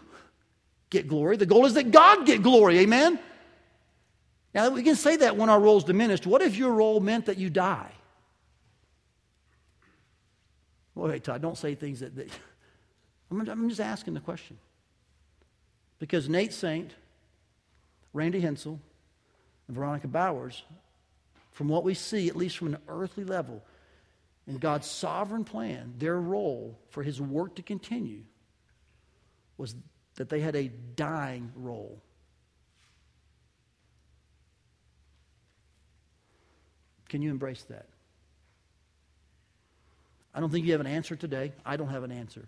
get 0.90 1.08
glory. 1.08 1.38
The 1.38 1.46
goal 1.46 1.66
is 1.66 1.74
that 1.76 1.92
God 1.92 2.26
get 2.26 2.42
glory. 2.42 2.80
Amen? 2.80 3.20
Now, 4.54 4.70
we 4.70 4.84
can 4.84 4.96
say 4.96 5.18
that 5.18 5.38
when 5.38 5.50
our 5.50 5.60
role 5.60 5.78
is 5.78 5.84
diminished. 5.84 6.26
What 6.26 6.42
if 6.42 6.56
your 6.56 6.72
role 6.72 7.00
meant 7.00 7.28
that 7.28 7.38
you 7.38 7.50
die? 7.50 7.92
Well, 10.96 11.10
wait, 11.10 11.24
Todd, 11.24 11.42
don't 11.42 11.58
say 11.58 11.76
things 11.76 12.00
that. 12.00 12.16
that 12.16 12.30
I'm, 13.32 13.48
I'm 13.48 13.70
just 13.70 13.82
asking 13.82 14.14
the 14.14 14.20
question. 14.20 14.58
Because 16.00 16.30
Nate 16.30 16.54
Saint, 16.54 16.94
Randy 18.14 18.42
Hentzel, 18.42 18.80
and 19.68 19.76
Veronica 19.76 20.08
Bowers, 20.08 20.64
from 21.52 21.68
what 21.68 21.84
we 21.84 21.94
see, 21.94 22.28
at 22.28 22.36
least 22.36 22.58
from 22.58 22.68
an 22.68 22.78
earthly 22.88 23.24
level, 23.24 23.64
in 24.48 24.58
God's 24.58 24.88
sovereign 24.88 25.44
plan, 25.44 25.94
their 25.98 26.20
role 26.20 26.80
for 26.90 27.04
his 27.04 27.20
work 27.20 27.56
to 27.56 27.62
continue 27.62 28.24
was 29.58 29.76
that 30.18 30.30
they 30.30 30.42
had 30.42 30.56
a 30.56 30.70
dying 30.96 31.52
role. 31.56 32.02
Can 37.08 37.22
you 37.22 37.32
embrace 37.32 37.64
that? 37.70 37.86
I 40.36 40.40
don't 40.40 40.52
think 40.52 40.66
you 40.66 40.74
have 40.74 40.82
an 40.82 40.88
answer 40.88 41.16
today. 41.16 41.54
I 41.66 41.78
don't 41.78 41.90
have 41.90 42.04
an 42.04 42.12
answer. 42.12 42.48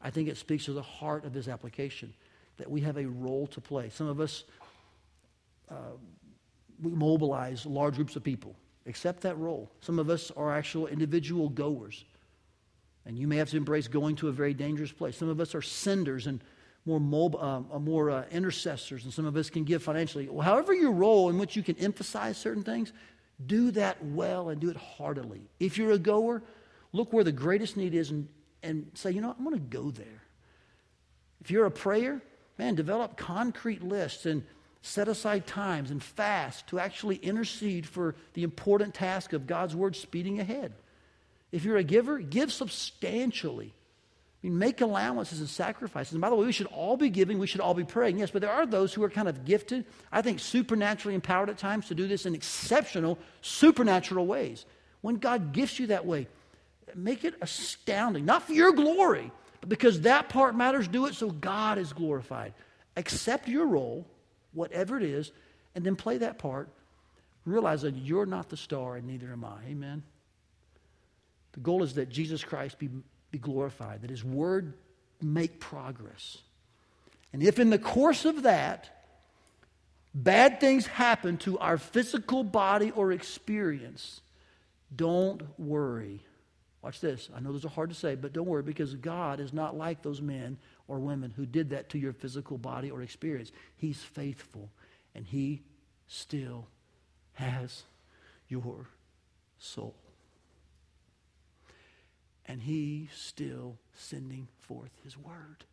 I 0.00 0.10
think 0.10 0.28
it 0.28 0.36
speaks 0.36 0.64
to 0.64 0.72
the 0.72 0.82
heart 0.82 1.24
of 1.24 1.32
this 1.32 1.46
application 1.46 2.14
that 2.56 2.70
we 2.70 2.80
have 2.80 2.96
a 2.96 3.06
role 3.06 3.46
to 3.48 3.60
play. 3.60 3.90
Some 3.90 4.08
of 4.08 4.20
us 4.20 4.44
uh, 5.70 5.74
we 6.82 6.92
mobilize 6.92 7.66
large 7.66 7.96
groups 7.96 8.16
of 8.16 8.24
people. 8.24 8.54
Accept 8.86 9.20
that 9.22 9.36
role. 9.38 9.70
Some 9.80 9.98
of 9.98 10.08
us 10.08 10.30
are 10.36 10.52
actual 10.52 10.86
individual 10.86 11.48
goers. 11.48 12.04
And 13.04 13.18
you 13.18 13.26
may 13.26 13.36
have 13.36 13.50
to 13.50 13.56
embrace 13.56 13.88
going 13.88 14.16
to 14.16 14.28
a 14.28 14.32
very 14.32 14.54
dangerous 14.54 14.92
place. 14.92 15.16
Some 15.16 15.28
of 15.28 15.40
us 15.40 15.54
are 15.54 15.62
senders 15.62 16.26
and 16.26 16.40
more, 16.88 16.98
mobile, 16.98 17.66
uh, 17.70 17.78
more 17.78 18.10
uh, 18.10 18.24
intercessors, 18.30 19.04
and 19.04 19.12
some 19.12 19.26
of 19.26 19.36
us 19.36 19.50
can 19.50 19.64
give 19.64 19.82
financially. 19.82 20.26
Well, 20.26 20.40
however, 20.40 20.72
your 20.72 20.90
role 20.90 21.28
in 21.28 21.38
which 21.38 21.54
you 21.54 21.62
can 21.62 21.76
emphasize 21.76 22.38
certain 22.38 22.64
things, 22.64 22.92
do 23.44 23.70
that 23.72 24.02
well 24.02 24.48
and 24.48 24.60
do 24.60 24.70
it 24.70 24.76
heartily. 24.76 25.42
If 25.60 25.76
you're 25.76 25.92
a 25.92 25.98
goer, 25.98 26.42
look 26.92 27.12
where 27.12 27.24
the 27.24 27.30
greatest 27.30 27.76
need 27.76 27.94
is 27.94 28.10
and, 28.10 28.26
and 28.62 28.90
say, 28.94 29.10
you 29.10 29.20
know, 29.20 29.34
I'm 29.38 29.44
going 29.44 29.56
to 29.56 29.76
go 29.76 29.90
there. 29.90 30.22
If 31.42 31.50
you're 31.50 31.66
a 31.66 31.70
prayer, 31.70 32.22
man, 32.58 32.74
develop 32.74 33.16
concrete 33.16 33.82
lists 33.82 34.24
and 34.24 34.42
set 34.80 35.08
aside 35.08 35.46
times 35.46 35.90
and 35.90 36.02
fast 36.02 36.66
to 36.68 36.78
actually 36.78 37.16
intercede 37.16 37.86
for 37.86 38.14
the 38.32 38.42
important 38.42 38.94
task 38.94 39.34
of 39.34 39.46
God's 39.46 39.76
word 39.76 39.94
speeding 39.94 40.40
ahead. 40.40 40.72
If 41.52 41.64
you're 41.64 41.76
a 41.76 41.84
giver, 41.84 42.18
give 42.18 42.50
substantially. 42.50 43.74
I 44.42 44.46
mean, 44.46 44.58
make 44.58 44.80
allowances 44.80 45.40
and 45.40 45.48
sacrifices. 45.48 46.12
And 46.12 46.20
by 46.20 46.30
the 46.30 46.36
way, 46.36 46.46
we 46.46 46.52
should 46.52 46.68
all 46.68 46.96
be 46.96 47.10
giving, 47.10 47.38
we 47.38 47.48
should 47.48 47.60
all 47.60 47.74
be 47.74 47.84
praying, 47.84 48.18
yes, 48.18 48.30
but 48.30 48.40
there 48.40 48.52
are 48.52 48.66
those 48.66 48.94
who 48.94 49.02
are 49.02 49.10
kind 49.10 49.28
of 49.28 49.44
gifted, 49.44 49.84
I 50.12 50.22
think 50.22 50.38
supernaturally 50.38 51.16
empowered 51.16 51.50
at 51.50 51.58
times 51.58 51.88
to 51.88 51.94
do 51.94 52.06
this 52.06 52.24
in 52.24 52.34
exceptional, 52.34 53.18
supernatural 53.40 54.26
ways. 54.26 54.64
When 55.00 55.16
God 55.16 55.52
gifts 55.52 55.80
you 55.80 55.88
that 55.88 56.06
way, 56.06 56.28
make 56.94 57.24
it 57.24 57.34
astounding, 57.40 58.24
not 58.24 58.44
for 58.44 58.52
your 58.52 58.72
glory, 58.72 59.32
but 59.60 59.68
because 59.68 60.02
that 60.02 60.28
part 60.28 60.54
matters, 60.54 60.86
do 60.86 61.06
it 61.06 61.14
so 61.14 61.30
God 61.30 61.78
is 61.78 61.92
glorified. 61.92 62.54
Accept 62.96 63.48
your 63.48 63.66
role 63.66 64.06
whatever 64.52 64.96
it 64.96 65.02
is, 65.02 65.32
and 65.74 65.84
then 65.84 65.96
play 65.96 66.18
that 66.18 66.38
part. 66.38 66.68
Realize 67.44 67.82
that 67.82 67.94
you're 67.96 68.26
not 68.26 68.48
the 68.48 68.56
star, 68.56 68.96
and 68.96 69.06
neither 69.06 69.32
am 69.32 69.44
I. 69.44 69.58
Amen. 69.68 70.02
The 71.52 71.60
goal 71.60 71.82
is 71.82 71.94
that 71.94 72.08
Jesus 72.08 72.44
Christ 72.44 72.78
be, 72.78 72.88
be 73.30 73.38
glorified, 73.38 74.02
that 74.02 74.10
his 74.10 74.24
word 74.24 74.74
make 75.20 75.60
progress. 75.60 76.38
And 77.32 77.42
if 77.42 77.58
in 77.58 77.70
the 77.70 77.78
course 77.78 78.24
of 78.24 78.42
that, 78.44 79.04
bad 80.14 80.60
things 80.60 80.86
happen 80.86 81.36
to 81.38 81.58
our 81.58 81.78
physical 81.78 82.42
body 82.42 82.90
or 82.90 83.12
experience, 83.12 84.20
don't 84.94 85.42
worry. 85.58 86.22
Watch 86.80 87.00
this. 87.00 87.28
I 87.34 87.40
know 87.40 87.52
those 87.52 87.64
are 87.64 87.70
hard 87.70 87.90
to 87.90 87.94
say, 87.94 88.14
but 88.14 88.32
don't 88.32 88.46
worry 88.46 88.62
because 88.62 88.94
God 88.94 89.40
is 89.40 89.52
not 89.52 89.76
like 89.76 90.02
those 90.02 90.22
men 90.22 90.58
or 90.86 90.98
women 91.00 91.32
who 91.36 91.44
did 91.44 91.70
that 91.70 91.90
to 91.90 91.98
your 91.98 92.12
physical 92.12 92.56
body 92.56 92.90
or 92.90 93.02
experience. 93.02 93.52
He's 93.76 93.98
faithful, 94.02 94.70
and 95.14 95.26
He 95.26 95.62
still 96.06 96.68
has 97.34 97.82
your 98.48 98.86
soul. 99.58 99.94
And 102.48 102.62
He's 102.62 103.10
still 103.14 103.76
sending 103.94 104.48
forth 104.58 104.90
His 105.04 105.16
word. 105.16 105.64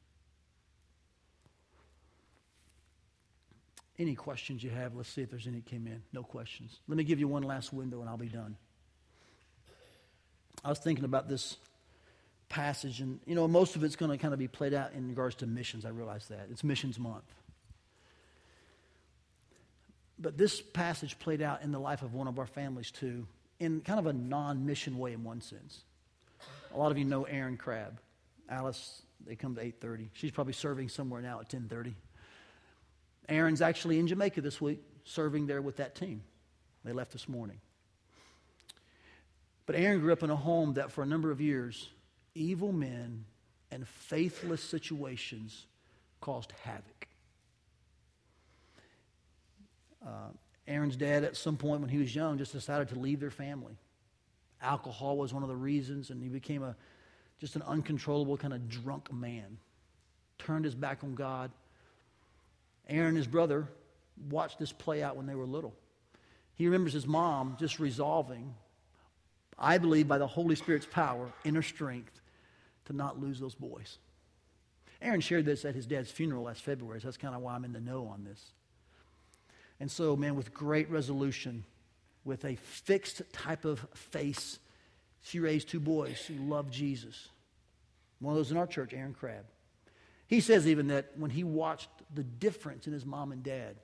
Any 3.97 4.15
questions 4.15 4.61
you 4.61 4.69
have? 4.71 4.93
Let's 4.93 5.09
see 5.09 5.21
if 5.21 5.31
there's 5.31 5.47
any 5.47 5.57
that 5.57 5.65
came 5.65 5.87
in. 5.87 6.03
No 6.11 6.21
questions. 6.21 6.79
Let 6.87 6.97
me 6.97 7.05
give 7.05 7.19
you 7.19 7.29
one 7.29 7.43
last 7.43 7.71
window 7.71 8.01
and 8.01 8.09
I'll 8.09 8.17
be 8.17 8.27
done. 8.27 8.57
I 10.65 10.69
was 10.69 10.79
thinking 10.79 11.05
about 11.05 11.29
this 11.29 11.57
passage, 12.49 12.99
and 12.99 13.19
you 13.25 13.35
know, 13.35 13.47
most 13.47 13.75
of 13.75 13.83
it's 13.83 13.95
going 13.95 14.11
to 14.11 14.17
kind 14.17 14.33
of 14.33 14.39
be 14.39 14.47
played 14.47 14.73
out 14.73 14.93
in 14.93 15.07
regards 15.07 15.35
to 15.35 15.47
missions. 15.47 15.85
I 15.85 15.89
realize 15.89 16.27
that. 16.29 16.47
It's 16.51 16.63
Missions 16.63 16.99
Month. 16.99 17.23
But 20.17 20.37
this 20.37 20.61
passage 20.61 21.19
played 21.19 21.41
out 21.41 21.61
in 21.61 21.71
the 21.71 21.79
life 21.79 22.01
of 22.01 22.13
one 22.13 22.27
of 22.27 22.39
our 22.39 22.45
families, 22.47 22.89
too, 22.89 23.27
in 23.59 23.81
kind 23.81 23.99
of 23.99 24.07
a 24.07 24.13
non 24.13 24.65
mission 24.65 24.97
way, 24.97 25.13
in 25.13 25.23
one 25.23 25.41
sense. 25.41 25.83
A 26.75 26.77
lot 26.77 26.91
of 26.91 26.97
you 26.97 27.05
know 27.05 27.23
Aaron 27.23 27.55
Crabb. 27.55 27.99
Alice, 28.49 29.01
they 29.25 29.35
come 29.35 29.55
to 29.55 29.61
8.30. 29.61 30.09
She's 30.11 30.31
probably 30.31 30.53
serving 30.53 30.89
somewhere 30.89 31.21
now 31.21 31.39
at 31.39 31.49
10.30. 31.49 31.93
Aaron's 33.29 33.61
actually 33.61 33.97
in 33.97 34.07
Jamaica 34.07 34.41
this 34.41 34.59
week, 34.59 34.81
serving 35.05 35.47
there 35.47 35.61
with 35.61 35.77
that 35.77 35.95
team. 35.95 36.21
They 36.83 36.91
left 36.91 37.13
this 37.13 37.29
morning. 37.29 37.59
But 39.65 39.77
Aaron 39.77 40.01
grew 40.01 40.11
up 40.11 40.21
in 40.21 40.29
a 40.29 40.35
home 40.35 40.73
that 40.73 40.91
for 40.91 41.01
a 41.01 41.07
number 41.07 41.31
of 41.31 41.39
years 41.39 41.89
evil 42.35 42.73
men 42.73 43.23
and 43.71 43.87
faithless 43.87 44.61
situations 44.61 45.65
caused 46.19 46.51
havoc. 46.63 47.07
Uh, 50.05 50.29
Aaron's 50.67 50.97
dad, 50.97 51.23
at 51.23 51.37
some 51.37 51.55
point 51.55 51.79
when 51.79 51.89
he 51.89 51.97
was 51.97 52.13
young, 52.13 52.37
just 52.37 52.51
decided 52.51 52.89
to 52.89 52.99
leave 52.99 53.21
their 53.21 53.31
family. 53.31 53.77
Alcohol 54.61 55.17
was 55.17 55.33
one 55.33 55.43
of 55.43 55.49
the 55.49 55.55
reasons, 55.55 56.09
and 56.09 56.21
he 56.21 56.29
became 56.29 56.63
a 56.63 56.75
just 57.39 57.55
an 57.55 57.61
uncontrollable 57.63 58.37
kind 58.37 58.53
of 58.53 58.69
drunk 58.69 59.11
man. 59.11 59.57
Turned 60.37 60.65
his 60.65 60.75
back 60.75 61.03
on 61.03 61.15
God. 61.15 61.51
Aaron 62.87 63.15
his 63.15 63.27
brother 63.27 63.67
watched 64.29 64.59
this 64.59 64.71
play 64.71 65.03
out 65.03 65.17
when 65.17 65.25
they 65.25 65.35
were 65.35 65.45
little. 65.45 65.73
He 66.55 66.65
remembers 66.65 66.93
his 66.93 67.05
mom 67.05 67.57
just 67.59 67.79
resolving, 67.79 68.53
I 69.59 69.77
believe 69.77 70.07
by 70.07 70.17
the 70.17 70.27
Holy 70.27 70.55
Spirit's 70.55 70.85
power, 70.85 71.31
inner 71.43 71.61
strength, 71.61 72.21
to 72.85 72.93
not 72.93 73.19
lose 73.19 73.39
those 73.39 73.55
boys. 73.55 73.97
Aaron 75.01 75.21
shared 75.21 75.45
this 75.45 75.65
at 75.65 75.75
his 75.75 75.85
dad's 75.85 76.09
funeral 76.09 76.43
last 76.43 76.61
February, 76.61 77.01
so 77.01 77.07
that's 77.07 77.17
kind 77.17 77.35
of 77.35 77.41
why 77.41 77.55
I'm 77.55 77.65
in 77.65 77.73
the 77.73 77.81
know 77.81 78.07
on 78.07 78.23
this. 78.23 78.53
And 79.79 79.91
so, 79.91 80.15
man, 80.15 80.35
with 80.35 80.53
great 80.53 80.89
resolution, 80.89 81.65
with 82.25 82.43
a 82.43 82.55
fixed 82.55 83.21
type 83.31 83.63
of 83.63 83.79
face, 83.93 84.59
she 85.21 85.39
raised 85.39 85.69
two 85.69 85.79
boys 85.79 86.19
who 86.19 86.33
loved 86.33 86.73
Jesus. 86.73 87.29
One 88.19 88.33
of 88.33 88.37
those 88.37 88.51
in 88.51 88.57
our 88.57 88.67
church, 88.67 88.93
Aaron 88.93 89.13
Crabb. 89.13 89.45
He 90.27 90.41
says 90.41 90.67
even 90.67 90.87
that 90.87 91.11
when 91.15 91.29
he 91.29 91.43
watched 91.43 91.89
the 92.13 92.23
difference 92.23 92.87
in 92.87 92.93
his 92.93 93.05
mom 93.05 93.31
and 93.31 93.43
dad, 93.43 93.77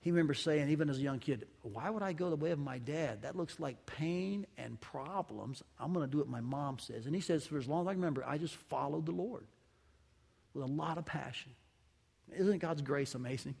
he 0.00 0.10
remembers 0.10 0.40
saying, 0.40 0.70
even 0.70 0.88
as 0.88 0.98
a 0.98 1.02
young 1.02 1.18
kid, 1.18 1.46
why 1.62 1.90
would 1.90 2.02
I 2.02 2.12
go 2.12 2.30
the 2.30 2.36
way 2.36 2.50
of 2.50 2.58
my 2.58 2.78
dad? 2.78 3.22
That 3.22 3.36
looks 3.36 3.60
like 3.60 3.84
pain 3.84 4.46
and 4.56 4.80
problems. 4.80 5.62
I'm 5.78 5.92
going 5.92 6.06
to 6.06 6.10
do 6.10 6.18
what 6.18 6.28
my 6.28 6.40
mom 6.40 6.78
says. 6.78 7.06
And 7.06 7.14
he 7.14 7.20
says, 7.20 7.46
for 7.46 7.58
as 7.58 7.68
long 7.68 7.82
as 7.82 7.88
I 7.88 7.92
remember, 7.92 8.24
I 8.26 8.38
just 8.38 8.54
followed 8.54 9.04
the 9.04 9.12
Lord 9.12 9.44
with 10.54 10.64
a 10.64 10.72
lot 10.72 10.96
of 10.96 11.04
passion. 11.04 11.52
Isn't 12.34 12.58
God's 12.58 12.80
grace 12.80 13.14
amazing? 13.14 13.54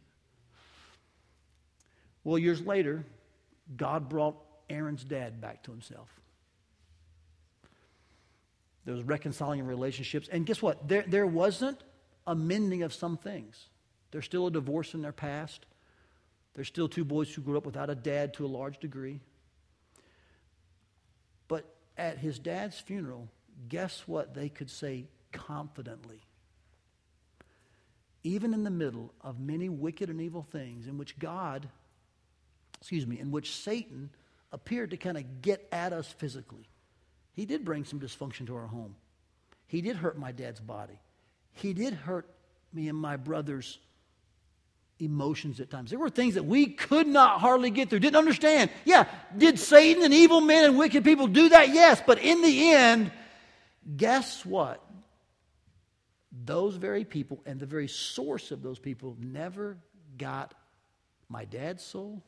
Well, 2.24 2.38
years 2.38 2.62
later, 2.62 3.04
God 3.76 4.08
brought 4.08 4.36
Aaron's 4.68 5.04
dad 5.04 5.40
back 5.40 5.62
to 5.64 5.70
himself. 5.70 6.08
There 8.84 8.94
was 8.94 9.04
reconciling 9.04 9.64
relationships. 9.66 10.28
And 10.30 10.46
guess 10.46 10.62
what? 10.62 10.88
There, 10.88 11.04
there 11.06 11.26
wasn't 11.26 11.82
a 12.26 12.34
mending 12.34 12.82
of 12.82 12.92
some 12.92 13.16
things. 13.16 13.68
There's 14.10 14.24
still 14.24 14.46
a 14.46 14.50
divorce 14.50 14.94
in 14.94 15.02
their 15.02 15.12
past. 15.12 15.66
There's 16.54 16.68
still 16.68 16.88
two 16.88 17.04
boys 17.04 17.32
who 17.32 17.42
grew 17.42 17.58
up 17.58 17.66
without 17.66 17.90
a 17.90 17.94
dad 17.94 18.34
to 18.34 18.46
a 18.46 18.48
large 18.48 18.78
degree. 18.78 19.20
But 21.46 21.72
at 21.96 22.18
his 22.18 22.38
dad's 22.38 22.78
funeral, 22.80 23.28
guess 23.68 24.04
what 24.06 24.34
they 24.34 24.48
could 24.48 24.70
say 24.70 25.06
confidently? 25.32 26.22
Even 28.22 28.52
in 28.52 28.64
the 28.64 28.70
middle 28.70 29.14
of 29.20 29.38
many 29.38 29.68
wicked 29.68 30.10
and 30.10 30.20
evil 30.20 30.42
things 30.42 30.86
in 30.86 30.98
which 30.98 31.18
God, 31.18 31.68
excuse 32.80 33.06
me, 33.06 33.18
in 33.18 33.30
which 33.30 33.54
Satan 33.54 34.10
appeared 34.52 34.90
to 34.90 34.96
kind 34.96 35.16
of 35.16 35.42
get 35.42 35.66
at 35.70 35.92
us 35.92 36.08
physically. 36.18 36.68
He 37.32 37.46
did 37.46 37.64
bring 37.64 37.84
some 37.84 38.00
dysfunction 38.00 38.46
to 38.46 38.56
our 38.56 38.66
home. 38.66 38.96
He 39.66 39.80
did 39.80 39.96
hurt 39.96 40.18
my 40.18 40.32
dad's 40.32 40.60
body. 40.60 40.98
He 41.52 41.72
did 41.72 41.94
hurt 41.94 42.28
me 42.72 42.88
and 42.88 42.98
my 42.98 43.16
brother's 43.16 43.78
emotions 44.98 45.60
at 45.60 45.70
times. 45.70 45.90
There 45.90 45.98
were 45.98 46.10
things 46.10 46.34
that 46.34 46.44
we 46.44 46.66
could 46.66 47.06
not 47.06 47.40
hardly 47.40 47.70
get 47.70 47.88
through, 47.88 48.00
didn't 48.00 48.16
understand. 48.16 48.70
Yeah, 48.84 49.06
did 49.36 49.58
Satan 49.58 50.02
and 50.02 50.12
evil 50.12 50.40
men 50.40 50.64
and 50.64 50.78
wicked 50.78 51.04
people 51.04 51.26
do 51.26 51.50
that? 51.50 51.70
Yes, 51.70 52.02
but 52.06 52.18
in 52.18 52.42
the 52.42 52.72
end, 52.72 53.12
guess 53.96 54.44
what? 54.44 54.84
Those 56.44 56.76
very 56.76 57.04
people 57.04 57.40
and 57.46 57.58
the 57.58 57.66
very 57.66 57.88
source 57.88 58.50
of 58.50 58.62
those 58.62 58.78
people 58.78 59.16
never 59.18 59.76
got 60.18 60.54
my 61.28 61.44
dad's 61.44 61.84
soul, 61.84 62.22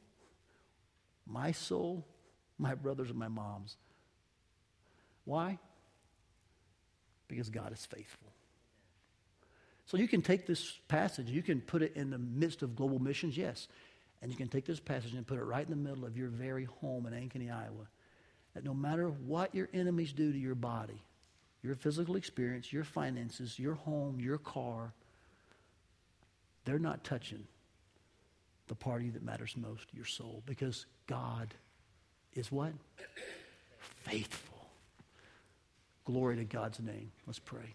my 1.26 1.52
soul, 1.52 2.06
my 2.58 2.74
brother's, 2.74 3.10
and 3.10 3.18
my 3.18 3.28
mom's. 3.28 3.76
Why? 5.24 5.58
Because 7.28 7.48
God 7.48 7.72
is 7.72 7.84
faithful. 7.86 8.28
So 9.86 9.96
you 9.96 10.08
can 10.08 10.22
take 10.22 10.46
this 10.46 10.78
passage, 10.88 11.28
you 11.28 11.42
can 11.42 11.60
put 11.60 11.82
it 11.82 11.92
in 11.96 12.10
the 12.10 12.18
midst 12.18 12.62
of 12.62 12.76
global 12.76 12.98
missions, 12.98 13.36
yes. 13.36 13.68
And 14.20 14.30
you 14.30 14.36
can 14.36 14.48
take 14.48 14.64
this 14.64 14.80
passage 14.80 15.14
and 15.14 15.26
put 15.26 15.38
it 15.38 15.42
right 15.42 15.64
in 15.64 15.70
the 15.70 15.76
middle 15.76 16.04
of 16.04 16.16
your 16.16 16.28
very 16.28 16.64
home 16.80 17.06
in 17.06 17.12
Ankeny, 17.12 17.52
Iowa. 17.52 17.88
That 18.54 18.64
no 18.64 18.72
matter 18.72 19.08
what 19.08 19.54
your 19.54 19.68
enemies 19.74 20.12
do 20.12 20.30
to 20.30 20.38
your 20.38 20.54
body, 20.54 21.02
your 21.62 21.74
physical 21.74 22.16
experience, 22.16 22.72
your 22.72 22.84
finances, 22.84 23.58
your 23.58 23.74
home, 23.74 24.20
your 24.20 24.38
car, 24.38 24.92
they're 26.64 26.78
not 26.78 27.02
touching 27.02 27.44
the 28.68 28.74
party 28.74 29.10
that 29.10 29.22
matters 29.22 29.56
most, 29.56 29.86
your 29.92 30.04
soul, 30.04 30.42
because 30.46 30.86
God 31.12 31.52
is 32.32 32.50
what? 32.50 32.72
Faithful. 33.78 34.66
Glory 36.06 36.36
to 36.36 36.44
God's 36.44 36.80
name. 36.80 37.12
Let's 37.26 37.38
pray. 37.38 37.74